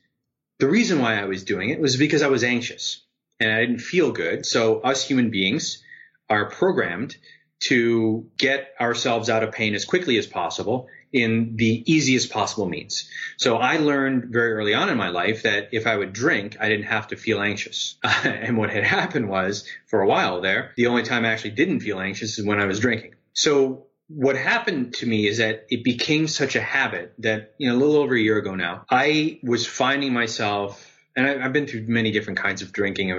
the 0.59 0.67
reason 0.67 0.99
why 0.99 1.19
I 1.19 1.25
was 1.25 1.43
doing 1.43 1.69
it 1.69 1.79
was 1.79 1.97
because 1.97 2.21
I 2.21 2.27
was 2.27 2.43
anxious 2.43 3.01
and 3.39 3.51
I 3.51 3.61
didn't 3.61 3.79
feel 3.79 4.11
good. 4.11 4.45
So 4.45 4.81
us 4.81 5.05
human 5.07 5.31
beings 5.31 5.83
are 6.29 6.49
programmed 6.49 7.17
to 7.61 8.29
get 8.37 8.73
ourselves 8.79 9.29
out 9.29 9.43
of 9.43 9.51
pain 9.51 9.75
as 9.75 9.85
quickly 9.85 10.17
as 10.17 10.25
possible 10.25 10.87
in 11.11 11.55
the 11.55 11.83
easiest 11.91 12.29
possible 12.29 12.67
means. 12.67 13.09
So 13.37 13.57
I 13.57 13.77
learned 13.77 14.25
very 14.25 14.53
early 14.53 14.73
on 14.73 14.89
in 14.89 14.97
my 14.97 15.09
life 15.09 15.43
that 15.43 15.69
if 15.71 15.87
I 15.87 15.97
would 15.97 16.13
drink, 16.13 16.57
I 16.59 16.69
didn't 16.69 16.85
have 16.85 17.07
to 17.07 17.15
feel 17.15 17.41
anxious. 17.41 17.95
and 18.03 18.57
what 18.57 18.69
had 18.69 18.83
happened 18.83 19.27
was 19.27 19.67
for 19.87 20.01
a 20.01 20.07
while 20.07 20.41
there, 20.41 20.71
the 20.77 20.87
only 20.87 21.03
time 21.03 21.25
I 21.25 21.29
actually 21.29 21.51
didn't 21.51 21.81
feel 21.81 21.99
anxious 21.99 22.37
is 22.37 22.45
when 22.45 22.59
I 22.59 22.65
was 22.65 22.79
drinking. 22.79 23.15
So 23.33 23.87
what 24.07 24.35
happened 24.35 24.95
to 24.95 25.05
me 25.05 25.27
is 25.27 25.37
that 25.37 25.65
it 25.69 25.83
became 25.83 26.27
such 26.27 26.55
a 26.55 26.61
habit 26.61 27.13
that, 27.19 27.53
you 27.57 27.69
know, 27.69 27.75
a 27.75 27.79
little 27.79 27.97
over 27.97 28.15
a 28.15 28.19
year 28.19 28.37
ago 28.37 28.55
now, 28.55 28.85
I 28.89 29.39
was 29.43 29.65
finding 29.65 30.13
myself 30.13 30.85
and 31.15 31.27
I, 31.27 31.43
have 31.43 31.53
been 31.53 31.67
through 31.67 31.85
many 31.87 32.11
different 32.11 32.39
kinds 32.39 32.61
of 32.61 32.71
drinking 32.71 33.11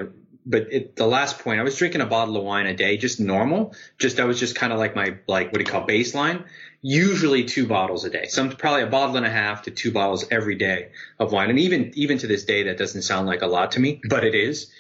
but 0.51 0.73
at 0.73 0.97
the 0.97 1.07
last 1.07 1.39
point, 1.39 1.61
I 1.61 1.63
was 1.63 1.77
drinking 1.77 2.01
a 2.01 2.07
bottle 2.07 2.37
of 2.37 2.43
wine 2.43 2.67
a 2.67 2.75
day, 2.75 2.97
just 2.97 3.21
normal. 3.21 3.75
Just 3.99 4.17
that 4.17 4.27
was 4.27 4.41
just 4.41 4.57
kind 4.57 4.73
of 4.73 4.79
like 4.79 4.97
my 4.97 5.17
like 5.29 5.53
what 5.53 5.59
do 5.59 5.61
you 5.61 5.71
call 5.71 5.87
baseline. 5.87 6.45
Usually 6.83 7.45
two 7.45 7.69
bottles 7.69 8.05
a 8.05 8.11
day. 8.11 8.27
Some 8.27 8.51
probably 8.51 8.83
a 8.83 8.89
bottle 8.89 9.17
and 9.17 9.27
a 9.27 9.31
half 9.31 9.63
to 9.63 9.71
two 9.71 9.93
bottles 9.93 10.27
every 10.31 10.57
day 10.57 10.91
of 11.19 11.31
wine. 11.31 11.51
And 11.51 11.59
even 11.61 11.93
even 11.95 12.19
to 12.19 12.27
this 12.27 12.45
day, 12.45 12.65
that 12.65 12.79
doesn't 12.79 13.03
sound 13.03 13.29
like 13.29 13.43
a 13.43 13.47
lot 13.47 13.73
to 13.73 13.81
me, 13.81 14.01
but 14.09 14.25
it 14.25 14.35
is. 14.35 14.73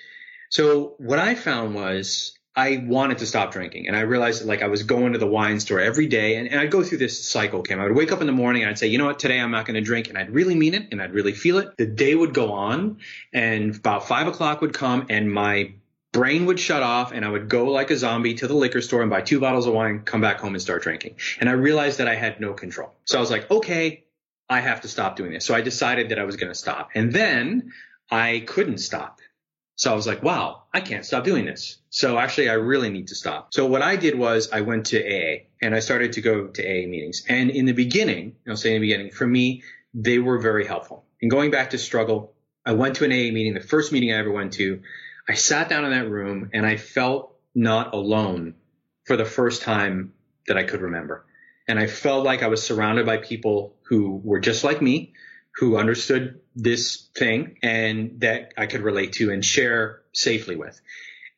So 0.48 0.94
what 0.98 1.20
I 1.20 1.37
found 1.37 1.74
was 1.76 2.37
I 2.61 2.77
wanted 2.87 3.18
to 3.18 3.27
stop 3.27 3.53
drinking. 3.53 3.87
And 3.87 3.96
I 3.96 4.01
realized 4.01 4.42
that 4.42 4.46
like 4.46 4.61
I 4.61 4.66
was 4.66 4.83
going 4.83 5.14
to 5.14 5.18
the 5.18 5.27
wine 5.27 5.61
store 5.61 5.81
every 5.81 6.07
day 6.07 6.37
and, 6.37 6.46
and 6.46 6.61
I'd 6.61 6.70
go 6.70 6.83
through 6.83 6.99
this 6.99 7.27
cycle, 7.27 7.62
Kim. 7.62 7.81
I 7.81 7.85
would 7.85 7.96
wake 7.96 8.12
up 8.12 8.20
in 8.20 8.27
the 8.27 8.35
morning 8.35 8.61
and 8.61 8.70
I'd 8.70 8.79
say, 8.79 8.88
you 8.88 8.99
know 8.99 9.07
what, 9.07 9.18
today 9.18 9.40
I'm 9.40 9.51
not 9.51 9.64
going 9.64 9.77
to 9.77 9.81
drink. 9.81 10.09
And 10.09 10.18
I'd 10.18 10.31
really 10.31 10.55
mean 10.55 10.75
it 10.75 10.88
and 10.92 11.01
I'd 11.01 11.14
really 11.14 11.33
feel 11.33 11.57
it. 11.57 11.79
The 11.79 11.87
day 11.87 12.14
would 12.14 12.35
go 12.35 12.53
on 12.53 12.99
and 13.33 13.75
about 13.75 14.07
five 14.07 14.27
o'clock 14.27 14.61
would 14.61 14.75
come 14.75 15.07
and 15.09 15.33
my 15.33 15.73
brain 16.12 16.44
would 16.44 16.61
shut 16.61 16.83
off 16.83 17.12
and 17.12 17.25
I 17.25 17.31
would 17.31 17.49
go 17.49 17.64
like 17.70 17.90
a 17.90 17.96
zombie 17.96 18.35
to 18.35 18.46
the 18.46 18.55
liquor 18.55 18.83
store 18.83 19.01
and 19.01 19.09
buy 19.11 19.23
two 19.23 19.40
bottles 19.40 19.66
of 19.66 19.73
wine, 19.73 20.01
come 20.01 20.20
back 20.20 20.40
home 20.40 20.53
and 20.53 20.61
start 20.61 20.83
drinking. 20.83 21.14
And 21.40 21.49
I 21.49 21.53
realized 21.53 21.96
that 21.96 22.09
I 22.09 22.14
had 22.14 22.40
no 22.40 22.53
control. 22.53 22.92
So 23.07 23.16
I 23.16 23.20
was 23.23 23.31
like, 23.31 23.51
okay, 23.51 24.05
I 24.51 24.61
have 24.61 24.83
to 24.83 24.88
stop 24.88 25.16
doing 25.16 25.33
this. 25.33 25.46
So 25.46 25.55
I 25.55 25.62
decided 25.62 26.11
that 26.11 26.18
I 26.18 26.25
was 26.25 26.37
going 26.37 26.51
to 26.51 26.59
stop. 26.59 26.90
And 26.94 27.11
then 27.11 27.73
I 28.11 28.44
couldn't 28.46 28.79
stop. 28.79 29.20
So 29.81 29.90
I 29.90 29.95
was 29.95 30.07
like, 30.07 30.23
wow, 30.23 30.64
I 30.75 30.83
can't 30.83 31.07
stop 31.07 31.25
doing 31.25 31.47
this. 31.47 31.79
So 31.88 32.19
actually, 32.19 32.51
I 32.51 32.53
really 32.53 32.90
need 32.90 33.09
to 33.09 33.14
stop. 33.14 33.55
So 33.55 33.64
what 33.64 33.81
I 33.81 33.97
did 33.97 34.14
was 34.14 34.53
I 34.53 34.61
went 34.61 34.85
to 34.88 34.99
AA 35.01 35.47
and 35.62 35.75
I 35.75 35.79
started 35.79 36.12
to 36.12 36.21
go 36.21 36.49
to 36.49 36.62
AA 36.62 36.87
meetings. 36.87 37.25
And 37.31 37.49
in 37.49 37.64
the 37.64 37.73
beginning, 37.73 38.37
I'll 38.47 38.59
say 38.59 38.75
in 38.75 38.83
the 38.83 38.87
beginning, 38.87 39.11
for 39.11 39.27
me, 39.27 39.62
they 39.95 40.19
were 40.19 40.38
very 40.38 40.66
helpful. 40.66 41.07
And 41.23 41.31
going 41.31 41.51
back 41.51 41.71
to 41.71 41.79
struggle, 41.79 42.35
I 42.66 42.73
went 42.73 42.97
to 42.97 43.07
an 43.07 43.11
AA 43.11 43.33
meeting, 43.33 43.55
the 43.55 43.61
first 43.61 43.90
meeting 43.90 44.12
I 44.12 44.19
ever 44.19 44.31
went 44.31 44.53
to. 44.55 44.83
I 45.27 45.33
sat 45.33 45.71
down 45.71 45.87
in 45.87 45.93
that 45.93 46.11
room 46.11 46.51
and 46.53 46.66
I 46.66 46.77
felt 46.77 47.35
not 47.55 47.95
alone 47.95 48.57
for 49.07 49.16
the 49.16 49.25
first 49.25 49.62
time 49.62 50.12
that 50.47 50.59
I 50.59 50.64
could 50.64 50.83
remember. 50.83 51.25
And 51.66 51.79
I 51.79 51.87
felt 51.87 52.27
like 52.27 52.43
I 52.43 52.49
was 52.49 52.62
surrounded 52.62 53.07
by 53.07 53.16
people 53.16 53.77
who 53.85 54.21
were 54.23 54.40
just 54.40 54.62
like 54.62 54.83
me, 54.83 55.14
who 55.56 55.76
understood 55.76 56.40
this 56.54 57.08
thing 57.16 57.56
and 57.62 58.20
that 58.20 58.54
I 58.56 58.66
could 58.66 58.82
relate 58.82 59.12
to 59.14 59.30
and 59.30 59.44
share 59.44 60.02
safely 60.12 60.56
with. 60.56 60.80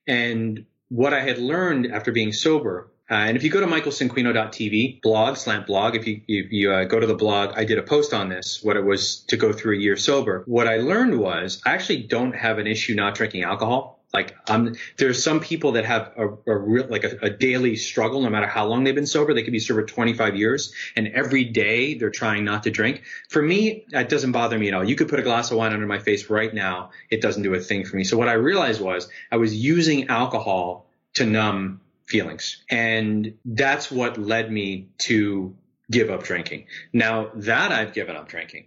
And 0.06 0.66
what 0.88 1.14
I 1.14 1.20
had 1.20 1.38
learned 1.38 1.92
after 1.92 2.12
being 2.12 2.32
sober, 2.32 2.90
uh, 3.10 3.14
and 3.14 3.36
if 3.36 3.42
you 3.42 3.50
go 3.50 3.60
to 3.60 3.66
michaelcinquino.tv 3.66 5.02
blog, 5.02 5.36
slant 5.36 5.66
blog, 5.66 5.96
if 5.96 6.06
you, 6.06 6.22
you 6.26 6.72
uh, 6.72 6.84
go 6.84 7.00
to 7.00 7.06
the 7.06 7.14
blog, 7.14 7.54
I 7.56 7.64
did 7.64 7.78
a 7.78 7.82
post 7.82 8.12
on 8.12 8.28
this, 8.28 8.62
what 8.62 8.76
it 8.76 8.84
was 8.84 9.20
to 9.28 9.36
go 9.36 9.52
through 9.52 9.76
a 9.76 9.80
year 9.80 9.96
sober. 9.96 10.42
What 10.46 10.68
I 10.68 10.76
learned 10.76 11.18
was 11.18 11.60
I 11.64 11.72
actually 11.72 12.02
don't 12.02 12.34
have 12.34 12.58
an 12.58 12.66
issue 12.66 12.94
not 12.94 13.14
drinking 13.14 13.44
alcohol. 13.44 14.01
Like 14.12 14.36
um, 14.50 14.74
there's 14.98 15.24
some 15.24 15.40
people 15.40 15.72
that 15.72 15.86
have 15.86 16.12
a, 16.18 16.28
a 16.46 16.58
real 16.58 16.86
like 16.88 17.04
a, 17.04 17.16
a, 17.22 17.30
daily 17.30 17.76
struggle, 17.76 18.20
no 18.20 18.28
matter 18.28 18.46
how 18.46 18.66
long 18.66 18.84
they've 18.84 18.94
been 18.94 19.06
sober. 19.06 19.32
They 19.32 19.42
could 19.42 19.54
be 19.54 19.58
sober 19.58 19.84
25 19.84 20.36
years, 20.36 20.74
and 20.96 21.08
every 21.08 21.44
day 21.44 21.94
they're 21.94 22.10
trying 22.10 22.44
not 22.44 22.64
to 22.64 22.70
drink. 22.70 23.04
For 23.30 23.40
me, 23.40 23.86
that 23.90 24.10
doesn't 24.10 24.32
bother 24.32 24.58
me 24.58 24.68
at 24.68 24.74
all. 24.74 24.84
You 24.84 24.96
could 24.96 25.08
put 25.08 25.18
a 25.18 25.22
glass 25.22 25.50
of 25.50 25.56
wine 25.56 25.72
under 25.72 25.86
my 25.86 25.98
face 25.98 26.28
right 26.28 26.52
now; 26.52 26.90
it 27.10 27.22
doesn't 27.22 27.42
do 27.42 27.54
a 27.54 27.60
thing 27.60 27.86
for 27.86 27.96
me. 27.96 28.04
So 28.04 28.18
what 28.18 28.28
I 28.28 28.34
realized 28.34 28.82
was 28.82 29.08
I 29.30 29.36
was 29.36 29.54
using 29.54 30.08
alcohol 30.08 30.90
to 31.14 31.24
numb 31.24 31.80
feelings, 32.04 32.62
and 32.68 33.32
that's 33.46 33.90
what 33.90 34.18
led 34.18 34.52
me 34.52 34.88
to 34.98 35.56
give 35.90 36.10
up 36.10 36.22
drinking. 36.22 36.66
Now 36.92 37.30
that 37.36 37.72
I've 37.72 37.94
given 37.94 38.16
up 38.16 38.28
drinking, 38.28 38.66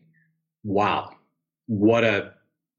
wow, 0.64 1.16
what 1.68 2.04
a 2.04 2.34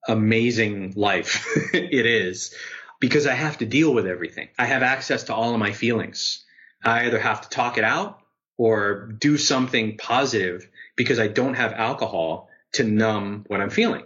amazing 0.09 0.93
life 0.97 1.47
it 1.75 2.07
is 2.07 2.55
because 3.01 3.27
I 3.27 3.35
have 3.35 3.59
to 3.59 3.67
deal 3.67 3.93
with 3.93 4.07
everything. 4.07 4.49
I 4.59 4.67
have 4.67 4.83
access 4.83 5.25
to 5.25 5.35
all 5.35 5.53
of 5.53 5.61
my 5.61 5.73
feelings. 5.73 6.45
I 6.83 7.07
either 7.07 7.19
have 7.19 7.43
to 7.43 7.49
talk 7.49 7.79
it 7.79 7.85
out 7.85 8.21
or 8.57 9.13
do 9.19 9.37
something 9.37 9.99
positive 9.99 10.69
because 10.97 11.19
I 11.19 11.29
don't 11.29 11.55
have 11.55 11.73
alcohol 11.73 12.49
to 12.73 12.85
numb 12.85 13.45
what 13.49 13.61
I'm 13.61 13.71
feeling 13.71 14.05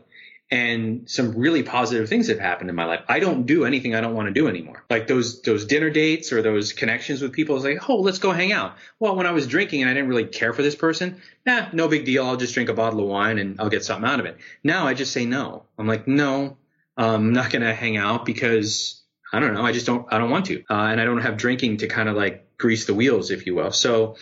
and 0.51 1.09
some 1.09 1.37
really 1.37 1.63
positive 1.63 2.09
things 2.09 2.27
have 2.27 2.41
happened 2.41 2.71
in 2.71 2.77
my 2.77 2.85
life. 2.85 3.01
I 3.09 3.21
don't 3.21 3.47
do 3.47 3.65
anything 3.65 3.95
I 3.95 4.01
don't 4.01 4.15
want 4.15 4.27
to 4.27 4.33
do 4.33 4.49
anymore. 4.49 4.85
Like 4.91 5.07
those 5.07 5.43
those 5.43 5.65
dinner 5.65 5.91
dates 5.91 6.33
or 6.33 6.43
those 6.43 6.73
connections 6.73 7.23
with 7.23 7.33
people. 7.33 7.57
It's 7.57 7.65
like, 7.65 7.89
oh, 7.89 8.01
let's 8.01 8.19
go 8.19 8.33
hang 8.33 8.53
out. 8.53 8.77
Well, 8.99 9.15
when 9.15 9.27
I 9.27 9.31
was 9.31 9.47
drinking 9.47 9.83
and 9.83 9.91
I 9.91 9.95
didn't 9.95 10.09
really 10.09 10.25
care 10.25 10.53
for 10.53 10.63
this 10.63 10.75
person, 10.75 11.23
nah, 11.47 11.67
no 11.73 11.87
big 11.87 12.05
deal. 12.05 12.27
I'll 12.27 12.37
just 12.37 12.55
drink 12.55 12.69
a 12.69 12.75
bottle 12.75 13.01
of 13.01 13.07
wine 13.07 13.39
and 13.39 13.61
I'll 13.61 13.71
get 13.71 13.85
something 13.85 14.11
out 14.11 14.19
of 14.19 14.27
it. 14.27 14.39
Now 14.65 14.87
I 14.87 14.95
just 14.95 15.13
say 15.13 15.25
no. 15.25 15.65
I'm 15.79 15.87
like, 15.87 16.09
no, 16.09 16.57
I'm 16.97 17.33
not 17.33 17.51
gonna 17.51 17.75
hang 17.75 17.97
out 17.97 18.27
because 18.27 19.01
I 19.33 19.39
don't 19.39 19.55
know. 19.55 19.65
I 19.65 19.71
just 19.71 19.87
don't. 19.87 20.13
I 20.13 20.19
don't 20.19 20.31
want 20.31 20.47
to, 20.47 20.65
uh, 20.69 20.75
and 20.75 21.01
I 21.01 21.05
don't 21.05 21.21
have 21.21 21.37
drinking 21.37 21.79
to 21.79 21.87
kind 21.87 22.09
of 22.09 22.17
like 22.17 22.59
grease 22.59 22.87
the 22.87 22.95
wheels, 22.95 23.31
if 23.31 23.47
you 23.47 23.55
will. 23.55 23.71
So, 23.71 24.17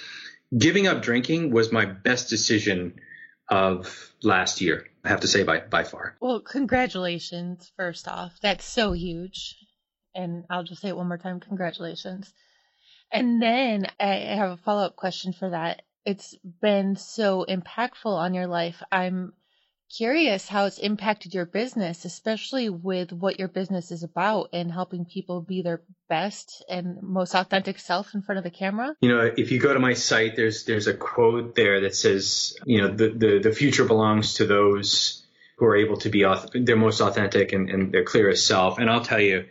giving 0.56 0.86
up 0.86 1.00
drinking 1.00 1.50
was 1.50 1.72
my 1.72 1.86
best 1.86 2.28
decision 2.28 3.00
of 3.48 4.12
last 4.22 4.60
year. 4.60 4.86
I 5.04 5.08
have 5.08 5.20
to 5.20 5.28
say 5.28 5.42
by 5.42 5.60
by 5.60 5.84
far. 5.84 6.16
Well, 6.20 6.40
congratulations 6.40 7.70
first 7.76 8.08
off. 8.08 8.38
That's 8.42 8.64
so 8.64 8.92
huge. 8.92 9.56
And 10.14 10.44
I'll 10.50 10.64
just 10.64 10.82
say 10.82 10.88
it 10.88 10.96
one 10.96 11.08
more 11.08 11.18
time, 11.18 11.40
congratulations. 11.40 12.32
And 13.12 13.40
then 13.40 13.86
I 13.98 14.34
have 14.36 14.50
a 14.50 14.56
follow-up 14.58 14.96
question 14.96 15.32
for 15.32 15.50
that. 15.50 15.82
It's 16.04 16.34
been 16.60 16.96
so 16.96 17.46
impactful 17.48 18.06
on 18.06 18.34
your 18.34 18.46
life. 18.46 18.82
I'm 18.90 19.32
curious 19.94 20.48
how 20.48 20.66
it's 20.66 20.78
impacted 20.78 21.34
your 21.34 21.46
business, 21.46 22.04
especially 22.04 22.68
with 22.68 23.12
what 23.12 23.38
your 23.38 23.48
business 23.48 23.90
is 23.90 24.02
about 24.02 24.50
and 24.52 24.70
helping 24.70 25.04
people 25.04 25.40
be 25.40 25.62
their 25.62 25.82
best 26.08 26.64
and 26.68 27.02
most 27.02 27.34
authentic 27.34 27.78
self 27.78 28.14
in 28.14 28.22
front 28.22 28.38
of 28.38 28.44
the 28.44 28.50
camera. 28.50 28.94
You 29.00 29.08
know, 29.08 29.32
if 29.36 29.50
you 29.50 29.58
go 29.58 29.72
to 29.72 29.80
my 29.80 29.94
site, 29.94 30.36
there's 30.36 30.64
there's 30.64 30.86
a 30.86 30.94
quote 30.94 31.54
there 31.54 31.80
that 31.82 31.94
says, 31.94 32.56
you 32.64 32.82
know, 32.82 32.88
the 32.88 33.10
the, 33.10 33.38
the 33.42 33.52
future 33.52 33.84
belongs 33.84 34.34
to 34.34 34.46
those 34.46 35.24
who 35.56 35.66
are 35.66 35.76
able 35.76 35.96
to 35.98 36.08
be 36.08 36.24
their 36.54 36.76
most 36.76 37.00
authentic 37.00 37.52
and, 37.52 37.68
and 37.68 37.92
their 37.92 38.04
clearest 38.04 38.46
self. 38.46 38.78
And 38.78 38.88
I'll 38.88 39.04
tell 39.04 39.20
you, 39.20 39.46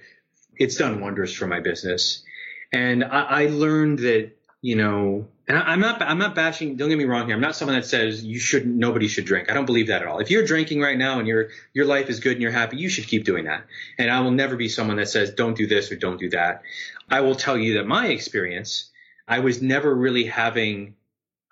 it's 0.56 0.78
done 0.78 1.02
wonders 1.02 1.34
for 1.34 1.48
my 1.48 1.60
business. 1.60 2.24
And 2.72 3.04
I, 3.04 3.24
I 3.24 3.46
learned 3.48 4.00
that, 4.00 4.37
you 4.62 4.76
know, 4.76 5.28
and 5.48 5.58
I, 5.58 5.74
am 5.74 5.80
not 5.80 6.02
I'm 6.02 6.18
not 6.18 6.36
bashing. 6.36 6.76
Don't 6.76 6.90
get 6.90 6.98
me 6.98 7.06
wrong 7.06 7.28
here. 7.28 7.36
I'm 7.36 7.42
not 7.42 7.56
someone 7.56 7.76
that 7.76 7.86
says 7.86 8.24
you 8.24 8.40
shouldn't. 8.40 8.76
Nobody 8.76 9.08
should 9.08 9.26
drink. 9.26 9.50
I 9.50 9.54
don't 9.54 9.66
believe 9.66 9.88
that 9.88 10.02
at 10.02 10.08
all. 10.08 10.20
If 10.20 10.32
you're 10.32 10.46
drinking 10.46 10.82
right 10.82 10.98
now 10.98 11.20
and 11.20 11.28
your 11.28 11.50
your 11.74 11.86
life 11.86 12.10
is 12.10 12.20
good 12.20 12.34
and 12.34 12.42
you're 12.42 12.52
happy, 12.52 12.78
you 12.78 12.90
should 12.90 13.08
keep 13.08 13.24
doing 13.24 13.46
that. 13.46 13.66
And 13.98 14.10
I 14.10 14.22
will 14.22 14.32
never 14.32 14.56
be 14.56 14.68
someone 14.68 14.98
that 14.98 15.10
says 15.10 15.32
don't 15.32 15.56
do 15.56 15.68
this 15.68 15.92
or 15.92 15.96
don't 15.96 16.20
do 16.20 16.30
that. 16.32 16.64
I 17.10 17.22
will 17.22 17.36
tell 17.36 17.58
you 17.58 17.76
that 17.76 17.88
my 17.88 18.08
experience, 18.08 18.90
I 19.28 19.40
was 19.40 19.62
never 19.62 19.94
really 19.94 20.26
having 20.26 20.96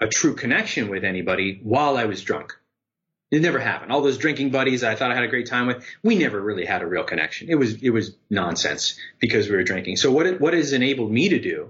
a 0.01 0.07
true 0.07 0.35
connection 0.35 0.89
with 0.89 1.03
anybody 1.03 1.59
while 1.63 1.97
I 1.97 2.05
was 2.05 2.21
drunk. 2.21 2.53
It 3.31 3.41
never 3.41 3.59
happened. 3.59 3.91
All 3.91 4.01
those 4.01 4.17
drinking 4.17 4.51
buddies 4.51 4.83
I 4.83 4.95
thought 4.95 5.11
I 5.11 5.15
had 5.15 5.23
a 5.23 5.29
great 5.29 5.47
time 5.47 5.67
with, 5.67 5.85
we 6.03 6.15
never 6.15 6.39
really 6.39 6.65
had 6.65 6.81
a 6.81 6.87
real 6.87 7.03
connection. 7.03 7.49
It 7.49 7.55
was 7.55 7.81
it 7.81 7.91
was 7.91 8.15
nonsense 8.29 8.99
because 9.19 9.47
we 9.47 9.55
were 9.55 9.63
drinking. 9.63 9.97
So 9.97 10.11
what 10.11 10.25
it, 10.25 10.41
what 10.41 10.53
has 10.53 10.73
enabled 10.73 11.11
me 11.11 11.29
to 11.29 11.39
do 11.39 11.69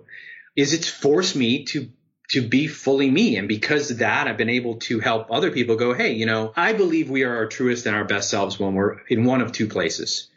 is 0.55 0.73
it's 0.73 0.89
forced 0.89 1.35
me 1.35 1.65
to 1.65 1.89
to 2.29 2.47
be 2.47 2.67
fully 2.67 3.09
me. 3.09 3.37
And 3.37 3.47
because 3.47 3.91
of 3.91 3.99
that, 3.99 4.27
I've 4.27 4.37
been 4.37 4.49
able 4.49 4.77
to 4.77 4.99
help 4.99 5.27
other 5.29 5.51
people 5.51 5.75
go, 5.75 5.93
Hey, 5.93 6.13
you 6.13 6.25
know, 6.25 6.53
I 6.55 6.73
believe 6.73 7.09
we 7.09 7.23
are 7.23 7.35
our 7.35 7.45
truest 7.45 7.85
and 7.85 7.95
our 7.95 8.05
best 8.05 8.29
selves 8.29 8.59
when 8.59 8.73
we're 8.73 8.99
in 9.07 9.25
one 9.25 9.41
of 9.41 9.51
two 9.51 9.67
places, 9.67 10.29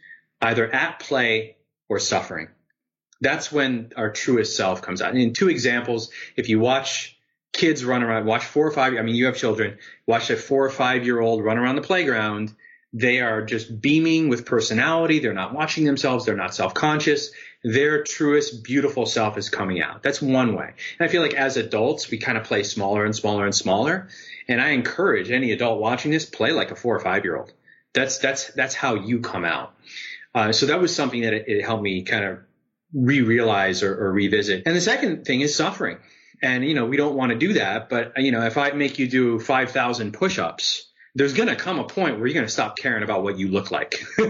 either 0.43 0.71
at 0.71 1.01
play 1.01 1.57
or 1.89 1.99
suffering. 1.99 2.49
That's 3.21 3.51
when 3.51 3.93
our 3.97 4.11
truest 4.11 4.57
self 4.57 4.83
comes 4.83 5.03
out. 5.03 5.17
In 5.17 5.33
two 5.33 5.49
examples, 5.49 6.11
if 6.37 6.49
you 6.49 6.61
watch 6.61 7.19
kids 7.53 7.85
run 7.85 8.03
around, 8.03 8.27
watch 8.27 8.45
four 8.45 8.67
or 8.67 8.71
five, 8.71 8.95
I 8.95 9.03
mean, 9.03 9.17
you 9.17 9.27
have 9.27 9.37
children, 9.37 9.79
watch 10.07 10.31
a 10.31 10.37
four 10.37 10.65
or 10.65 10.71
five 10.71 11.05
year 11.05 11.21
old 11.21 11.43
run 11.43 11.59
around 11.59 11.77
the 11.77 11.83
playground. 11.83 12.55
They 12.93 13.21
are 13.21 13.45
just 13.45 13.81
beaming 13.81 14.29
with 14.29 14.47
personality. 14.47 15.19
They're 15.19 15.35
not 15.35 15.53
watching 15.53 15.85
themselves. 15.85 16.25
They're 16.25 16.37
not 16.37 16.55
self 16.55 16.75
conscious 16.75 17.33
their 17.69 18.03
truest, 18.03 18.65
beautiful 18.65 19.05
self 19.05 19.37
is 19.37 19.51
coming 19.51 19.83
out. 19.83 20.03
That's 20.03 20.23
one 20.23 20.55
way. 20.55 20.73
And 20.99 21.07
I 21.07 21.13
feel 21.13 21.21
like 21.21 21.35
as 21.35 21.59
adults, 21.59 22.11
we 22.11 22.17
kind 22.17 22.39
of 22.39 22.45
play 22.45 22.63
smaller 22.63 23.05
and 23.05 23.15
smaller 23.15 23.45
and 23.45 23.55
smaller. 23.55 24.09
And 24.49 24.59
I 24.59 24.71
encourage 24.71 25.31
any 25.31 25.53
adult 25.53 25.79
watching 25.79 26.11
this, 26.11 26.25
play 26.25 26.53
like 26.53 26.71
a 26.71 26.77
four 26.77 26.97
or 26.97 27.01
five 27.01 27.25
year 27.25 27.37
old. 27.37 27.53
That's, 27.93 28.19
that's, 28.19 28.53
that's 28.55 28.75
how 28.75 28.95
you 28.95 29.21
come 29.21 29.45
out. 29.45 29.75
Uh, 30.35 30.53
so 30.53 30.67
that 30.67 30.81
was 30.81 30.95
something 30.95 31.21
that 31.23 31.35
it, 31.35 31.45
it 31.47 31.63
helped 31.63 31.83
me 31.83 32.05
kind 32.05 32.25
of 32.25 32.39
re-realize 32.95 33.83
or, 33.83 33.95
or 33.95 34.13
revisit. 34.13 34.63
And 34.65 34.75
the 34.75 34.81
second 34.81 35.27
thing 35.27 35.43
is 35.43 35.55
suffering. 35.55 35.99
And, 36.41 36.65
you 36.65 36.73
know, 36.73 36.87
we 36.87 36.97
don't 36.97 37.17
want 37.17 37.33
to 37.33 37.39
do 37.39 37.55
that. 37.55 37.91
But, 37.91 38.15
you 38.17 38.33
know, 38.33 38.47
if 38.47 38.57
I 38.57 38.71
make 38.71 38.99
you 38.99 39.09
do 39.09 39.41
5,000 39.41 40.13
push-ups, 40.13 40.88
there's 41.15 41.33
going 41.33 41.49
to 41.49 41.57
come 41.57 41.79
a 41.79 41.85
point 41.85 42.19
where 42.19 42.27
you're 42.27 42.35
going 42.35 42.47
to 42.47 42.53
stop 42.53 42.77
caring 42.77 43.03
about 43.03 43.23
what 43.23 43.39
you 43.39 43.49
look 43.49 43.71
like. 43.71 44.05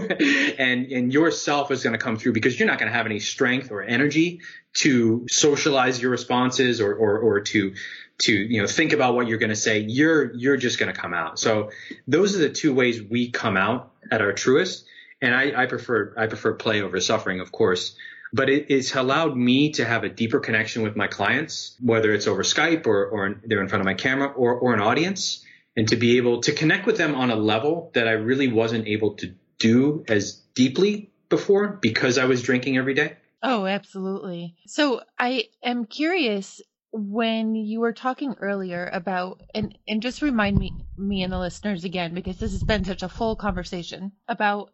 And 0.59 0.91
and 0.91 1.13
yourself 1.13 1.71
is 1.71 1.83
going 1.83 1.93
to 1.93 1.99
come 1.99 2.17
through 2.17 2.33
because 2.33 2.59
you're 2.59 2.67
not 2.67 2.79
going 2.79 2.91
to 2.91 2.97
have 2.97 3.05
any 3.05 3.19
strength 3.19 3.71
or 3.71 3.81
energy 3.81 4.41
to 4.73 5.25
socialize 5.29 6.01
your 6.01 6.11
responses 6.11 6.81
or 6.81 6.93
or, 6.93 7.17
or 7.19 7.41
to 7.41 7.73
to 8.19 8.33
you 8.33 8.61
know 8.61 8.67
think 8.67 8.91
about 8.91 9.15
what 9.15 9.27
you're 9.27 9.37
going 9.37 9.51
to 9.51 9.55
say. 9.55 9.79
You're 9.79 10.33
you're 10.35 10.57
just 10.57 10.79
going 10.79 10.93
to 10.93 10.99
come 10.99 11.13
out. 11.13 11.39
So 11.39 11.71
those 12.07 12.35
are 12.35 12.39
the 12.39 12.49
two 12.49 12.73
ways 12.73 13.01
we 13.01 13.31
come 13.31 13.55
out 13.55 13.93
at 14.11 14.21
our 14.21 14.33
truest. 14.33 14.85
And 15.21 15.33
I, 15.33 15.63
I 15.63 15.65
prefer 15.67 16.13
I 16.17 16.27
prefer 16.27 16.53
play 16.53 16.81
over 16.81 16.99
suffering 16.99 17.39
of 17.39 17.51
course. 17.51 17.95
But 18.33 18.49
it, 18.49 18.67
it's 18.69 18.93
allowed 18.95 19.35
me 19.35 19.71
to 19.71 19.85
have 19.85 20.03
a 20.03 20.09
deeper 20.09 20.39
connection 20.39 20.83
with 20.83 20.95
my 20.95 21.07
clients, 21.07 21.75
whether 21.81 22.13
it's 22.13 22.27
over 22.27 22.43
Skype 22.43 22.85
or, 22.85 23.07
or 23.07 23.41
they're 23.45 23.61
in 23.61 23.69
front 23.69 23.81
of 23.81 23.85
my 23.85 23.95
camera 23.95 24.27
or, 24.27 24.53
or 24.53 24.73
an 24.73 24.81
audience 24.81 25.45
and 25.79 25.87
to 25.87 25.95
be 25.95 26.17
able 26.17 26.41
to 26.41 26.51
connect 26.51 26.85
with 26.85 26.97
them 26.97 27.15
on 27.15 27.31
a 27.31 27.37
level 27.37 27.89
that 27.93 28.05
I 28.05 28.11
really 28.11 28.49
wasn't 28.49 28.85
able 28.85 29.13
to 29.15 29.33
do 29.59 30.03
as 30.09 30.33
deeply 30.53 31.09
before 31.29 31.69
because 31.81 32.17
I 32.17 32.25
was 32.25 32.43
drinking 32.43 32.77
every 32.77 32.93
day. 32.93 33.15
Oh, 33.41 33.65
absolutely. 33.65 34.55
So 34.67 35.01
I 35.17 35.45
am 35.63 35.85
curious 35.85 36.61
when 36.91 37.55
you 37.55 37.79
were 37.79 37.93
talking 37.93 38.35
earlier 38.41 38.89
about 38.91 39.41
and 39.55 39.77
and 39.87 40.01
just 40.01 40.21
remind 40.21 40.57
me 40.57 40.73
me 40.97 41.23
and 41.23 41.31
the 41.31 41.39
listeners 41.39 41.85
again 41.85 42.13
because 42.13 42.37
this 42.39 42.51
has 42.51 42.63
been 42.63 42.83
such 42.83 43.03
a 43.03 43.07
full 43.07 43.37
conversation 43.37 44.11
about 44.27 44.71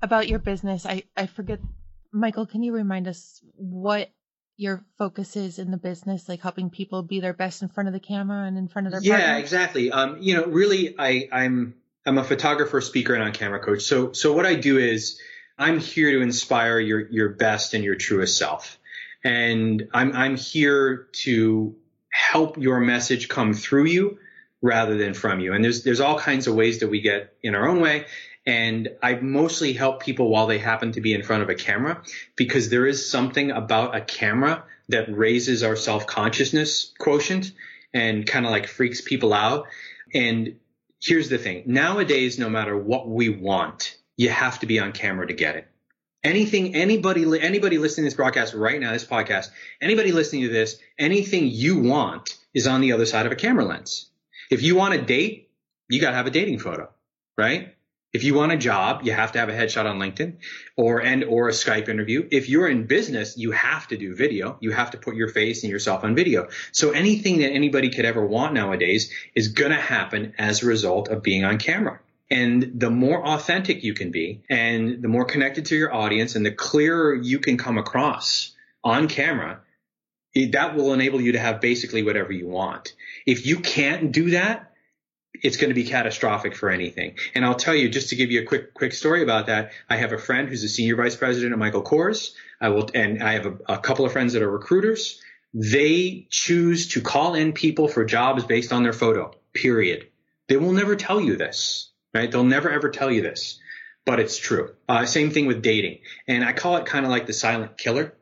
about 0.00 0.26
your 0.26 0.38
business. 0.38 0.86
I 0.86 1.02
I 1.14 1.26
forget 1.26 1.60
Michael, 2.12 2.46
can 2.46 2.62
you 2.62 2.72
remind 2.72 3.08
us 3.08 3.42
what 3.56 4.08
your 4.56 4.84
focus 4.96 5.36
is 5.36 5.58
in 5.58 5.70
the 5.70 5.76
business, 5.76 6.28
like 6.28 6.40
helping 6.40 6.70
people 6.70 7.02
be 7.02 7.20
their 7.20 7.34
best 7.34 7.62
in 7.62 7.68
front 7.68 7.88
of 7.88 7.92
the 7.92 8.00
camera 8.00 8.46
and 8.46 8.56
in 8.56 8.68
front 8.68 8.86
of 8.86 8.92
their 8.92 9.02
yeah, 9.02 9.18
partner? 9.18 9.38
exactly. 9.38 9.92
Um, 9.92 10.18
you 10.20 10.34
know, 10.34 10.46
really, 10.46 10.94
I, 10.98 11.28
I'm 11.30 11.74
I'm 12.06 12.18
a 12.18 12.24
photographer, 12.24 12.80
speaker, 12.80 13.14
and 13.14 13.22
on 13.22 13.32
camera 13.32 13.60
coach. 13.60 13.82
So 13.82 14.12
so 14.12 14.32
what 14.32 14.46
I 14.46 14.54
do 14.54 14.78
is 14.78 15.20
I'm 15.58 15.78
here 15.78 16.12
to 16.12 16.20
inspire 16.22 16.78
your 16.78 17.08
your 17.08 17.28
best 17.30 17.74
and 17.74 17.84
your 17.84 17.96
truest 17.96 18.38
self, 18.38 18.78
and 19.24 19.88
I'm 19.92 20.12
I'm 20.14 20.36
here 20.36 21.08
to 21.24 21.76
help 22.10 22.56
your 22.56 22.80
message 22.80 23.28
come 23.28 23.52
through 23.52 23.86
you 23.86 24.18
rather 24.62 24.96
than 24.96 25.12
from 25.12 25.40
you. 25.40 25.52
And 25.52 25.62
there's 25.62 25.82
there's 25.82 26.00
all 26.00 26.18
kinds 26.18 26.46
of 26.46 26.54
ways 26.54 26.80
that 26.80 26.88
we 26.88 27.00
get 27.00 27.34
in 27.42 27.54
our 27.54 27.68
own 27.68 27.80
way. 27.80 28.06
And 28.46 28.90
I 29.02 29.14
mostly 29.14 29.72
help 29.72 30.02
people 30.02 30.28
while 30.28 30.46
they 30.46 30.58
happen 30.58 30.92
to 30.92 31.00
be 31.00 31.14
in 31.14 31.24
front 31.24 31.42
of 31.42 31.48
a 31.48 31.54
camera 31.54 32.02
because 32.36 32.68
there 32.68 32.86
is 32.86 33.10
something 33.10 33.50
about 33.50 33.96
a 33.96 34.00
camera 34.00 34.64
that 34.88 35.14
raises 35.14 35.62
our 35.64 35.76
self 35.76 36.06
consciousness 36.06 36.92
quotient 36.98 37.52
and 37.92 38.26
kind 38.26 38.46
of 38.46 38.52
like 38.52 38.68
freaks 38.68 39.00
people 39.00 39.32
out. 39.32 39.66
And 40.14 40.56
here's 41.02 41.28
the 41.28 41.38
thing 41.38 41.64
nowadays, 41.66 42.38
no 42.38 42.48
matter 42.48 42.76
what 42.76 43.08
we 43.08 43.28
want, 43.28 43.96
you 44.16 44.28
have 44.28 44.60
to 44.60 44.66
be 44.66 44.78
on 44.78 44.92
camera 44.92 45.26
to 45.26 45.34
get 45.34 45.56
it. 45.56 45.66
Anything, 46.22 46.74
anybody, 46.74 47.24
anybody 47.40 47.78
listening 47.78 48.04
to 48.04 48.08
this 48.08 48.16
broadcast 48.16 48.54
right 48.54 48.80
now, 48.80 48.92
this 48.92 49.04
podcast, 49.04 49.50
anybody 49.80 50.12
listening 50.12 50.42
to 50.42 50.48
this, 50.48 50.78
anything 50.98 51.46
you 51.46 51.80
want 51.80 52.36
is 52.52 52.66
on 52.66 52.80
the 52.80 52.92
other 52.92 53.06
side 53.06 53.26
of 53.26 53.32
a 53.32 53.36
camera 53.36 53.64
lens. 53.64 54.10
If 54.50 54.62
you 54.62 54.74
want 54.74 54.94
a 54.94 55.02
date, 55.02 55.50
you 55.88 56.00
got 56.00 56.10
to 56.10 56.16
have 56.16 56.26
a 56.26 56.30
dating 56.30 56.58
photo, 56.58 56.88
right? 57.38 57.75
If 58.16 58.24
you 58.24 58.32
want 58.32 58.50
a 58.50 58.56
job, 58.56 59.02
you 59.02 59.12
have 59.12 59.32
to 59.32 59.38
have 59.38 59.50
a 59.50 59.52
headshot 59.52 59.84
on 59.84 59.98
LinkedIn 59.98 60.38
or 60.74 61.02
and 61.02 61.22
or 61.22 61.50
a 61.50 61.52
Skype 61.52 61.90
interview. 61.90 62.26
If 62.30 62.48
you're 62.48 62.66
in 62.66 62.86
business, 62.86 63.36
you 63.36 63.50
have 63.50 63.88
to 63.88 63.98
do 63.98 64.16
video. 64.16 64.56
You 64.58 64.70
have 64.70 64.92
to 64.92 64.96
put 64.96 65.16
your 65.16 65.28
face 65.28 65.64
and 65.64 65.70
yourself 65.70 66.02
on 66.02 66.14
video. 66.14 66.48
So 66.72 66.92
anything 66.92 67.40
that 67.40 67.50
anybody 67.50 67.90
could 67.90 68.06
ever 68.06 68.24
want 68.24 68.54
nowadays 68.54 69.12
is 69.34 69.48
going 69.48 69.72
to 69.72 69.76
happen 69.76 70.32
as 70.38 70.62
a 70.62 70.66
result 70.66 71.08
of 71.10 71.22
being 71.22 71.44
on 71.44 71.58
camera. 71.58 72.00
And 72.30 72.80
the 72.80 72.88
more 72.88 73.22
authentic 73.22 73.84
you 73.84 73.92
can 73.92 74.12
be 74.12 74.40
and 74.48 75.02
the 75.02 75.08
more 75.08 75.26
connected 75.26 75.66
to 75.66 75.76
your 75.76 75.92
audience 75.92 76.36
and 76.36 76.46
the 76.46 76.52
clearer 76.52 77.14
you 77.14 77.38
can 77.38 77.58
come 77.58 77.76
across 77.76 78.54
on 78.82 79.08
camera, 79.08 79.60
that 80.52 80.74
will 80.74 80.94
enable 80.94 81.20
you 81.20 81.32
to 81.32 81.38
have 81.38 81.60
basically 81.60 82.02
whatever 82.02 82.32
you 82.32 82.48
want. 82.48 82.94
If 83.26 83.44
you 83.44 83.60
can't 83.60 84.10
do 84.10 84.30
that, 84.30 84.72
it's 85.42 85.56
going 85.56 85.70
to 85.70 85.74
be 85.74 85.84
catastrophic 85.84 86.54
for 86.54 86.70
anything. 86.70 87.16
And 87.34 87.44
I'll 87.44 87.54
tell 87.54 87.74
you, 87.74 87.88
just 87.88 88.10
to 88.10 88.16
give 88.16 88.30
you 88.30 88.42
a 88.42 88.44
quick, 88.44 88.74
quick 88.74 88.92
story 88.92 89.22
about 89.22 89.46
that, 89.46 89.72
I 89.88 89.96
have 89.96 90.12
a 90.12 90.18
friend 90.18 90.48
who's 90.48 90.64
a 90.64 90.68
senior 90.68 90.96
vice 90.96 91.16
president 91.16 91.52
at 91.52 91.58
Michael 91.58 91.82
Kors. 91.82 92.32
I 92.60 92.70
will, 92.70 92.88
and 92.94 93.22
I 93.22 93.32
have 93.34 93.46
a, 93.46 93.56
a 93.68 93.78
couple 93.78 94.04
of 94.04 94.12
friends 94.12 94.32
that 94.32 94.42
are 94.42 94.50
recruiters. 94.50 95.20
They 95.52 96.26
choose 96.30 96.88
to 96.88 97.00
call 97.00 97.34
in 97.34 97.52
people 97.52 97.88
for 97.88 98.04
jobs 98.04 98.44
based 98.44 98.72
on 98.72 98.82
their 98.82 98.92
photo, 98.92 99.32
period. 99.54 100.08
They 100.48 100.56
will 100.56 100.72
never 100.72 100.96
tell 100.96 101.20
you 101.20 101.36
this, 101.36 101.90
right? 102.14 102.30
They'll 102.30 102.44
never 102.44 102.70
ever 102.70 102.90
tell 102.90 103.10
you 103.10 103.22
this, 103.22 103.58
but 104.04 104.20
it's 104.20 104.38
true. 104.38 104.74
Uh, 104.88 105.06
same 105.06 105.30
thing 105.30 105.46
with 105.46 105.62
dating. 105.62 106.00
And 106.28 106.44
I 106.44 106.52
call 106.52 106.76
it 106.76 106.86
kind 106.86 107.04
of 107.04 107.10
like 107.10 107.26
the 107.26 107.32
silent 107.32 107.78
killer 107.78 108.14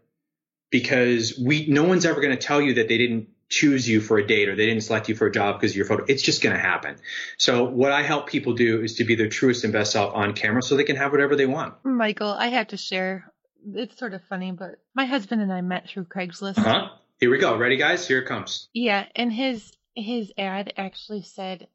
because 0.71 1.39
we, 1.39 1.67
no 1.67 1.85
one's 1.85 2.07
ever 2.07 2.21
going 2.21 2.37
to 2.37 2.43
tell 2.43 2.61
you 2.61 2.75
that 2.75 2.89
they 2.89 2.99
didn't 2.99 3.29
choose 3.49 3.89
you 3.89 4.01
for 4.01 4.19
a 4.19 4.27
date 4.27 4.49
or 4.49 4.57
they 4.57 4.67
didn't 4.67 4.83
select 4.83 5.09
you 5.09 5.15
for 5.15 5.27
a 5.27 5.33
job 5.33 5.61
because 5.61 5.73
of 5.73 5.77
your 5.77 5.87
photo. 5.87 6.05
It's 6.09 6.23
just 6.23 6.43
going 6.43 6.55
to 6.55 6.61
happen. 6.61 6.97
So 7.39 7.65
what 7.65 7.93
I 7.93 8.03
help 8.03 8.29
people 8.29 8.55
do 8.55 8.83
is 8.83 8.97
to 8.97 9.05
be 9.05 9.15
their 9.15 9.29
truest 9.29 9.65
and 9.65 9.73
best 9.73 9.93
self 9.93 10.15
on 10.15 10.33
camera 10.33 10.63
so 10.63 10.77
they 10.77 10.85
can 10.85 10.97
have 10.97 11.13
whatever 11.13 11.37
they 11.37 11.47
want. 11.47 11.75
Michael, 11.85 12.33
I 12.33 12.49
have 12.49 12.69
to 12.69 12.77
share. 12.77 13.33
It's 13.67 13.99
sort 13.99 14.15
of 14.15 14.23
funny, 14.29 14.53
but 14.53 14.77
my 14.95 15.07
husband 15.07 15.41
and 15.43 15.53
I 15.53 15.61
met 15.61 15.89
through 15.89 16.05
Craigslist. 16.05 16.59
Uh-huh. 16.59 16.89
Here 17.19 17.31
we 17.31 17.39
go. 17.39 17.57
Ready, 17.57 17.77
guys? 17.77 18.07
Here 18.07 18.19
it 18.19 18.27
comes. 18.27 18.69
Yeah, 18.75 19.07
and 19.15 19.33
his 19.33 19.73
his 19.95 20.33
ad 20.37 20.73
actually 20.77 21.23
said, 21.23 21.69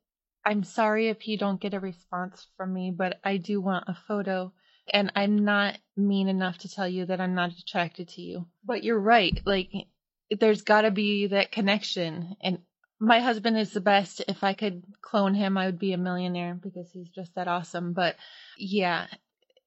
"I'm 0.46 0.64
sorry 0.64 1.08
if 1.08 1.28
you 1.28 1.38
don't 1.38 1.62
get 1.62 1.74
a 1.74 1.80
response 1.80 2.46
from 2.58 2.74
me, 2.74 2.92
but 2.96 3.20
I 3.24 3.38
do 3.38 3.62
want 3.62 3.86
a 3.88 3.98
photo." 4.08 4.54
And 4.92 5.12
I'm 5.16 5.46
not 5.46 5.78
mean 5.96 6.28
enough 6.28 6.60
to 6.60 6.70
tell 6.70 6.88
you 6.88 7.06
that 7.06 7.22
I'm 7.22 7.36
not 7.36 7.52
attracted 7.52 8.10
to 8.10 8.22
you. 8.22 8.48
But 8.66 8.84
you're 8.84 9.00
right. 9.00 9.40
Like 9.46 9.70
there's 10.38 10.62
got 10.62 10.82
to 10.82 10.92
be 10.92 11.28
that 11.28 11.52
connection. 11.52 12.36
And 12.42 12.60
my 13.00 13.20
husband 13.20 13.58
is 13.58 13.72
the 13.72 13.82
best. 13.82 14.22
If 14.28 14.44
I 14.44 14.54
could 14.54 14.84
clone 15.02 15.34
him, 15.34 15.58
I 15.58 15.66
would 15.66 15.80
be 15.80 15.94
a 15.94 15.98
millionaire 15.98 16.54
because 16.54 16.90
he's 16.92 17.10
just 17.10 17.34
that 17.36 17.48
awesome. 17.48 17.94
But 17.94 18.16
yeah, 18.58 19.08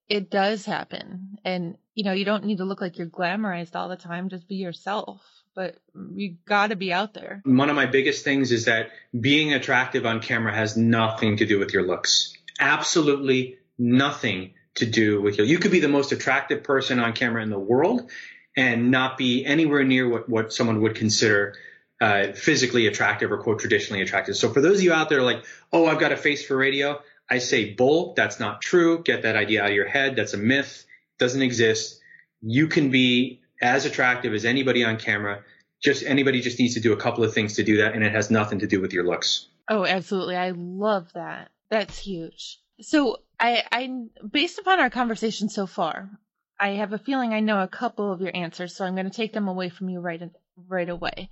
it 0.09 0.31
does 0.31 0.65
happen. 0.65 1.39
And, 1.45 1.77
you 1.95 2.05
know, 2.05 2.13
you 2.13 2.25
don't 2.25 2.45
need 2.45 2.59
to 2.59 2.65
look 2.65 2.81
like 2.81 2.99
you're 2.99 3.07
glamorized 3.09 3.75
all 3.75 3.89
the 3.89 3.97
time. 3.97 4.29
Just 4.29 4.49
be 4.49 4.57
yourself. 4.57 5.23
But 5.55 5.77
you 6.15 6.37
got 6.47 6.69
to 6.69 6.77
be 6.77 6.93
out 6.93 7.13
there. 7.13 7.43
One 7.45 7.69
of 7.69 7.77
my 7.77 7.87
biggest 7.87 8.25
things 8.25 8.53
is 8.53 8.67
that 8.67 8.91
being 9.19 9.53
attractive 9.53 10.07
on 10.07 10.21
camera 10.21 10.55
has 10.55 10.77
nothing 10.77 11.39
to 11.39 11.47
do 11.47 11.59
with 11.59 11.75
your 11.75 11.87
looks. 11.87 12.35
Absolutely 12.59 13.59
nothing 13.79 14.55
to 14.77 14.87
do 14.87 15.21
with 15.21 15.39
you. 15.39 15.45
You 15.45 15.59
could 15.59 15.71
be 15.71 15.81
the 15.81 15.89
most 15.89 16.13
attractive 16.13 16.65
person 16.65 16.99
on 16.99 17.13
camera 17.13 17.43
in 17.43 17.51
the 17.51 17.59
world 17.59 18.11
and 18.57 18.91
not 18.91 19.17
be 19.17 19.45
anywhere 19.45 19.85
near 19.85 20.09
what, 20.09 20.29
what 20.29 20.53
someone 20.53 20.83
would 20.83 20.95
consider 20.95 21.55
uh, 22.01 22.33
physically 22.33 22.87
attractive 22.87 23.31
or 23.31 23.39
quote 23.39 23.61
traditionally 23.61 24.03
attractive. 24.03 24.37
So 24.37 24.53
for 24.53 24.61
those 24.61 24.79
of 24.79 24.83
you 24.83 24.93
out 24.93 25.09
there 25.09 25.23
like, 25.23 25.45
oh, 25.73 25.87
I've 25.87 26.01
got 26.01 26.13
a 26.13 26.17
face 26.17 26.45
for 26.45 26.57
radio, 26.57 27.01
I 27.31 27.39
say 27.39 27.75
bull. 27.75 28.15
That's 28.17 28.41
not 28.41 28.61
true. 28.61 29.03
Get 29.03 29.23
that 29.23 29.37
idea 29.37 29.63
out 29.63 29.71
of 29.71 29.77
your 29.77 29.89
head. 29.89 30.17
That's 30.17 30.35
a 30.35 30.39
myth. 30.39 30.85
Doesn't 31.19 31.41
exist. 31.41 32.01
You 32.41 32.67
can 32.67 32.91
be 32.91 33.41
as 33.61 33.87
attractive 33.87 34.35
as 34.35 34.45
anybody 34.45 34.85
on 34.85 34.99
camera. 34.99 35.45
Just 35.83 36.05
anybody 36.05 36.41
just 36.41 36.59
needs 36.59 36.75
to 36.75 36.81
do 36.81 36.93
a 36.93 36.97
couple 36.97 37.25
of 37.25 37.33
things 37.33 37.55
to 37.55 37.65
do 37.65 37.79
that, 37.79 37.95
and 37.95 38.05
it 38.05 38.13
has 38.13 38.31
nothing 38.31 38.61
to 38.61 38.67
do 38.67 38.81
with 38.81 38.93
your 38.93 39.05
looks. 39.05 39.47
Oh, 39.69 39.85
absolutely. 39.85 40.37
I 40.37 40.51
love 40.51 41.13
that. 41.15 41.51
That's 41.71 41.99
huge. 41.99 42.61
So 42.81 43.19
I, 43.39 43.63
I 43.71 44.07
based 44.29 44.59
upon 44.59 44.81
our 44.81 44.91
conversation 44.91 45.49
so 45.49 45.67
far, 45.67 46.11
I 46.59 46.71
have 46.71 46.93
a 46.93 46.99
feeling 46.99 47.33
I 47.33 47.41
know 47.41 47.63
a 47.63 47.69
couple 47.69 48.13
of 48.13 48.21
your 48.21 48.35
answers, 48.35 48.77
so 48.77 48.85
I'm 48.85 48.95
going 48.95 49.11
to 49.11 49.17
take 49.17 49.33
them 49.33 49.49
away 49.49 49.69
from 49.69 49.89
you 49.89 50.01
right 50.01 50.23
right 50.69 50.89
away. 50.89 51.29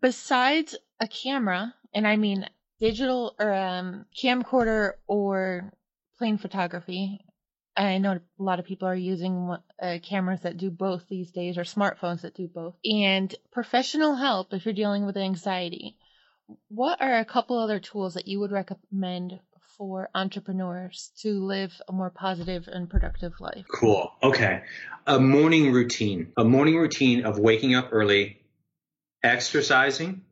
Besides 0.00 0.76
a 1.00 1.08
camera, 1.08 1.74
and 1.94 2.06
I 2.06 2.16
mean 2.16 2.46
digital 2.80 3.34
or 3.38 3.52
um, 3.52 4.04
camcorder 4.14 4.92
or 5.06 5.72
plain 6.18 6.38
photography, 6.38 7.24
I 7.76 7.98
know 7.98 8.12
a 8.12 8.42
lot 8.42 8.58
of 8.58 8.64
people 8.66 8.88
are 8.88 8.94
using 8.94 9.56
uh, 9.80 9.98
cameras 10.02 10.40
that 10.42 10.56
do 10.56 10.70
both 10.70 11.08
these 11.08 11.30
days, 11.30 11.56
or 11.56 11.62
smartphones 11.62 12.22
that 12.22 12.34
do 12.34 12.48
both. 12.48 12.74
And 12.84 13.34
professional 13.52 14.16
help 14.16 14.52
if 14.52 14.64
you're 14.64 14.74
dealing 14.74 15.06
with 15.06 15.16
anxiety. 15.16 15.96
What 16.68 17.00
are 17.00 17.18
a 17.18 17.24
couple 17.24 17.58
other 17.58 17.78
tools 17.78 18.14
that 18.14 18.26
you 18.26 18.40
would 18.40 18.50
recommend 18.50 19.38
for 19.78 20.10
entrepreneurs 20.14 21.12
to 21.20 21.44
live 21.44 21.72
a 21.88 21.92
more 21.92 22.10
positive 22.10 22.68
and 22.68 22.90
productive 22.90 23.32
life? 23.40 23.64
Cool. 23.72 24.12
Okay. 24.22 24.62
A 25.06 25.20
morning 25.20 25.72
routine, 25.72 26.32
a 26.36 26.44
morning 26.44 26.76
routine 26.76 27.24
of 27.24 27.38
waking 27.38 27.74
up 27.76 27.88
early, 27.92 28.42
exercising, 29.22 30.22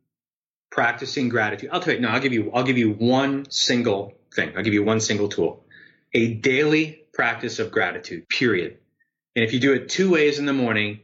practicing 0.70 1.28
gratitude. 1.28 1.70
I'll 1.72 1.80
tell 1.80 1.94
you, 1.94 2.00
no, 2.00 2.08
I'll 2.08 2.20
give 2.20 2.32
you, 2.32 2.50
I'll 2.52 2.64
give 2.64 2.76
you 2.76 2.90
one 2.92 3.48
single 3.50 4.14
thing. 4.34 4.52
I'll 4.56 4.64
give 4.64 4.74
you 4.74 4.84
one 4.84 5.00
single 5.00 5.28
tool, 5.28 5.64
a 6.12 6.34
daily 6.34 7.04
practice 7.14 7.60
of 7.60 7.70
gratitude, 7.70 8.28
period. 8.28 8.78
And 9.36 9.44
if 9.44 9.52
you 9.52 9.60
do 9.60 9.72
it 9.74 9.88
two 9.88 10.10
ways 10.10 10.38
in 10.38 10.46
the 10.46 10.52
morning, 10.52 11.00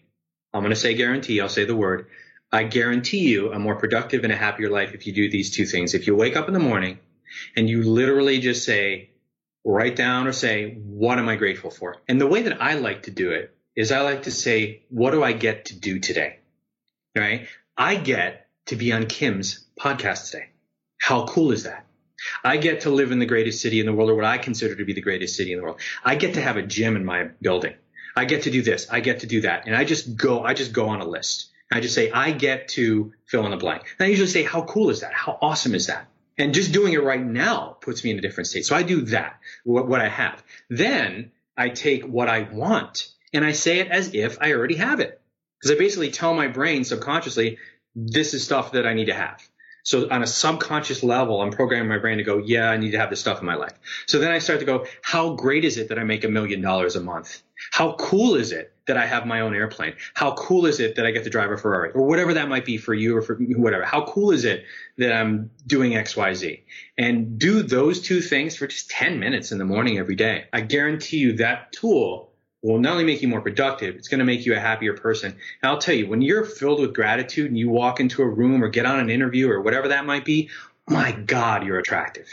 I'm 0.53 0.63
going 0.63 0.71
to 0.71 0.77
say 0.77 0.95
guarantee, 0.95 1.41
I'll 1.41 1.49
say 1.49 1.65
the 1.65 1.77
word. 1.77 2.09
I 2.51 2.65
guarantee 2.65 3.29
you 3.29 3.53
a 3.53 3.59
more 3.59 3.77
productive 3.77 4.25
and 4.25 4.33
a 4.33 4.37
happier 4.37 4.69
life 4.69 4.93
if 4.93 5.07
you 5.07 5.15
do 5.15 5.31
these 5.31 5.51
two 5.51 5.65
things. 5.65 5.95
If 5.95 6.07
you 6.07 6.15
wake 6.15 6.37
up 6.37 6.49
in 6.49 6.55
the 6.55 6.61
morning 6.61 6.99
and 7.57 7.69
you 7.69 7.83
literally 7.83 8.39
just 8.41 8.65
say, 8.65 9.11
write 9.65 9.97
down 9.97 10.27
or 10.27 10.33
say, 10.33 10.75
what 10.75 11.19
am 11.19 11.29
I 11.29 11.37
grateful 11.37 11.71
for? 11.71 11.97
And 12.09 12.21
the 12.21 12.27
way 12.27 12.43
that 12.43 12.61
I 12.61 12.75
like 12.75 13.05
to 13.05 13.11
do 13.11 13.31
it 13.31 13.55
is 13.77 13.93
I 13.93 14.01
like 14.01 14.25
to 14.25 14.31
say, 14.31 14.85
what 14.89 15.13
do 15.13 15.23
I 15.23 15.33
get 15.33 15.67
to 15.67 15.79
do 15.79 15.99
today? 15.99 16.41
Right? 17.17 17.47
I 17.77 17.97
get 17.97 18.47
to 18.67 18.77
be 18.77 18.93
on 18.93 19.07
Kim's 19.07 19.67
podcast 19.79 20.31
today. 20.31 20.47
How 21.01 21.27
cool 21.27 21.53
is 21.53 21.65
that? 21.65 21.87
I 22.45 22.57
get 22.57 22.83
to 22.83 22.91
live 22.91 23.11
in 23.11 23.19
the 23.19 23.27
greatest 23.27 23.61
city 23.61 23.81
in 23.81 23.87
the 23.87 23.93
world 23.93 24.11
or 24.11 24.15
what 24.15 24.25
I 24.25 24.39
consider 24.39 24.77
to 24.77 24.85
be 24.85 24.93
the 24.93 25.01
greatest 25.01 25.37
city 25.37 25.53
in 25.53 25.59
the 25.59 25.65
world. 25.65 25.81
I 26.05 26.15
get 26.15 26.35
to 26.35 26.41
have 26.41 26.57
a 26.57 26.63
gym 26.63 26.97
in 26.97 27.05
my 27.05 27.25
building. 27.41 27.75
I 28.15 28.27
get 28.27 28.43
to 28.43 28.51
do 28.51 28.63
this. 28.63 28.89
I 28.91 29.01
get 29.01 29.21
to 29.21 29.27
do 29.27 29.41
that. 29.41 29.67
And 29.67 29.75
I 29.75 29.85
just 29.85 30.17
go, 30.17 30.45
I 30.45 30.55
just 30.55 30.73
go 30.73 30.89
on 30.89 31.01
a 31.01 31.05
list. 31.07 31.51
I 31.73 31.81
just 31.81 31.95
say, 31.95 32.11
I 32.11 32.33
get 32.33 32.69
to 32.69 33.13
fill 33.27 33.45
in 33.47 33.51
the 33.51 33.57
blank. 33.57 33.97
And 33.99 34.07
I 34.07 34.11
usually 34.11 34.29
say, 34.29 34.43
how 34.43 34.63
cool 34.63 34.91
is 34.91 35.01
that? 35.01 35.15
How 35.15 35.39
awesome 35.41 35.75
is 35.75 35.87
that? 35.87 36.07
And 36.39 36.55
just 36.55 36.73
doing 36.73 36.93
it 36.93 37.03
right 37.03 37.23
now 37.23 37.77
puts 37.81 38.03
me 38.05 38.11
in 38.11 38.19
a 38.19 38.23
different 38.23 38.47
state. 38.47 38.65
So 38.65 38.75
I 38.75 38.83
do 38.83 39.03
that, 39.07 39.39
what, 39.65 39.87
what 39.87 40.01
I 40.01 40.09
have. 40.09 40.43
Then 40.71 41.33
I 41.57 41.69
take 41.69 42.05
what 42.05 42.29
I 42.29 42.43
want 42.43 43.09
and 43.33 43.45
I 43.45 43.53
say 43.53 43.81
it 43.81 43.89
as 43.89 44.15
if 44.15 44.39
I 44.41 44.53
already 44.53 44.77
have 44.77 45.01
it. 45.01 45.21
Because 45.61 45.77
I 45.77 45.79
basically 45.79 46.11
tell 46.11 46.35
my 46.35 46.49
brain 46.49 46.85
subconsciously, 46.85 47.59
this 47.95 48.35
is 48.35 48.45
stuff 48.45 48.73
that 48.73 48.87
I 48.87 48.95
need 48.95 49.07
to 49.07 49.15
have. 49.15 49.47
So 49.85 50.09
on 50.11 50.23
a 50.23 50.27
subconscious 50.27 51.03
level, 51.03 51.41
I'm 51.41 51.51
programming 51.51 51.89
my 51.89 51.99
brain 51.99 52.19
to 52.19 52.25
go, 52.25 52.39
yeah, 52.39 52.71
I 52.71 52.77
need 52.77 52.93
to 52.93 52.99
have 52.99 53.11
this 53.11 53.21
stuff 53.21 53.41
in 53.41 53.47
my 53.47 53.57
life. 53.57 53.75
So 54.07 54.19
then 54.19 54.31
I 54.31 54.39
start 54.39 54.61
to 54.61 54.67
go, 54.67 54.87
how 55.03 55.35
great 55.35 55.65
is 55.65 55.77
it 55.77 55.89
that 55.89 55.99
I 55.99 56.05
make 56.05 56.25
a 56.25 56.29
million 56.29 56.61
dollars 56.61 56.97
a 56.97 57.01
month? 57.01 57.43
How 57.73 57.95
cool 57.95 58.37
is 58.37 58.53
it 58.53 58.72
that 58.87 58.97
I 58.97 59.07
have 59.07 59.27
my 59.27 59.41
own 59.41 59.55
airplane? 59.55 59.95
How 60.15 60.33
cool 60.35 60.67
is 60.67 60.81
it 60.81 60.97
that 60.97 61.07
I 61.07 61.11
get 61.11 61.25
to 61.25 61.31
drive 61.31 61.51
a 61.51 61.57
Ferrari 61.57 61.91
or 61.93 62.07
whatever 62.07 62.35
that 62.35 62.49
might 62.49 62.65
be 62.65 62.79
for 62.79 62.95
you 62.95 63.17
or 63.17 63.23
for 63.23 63.37
whatever? 63.37 63.85
How 63.85 64.05
cool 64.05 64.31
is 64.31 64.45
it 64.45 64.65
that 64.99 65.13
I'm 65.13 65.51
doing 65.67 65.97
X, 65.97 66.17
Y, 66.17 66.35
Z 66.35 66.65
and 66.99 67.39
do 67.39 67.63
those 67.63 68.01
two 68.01 68.21
things 68.21 68.57
for 68.57 68.67
just 68.67 68.91
10 68.91 69.19
minutes 69.19 69.53
in 69.53 69.59
the 69.59 69.65
morning 69.65 69.99
every 69.99 70.15
day. 70.15 70.47
I 70.53 70.61
guarantee 70.61 71.19
you 71.19 71.35
that 71.35 71.73
tool 71.73 72.33
will 72.63 72.79
not 72.79 72.93
only 72.93 73.05
make 73.05 73.23
you 73.23 73.29
more 73.29 73.41
productive, 73.41 73.97
it's 73.97 74.09
going 74.09 74.21
to 74.21 74.25
make 74.25 74.47
you 74.47 74.55
a 74.55 74.61
happier 74.61 74.95
person. 74.95 75.33
And 75.33 75.71
I'll 75.71 75.79
tell 75.79 75.95
you, 75.95 76.07
when 76.09 76.23
you're 76.23 76.45
filled 76.45 76.81
with 76.81 76.95
gratitude 76.95 77.47
and 77.47 77.59
you 77.59 77.69
walk 77.69 77.99
into 77.99 78.23
a 78.23 78.29
room 78.29 78.63
or 78.63 78.69
get 78.69 78.87
on 78.87 79.01
an 79.01 79.11
interview 79.11 79.51
or 79.51 79.61
whatever 79.61 79.89
that 79.89 80.07
might 80.07 80.25
be, 80.25 80.51
my 80.89 81.13
God, 81.13 81.67
you're 81.67 81.79
attractive. 81.79 82.29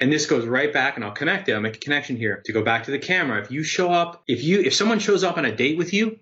And 0.00 0.12
this 0.12 0.26
goes 0.26 0.46
right 0.46 0.72
back 0.72 0.96
and 0.96 1.04
I'll 1.04 1.12
connect 1.12 1.48
it. 1.48 1.52
I'll 1.52 1.60
make 1.60 1.76
a 1.76 1.80
connection 1.80 2.16
here 2.16 2.42
to 2.44 2.52
go 2.52 2.62
back 2.62 2.84
to 2.84 2.90
the 2.90 2.98
camera. 2.98 3.40
If 3.42 3.50
you 3.50 3.62
show 3.62 3.90
up, 3.90 4.22
if 4.26 4.42
you, 4.42 4.60
if 4.60 4.74
someone 4.74 4.98
shows 4.98 5.24
up 5.24 5.38
on 5.38 5.44
a 5.44 5.54
date 5.54 5.78
with 5.78 5.92
you 5.92 6.18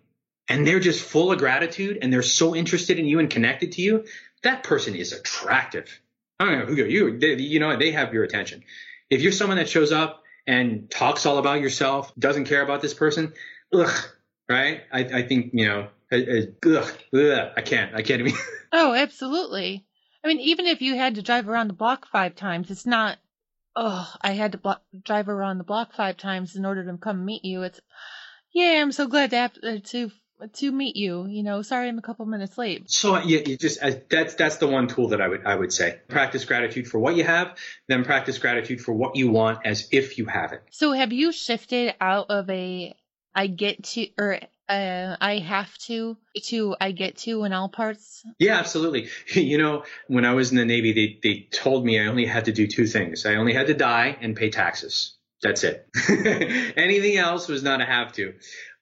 and 0.49 0.67
they're 0.67 0.81
just 0.81 1.03
full 1.03 1.33
of 1.33 1.39
gratitude 1.39 1.99
and 2.03 2.13
they're 2.13 2.23
so 2.23 2.55
interested 2.55 2.99
in 2.99 3.07
you 3.07 3.19
and 3.19 3.31
connected 3.31 3.73
to 3.73 3.83
you, 3.83 4.05
that 4.43 4.65
person 4.65 4.95
is 4.95 5.13
attractive. 5.13 6.01
I 6.39 6.47
don't 6.47 6.59
know 6.59 6.67
who 6.67 6.85
you, 6.85 7.19
they, 7.19 7.35
you 7.35 7.61
know, 7.61 7.77
they 7.77 7.93
have 7.93 8.15
your 8.15 8.25
attention. 8.25 8.65
If 9.11 9.21
you're 9.21 9.33
someone 9.33 9.59
that 9.59 9.69
shows 9.69 9.93
up 9.93 10.23
and 10.47 10.91
talks 10.91 11.27
all 11.27 11.39
about 11.39 11.61
yourself, 11.61 12.13
doesn't 12.19 12.47
care 12.47 12.63
about 12.63 12.81
this 12.81 12.95
person, 12.95 13.35
ugh, 13.75 13.91
right? 14.49 14.83
I, 14.91 15.01
I 15.01 15.23
think, 15.23 15.51
you 15.53 15.67
know, 15.67 15.89
ugh, 16.13 16.93
ugh, 17.15 17.53
I 17.57 17.61
can't, 17.61 17.95
I 17.95 18.03
can't 18.03 18.21
even. 18.21 18.33
oh, 18.73 18.95
absolutely. 18.95 19.85
I 20.25 20.29
mean, 20.29 20.41
even 20.41 20.67
if 20.67 20.81
you 20.81 20.97
had 20.97 21.17
to 21.17 21.23
drive 21.23 21.49
around 21.49 21.69
the 21.69 21.75
block 21.75 22.07
five 22.09 22.35
times, 22.35 22.71
it's 22.71 22.87
not, 22.87 23.19
oh, 23.77 24.13
I 24.21 24.33
had 24.33 24.53
to 24.53 24.81
drive 25.05 25.29
around 25.29 25.59
the 25.59 25.65
block 25.65 25.95
five 25.95 26.17
times 26.17 26.57
in 26.57 26.65
order 26.65 26.85
to 26.85 26.97
come 26.99 27.25
meet 27.25 27.45
you. 27.45 27.63
It's, 27.63 27.81
yeah, 28.53 28.81
I'm 28.81 28.93
so 28.93 29.07
glad 29.07 29.31
to 29.31 29.37
have 29.37 29.53
uh, 29.63 29.77
to 29.85 30.11
to 30.55 30.73
meet 30.73 30.97
you. 30.97 31.27
You 31.27 31.43
know, 31.43 31.63
sorry 31.63 31.89
I'm 31.89 31.99
a 31.99 32.03
couple 32.03 32.27
minutes 32.27 32.57
late. 32.57 32.91
So 32.91 33.19
yeah, 33.19 33.41
you 33.45 33.57
just 33.57 33.83
uh, 33.83 33.93
that's 34.09 34.35
that's 34.35 34.57
the 34.57 34.69
one 34.69 34.89
tool 34.89 35.09
that 35.09 35.21
I 35.21 35.29
would 35.29 35.45
I 35.45 35.55
would 35.55 35.73
say. 35.73 36.01
Practice 36.09 36.45
gratitude 36.45 36.89
for 36.89 36.99
what 36.99 37.17
you 37.17 37.25
have, 37.25 37.57
then 37.89 38.05
practice 38.05 38.39
gratitude 38.39 38.81
for 38.81 38.93
what 38.93 39.17
you 39.17 39.31
want 39.31 39.61
as 39.65 39.89
if 39.93 40.19
you 40.19 40.27
have 40.27 40.53
it. 40.53 40.63
So 40.71 40.93
have 40.93 41.13
you 41.13 41.33
shifted 41.33 41.95
out 42.01 42.31
of 42.31 42.49
a 42.51 42.95
I 43.35 43.47
get 43.47 43.85
to 43.85 44.09
or 44.19 44.41
uh, 44.71 45.17
I 45.21 45.39
have 45.39 45.77
to 45.79 46.17
to 46.45 46.77
I 46.81 46.93
get 46.93 47.17
to 47.19 47.45
in 47.45 47.53
all 47.53 47.69
parts? 47.69 48.25
Yeah, 48.39 48.59
absolutely. 48.59 49.09
You 49.51 49.59
know, 49.59 49.85
when 50.07 50.25
I 50.25 50.35
was 50.35 50.51
in 50.51 50.57
the 50.57 50.65
Navy, 50.65 50.93
they 50.93 51.19
they 51.23 51.49
told 51.51 51.85
me 51.85 51.99
I 51.99 52.07
only 52.07 52.27
had 52.27 52.45
to 52.45 52.53
do 52.53 52.67
two 52.67 52.87
things. 52.87 53.27
I 53.27 53.35
only 53.37 53.53
had 53.53 53.67
to 53.67 53.75
die 53.75 54.17
and 54.21 54.37
pay 54.37 54.51
taxes. 54.51 55.17
That's 55.43 55.65
it. 55.65 55.89
Anything 56.77 57.17
else 57.17 57.49
was 57.49 57.63
not 57.63 57.81
a 57.81 57.85
have 57.85 58.13
to. 58.13 58.35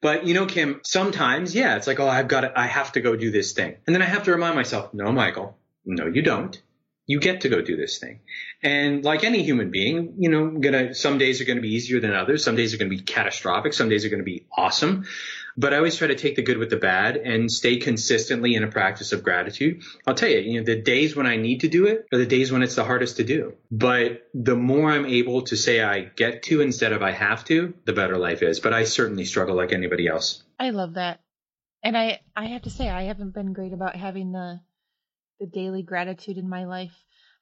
But 0.03 0.27
you 0.27 0.35
know, 0.35 0.47
Kim, 0.47 0.81
sometimes, 0.85 1.55
yeah, 1.55 1.77
it's 1.77 1.87
like, 1.87 2.01
oh, 2.01 2.09
I've 2.09 2.29
got 2.29 2.43
to, 2.43 2.59
I 2.59 2.67
have 2.67 2.93
to 2.93 3.01
go 3.01 3.17
do 3.17 3.31
this 3.31 3.53
thing. 3.53 3.77
And 3.87 3.95
then 3.95 4.03
I 4.03 4.07
have 4.07 4.25
to 4.25 4.33
remind 4.33 4.57
myself, 4.57 4.93
no, 4.93 5.11
Michael, 5.13 5.57
no, 5.85 6.07
you 6.07 6.23
don't. 6.23 6.61
You 7.07 7.21
get 7.21 7.41
to 7.43 7.49
go 7.49 7.63
do 7.63 7.77
this 7.77 7.99
thing. 7.99 8.21
And 8.63 9.03
like 9.03 9.25
any 9.25 9.43
human 9.43 9.71
being, 9.71 10.17
you 10.19 10.29
know, 10.29 10.51
gonna, 10.51 10.95
some 10.95 11.17
days 11.17 11.41
are 11.41 11.47
going 11.47 11.57
to 11.57 11.63
be 11.63 11.75
easier 11.75 12.01
than 12.01 12.13
others. 12.13 12.45
Some 12.45 12.55
days 12.55 12.75
are 12.75 12.77
going 12.77 12.91
to 12.91 12.97
be 12.97 13.03
catastrophic. 13.03 13.73
Some 13.73 13.89
days 13.89 14.05
are 14.05 14.11
going 14.11 14.21
to 14.21 14.25
be 14.25 14.47
awesome. 14.55 15.07
But 15.61 15.75
I 15.75 15.79
always 15.79 15.97
try 15.97 16.07
to 16.07 16.15
take 16.15 16.37
the 16.37 16.43
good 16.43 16.59
with 16.59 16.71
the 16.71 16.77
bad 16.77 17.17
and 17.17 17.51
stay 17.51 17.79
consistently 17.79 18.55
in 18.55 18.63
a 18.63 18.69
practice 18.69 19.11
of 19.11 19.25
gratitude. 19.25 19.83
I'll 20.07 20.15
tell 20.15 20.29
you, 20.29 20.39
you 20.39 20.61
know, 20.61 20.65
the 20.65 20.81
days 20.81 21.17
when 21.17 21.27
I 21.27 21.35
need 21.35 21.63
to 21.63 21.69
do 21.69 21.87
it 21.87 22.07
are 22.13 22.19
the 22.19 22.27
days 22.27 22.53
when 22.53 22.63
it's 22.63 22.77
the 22.77 22.85
hardest 22.85 23.17
to 23.17 23.25
do. 23.25 23.55
But 23.69 24.23
the 24.33 24.55
more 24.55 24.89
I'm 24.89 25.05
able 25.05 25.43
to 25.43 25.57
say 25.57 25.83
I 25.83 26.03
get 26.03 26.45
to 26.45 26.61
instead 26.61 26.93
of 26.93 27.03
I 27.03 27.11
have 27.11 27.45
to, 27.47 27.75
the 27.87 27.93
better 27.93 28.17
life 28.17 28.45
is. 28.45 28.61
But 28.61 28.73
I 28.73 28.85
certainly 28.85 29.25
struggle 29.25 29.57
like 29.57 29.73
anybody 29.73 30.07
else. 30.07 30.45
I 30.61 30.71
love 30.71 30.95
that. 30.95 31.23
And 31.83 31.99
I, 31.99 32.21
I 32.37 32.47
have 32.47 32.63
to 32.63 32.71
say, 32.71 32.89
I 32.89 33.03
haven't 33.03 33.35
been 33.35 33.53
great 33.53 33.73
about 33.73 33.97
having 33.97 34.31
the, 34.31 34.61
the 35.41 35.47
daily 35.47 35.83
gratitude 35.83 36.39
in 36.39 36.49
my 36.49 36.67
life. 36.67 36.95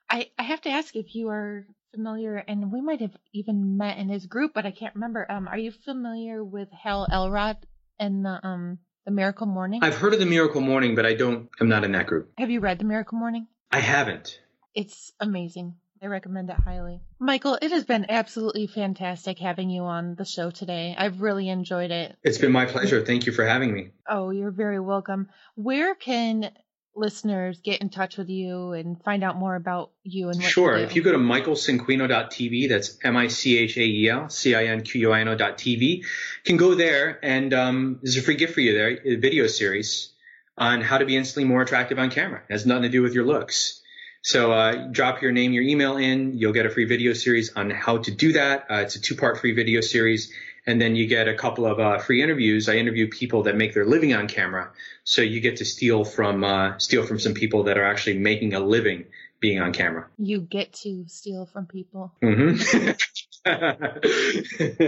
I, 0.09 0.31
I 0.39 0.45
have 0.45 0.62
to 0.62 0.71
ask 0.71 0.97
if 0.97 1.14
you 1.14 1.29
are 1.29 1.67
familiar, 1.95 2.37
and 2.37 2.73
we 2.73 2.81
might 2.81 3.03
have 3.03 3.17
even 3.35 3.77
met 3.77 3.99
in 3.99 4.09
his 4.09 4.25
group, 4.25 4.53
but 4.55 4.64
I 4.64 4.71
can't 4.71 4.95
remember. 4.95 5.31
Um, 5.31 5.49
are 5.49 5.59
you 5.59 5.71
familiar 5.71 6.43
with 6.43 6.69
Hal 6.71 7.07
Elrod 7.11 7.59
and 7.99 8.25
the 8.25 8.41
um 8.47 8.79
the 9.05 9.11
Miracle 9.11 9.47
Morning? 9.47 9.81
I've 9.83 9.97
heard 9.97 10.15
of 10.15 10.19
the 10.21 10.27
Miracle 10.27 10.61
Morning, 10.61 10.95
but 10.95 11.07
I 11.07 11.15
don't. 11.15 11.49
I'm 11.61 11.69
not 11.69 11.85
in 11.85 11.93
that 11.93 12.07
group. 12.07 12.33
Have 12.39 12.51
you 12.51 12.61
read 12.61 12.79
the 12.79 12.85
Miracle 12.85 13.19
Morning? 13.19 13.47
I 13.71 13.81
haven't. 13.81 14.41
It's 14.75 15.13
amazing. 15.21 15.77
I 16.03 16.07
recommend 16.07 16.51
it 16.51 16.57
highly. 16.63 17.01
Michael, 17.19 17.59
it 17.61 17.71
has 17.71 17.85
been 17.85 18.07
absolutely 18.11 18.67
fantastic 18.67 19.39
having 19.39 19.71
you 19.71 19.83
on 19.83 20.15
the 20.15 20.27
show 20.27 20.51
today. 20.51 20.95
I've 20.97 21.23
really 21.23 21.49
enjoyed 21.49 21.91
it. 21.91 22.15
It's 22.23 22.37
been 22.37 22.53
my 22.53 22.67
pleasure. 22.67 23.03
Thank 23.05 23.25
you 23.25 23.33
for 23.33 23.47
having 23.47 23.73
me. 23.73 23.91
Oh, 24.07 24.29
you're 24.29 24.51
very 24.51 24.79
welcome. 24.79 25.29
Where 25.55 25.95
can 25.95 26.51
listeners 26.97 27.61
get 27.61 27.81
in 27.81 27.91
touch 27.91 28.17
with 28.17 28.29
you 28.29 28.73
and 28.73 29.03
find 29.03 29.23
out 29.23 29.37
more 29.37 29.55
about 29.55 29.91
you 30.03 30.31
and 30.31 30.41
what 30.41 30.51
sure. 30.51 30.79
you 30.79 30.85
if 30.85 30.97
you 30.97 31.03
go 31.03 31.13
to 31.13 31.19
michaelcinquino.tv 31.19 32.69
that's 32.69 32.99
m-i-c-h-a-e-l 33.05 34.29
c-i-n-q-u-i-n-o 34.29 35.37
tv 35.37 36.05
can 36.45 36.57
go 36.57 36.75
there 36.75 37.19
and 37.23 37.53
um, 37.53 37.99
there's 38.03 38.17
a 38.17 38.23
free 38.23 38.37
gift 38.37 38.55
for 38.55 38.61
you 38.61 38.73
there 38.73 38.99
a 39.05 39.17
video 39.17 39.47
series 39.47 40.13
on 40.59 40.81
how 40.81 40.99
to 40.99 41.05
be 41.05 41.17
instantly 41.17 41.47
more 41.47 41.63
attractive 41.63 41.99
on 41.99 42.11
camera. 42.11 42.43
It 42.49 42.53
has 42.53 42.67
nothing 42.67 42.85
to 42.85 42.89
do 42.89 43.03
with 43.03 43.15
your 43.15 43.25
looks 43.25 43.83
so 44.27 44.53
uh, 44.53 44.87
drop 44.91 45.22
your 45.22 45.33
name 45.33 45.53
your 45.53 45.62
email 45.62 45.97
in 45.97 46.37
you'll 46.37 46.53
get 46.53 46.66
a 46.66 46.70
free 46.70 46.85
video 46.85 47.12
series 47.12 47.53
on 47.55 47.70
how 47.70 47.99
to 47.99 48.11
do 48.11 48.33
that 48.33 48.66
uh, 48.70 48.77
it's 48.77 48.97
a 48.97 49.01
two 49.01 49.14
part 49.14 49.39
free 49.39 49.53
video 49.53 49.81
series 49.81 50.33
and 50.66 50.81
then 50.81 50.97
you 50.97 51.07
get 51.07 51.29
a 51.29 51.35
couple 51.35 51.64
of 51.64 51.79
uh, 51.79 51.99
free 51.99 52.22
interviews. 52.22 52.68
I 52.68 52.74
interview 52.74 53.09
people 53.09 53.45
that 53.45 53.57
make 53.57 53.72
their 53.72 53.87
living 53.87 54.14
on 54.14 54.27
camera, 54.27 54.70
so 55.05 55.22
you 55.22 55.41
get 55.41 55.59
to 55.59 55.64
steal 55.64 56.05
from 56.05 56.43
uh, 56.45 56.79
steal 56.79 57.05
from 57.05 57.18
some 57.18 57.35
people 57.35 57.64
that 57.64 57.79
are 57.79 57.85
actually 57.85 58.18
making 58.18 58.55
a 58.55 58.61
living 58.61 59.05
being 59.39 59.61
on 59.61 59.72
camera. 59.72 60.09
You 60.18 60.41
get 60.41 60.72
to 60.74 61.05
steal 61.09 61.47
from 61.47 61.66
people. 61.66 62.12
Mm-hmm. 62.22 62.93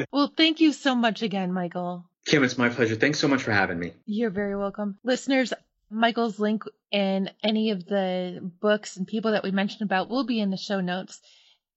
well, 0.12 0.32
thank 0.36 0.61
you 0.61 0.72
so 0.72 0.95
much 0.95 1.22
again, 1.22 1.53
Michael. 1.53 2.05
Kim, 2.26 2.45
it's 2.45 2.59
my 2.59 2.68
pleasure. 2.68 2.97
Thanks 2.97 3.18
so 3.18 3.28
much 3.28 3.43
for 3.43 3.53
having 3.53 3.78
me. 3.78 3.93
You're 4.05 4.30
very 4.30 4.57
welcome. 4.57 4.99
Listeners, 5.05 5.53
Michael's 5.91 6.39
link 6.39 6.64
and 6.93 7.32
any 7.43 7.70
of 7.70 7.86
the 7.86 8.41
books 8.61 8.97
and 8.97 9.07
people 9.07 9.32
that 9.32 9.43
we 9.43 9.51
mentioned 9.51 9.82
about 9.82 10.11
will 10.11 10.24
be 10.24 10.41
in 10.41 10.51
the 10.51 10.57
show 10.57 10.80
notes. 10.80 11.20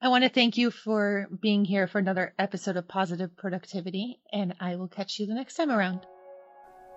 I 0.02 0.10
want 0.10 0.24
to 0.24 0.30
thank 0.30 0.58
you 0.58 0.72
for 0.72 1.28
being 1.42 1.64
here 1.64 1.88
for 1.88 2.00
another 2.00 2.34
episode 2.38 2.76
of 2.76 2.88
Positive 2.88 3.36
Productivity, 3.38 4.20
and 4.34 4.56
I 4.60 4.76
will 4.76 4.88
catch 4.88 5.20
you 5.20 5.28
the 5.28 5.34
next 5.34 5.56
time 5.56 5.72
around. 5.72 6.02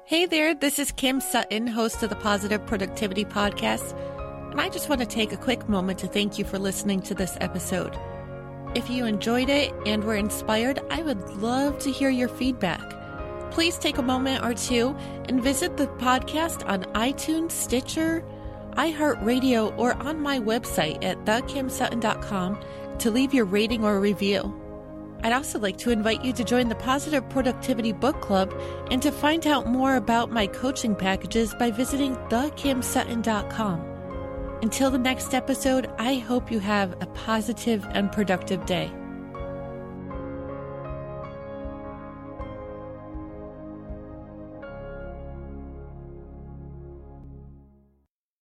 Hey 0.06 0.26
there, 0.26 0.54
this 0.54 0.78
is 0.78 0.90
Kim 0.92 1.20
Sutton, 1.20 1.66
host 1.66 2.02
of 2.02 2.10
the 2.10 2.16
Positive 2.16 2.64
Productivity 2.66 3.24
Podcast, 3.24 3.96
and 4.50 4.60
I 4.60 4.68
just 4.68 4.88
want 4.88 5.00
to 5.00 5.06
take 5.06 5.32
a 5.32 5.36
quick 5.36 5.68
moment 5.68 6.00
to 6.00 6.08
thank 6.08 6.38
you 6.38 6.44
for 6.44 6.58
listening 6.58 7.00
to 7.02 7.14
this 7.14 7.36
episode. 7.40 7.96
If 8.74 8.90
you 8.90 9.06
enjoyed 9.06 9.50
it 9.50 9.72
and 9.86 10.02
were 10.02 10.16
inspired, 10.16 10.80
I 10.90 11.02
would 11.02 11.28
love 11.34 11.78
to 11.80 11.92
hear 11.92 12.10
your 12.10 12.28
feedback. 12.28 13.03
Please 13.54 13.78
take 13.78 13.98
a 13.98 14.02
moment 14.02 14.44
or 14.44 14.52
two 14.52 14.96
and 15.28 15.40
visit 15.40 15.76
the 15.76 15.86
podcast 15.86 16.68
on 16.68 16.82
iTunes, 16.94 17.52
Stitcher, 17.52 18.24
iHeartRadio, 18.72 19.78
or 19.78 19.94
on 19.94 20.20
my 20.20 20.40
website 20.40 21.04
at 21.04 21.24
thekimsutton.com 21.24 22.58
to 22.98 23.10
leave 23.12 23.32
your 23.32 23.44
rating 23.44 23.84
or 23.84 24.00
review. 24.00 24.52
I'd 25.22 25.32
also 25.32 25.60
like 25.60 25.78
to 25.78 25.90
invite 25.90 26.24
you 26.24 26.32
to 26.32 26.42
join 26.42 26.68
the 26.68 26.74
Positive 26.74 27.26
Productivity 27.30 27.92
Book 27.92 28.20
Club 28.20 28.52
and 28.90 29.00
to 29.02 29.12
find 29.12 29.46
out 29.46 29.68
more 29.68 29.94
about 29.94 30.32
my 30.32 30.48
coaching 30.48 30.96
packages 30.96 31.54
by 31.54 31.70
visiting 31.70 32.16
thekimsutton.com. 32.30 33.80
Until 34.62 34.90
the 34.90 34.98
next 34.98 35.32
episode, 35.32 35.92
I 35.96 36.16
hope 36.16 36.50
you 36.50 36.58
have 36.58 37.00
a 37.00 37.06
positive 37.06 37.86
and 37.92 38.10
productive 38.10 38.66
day. 38.66 38.92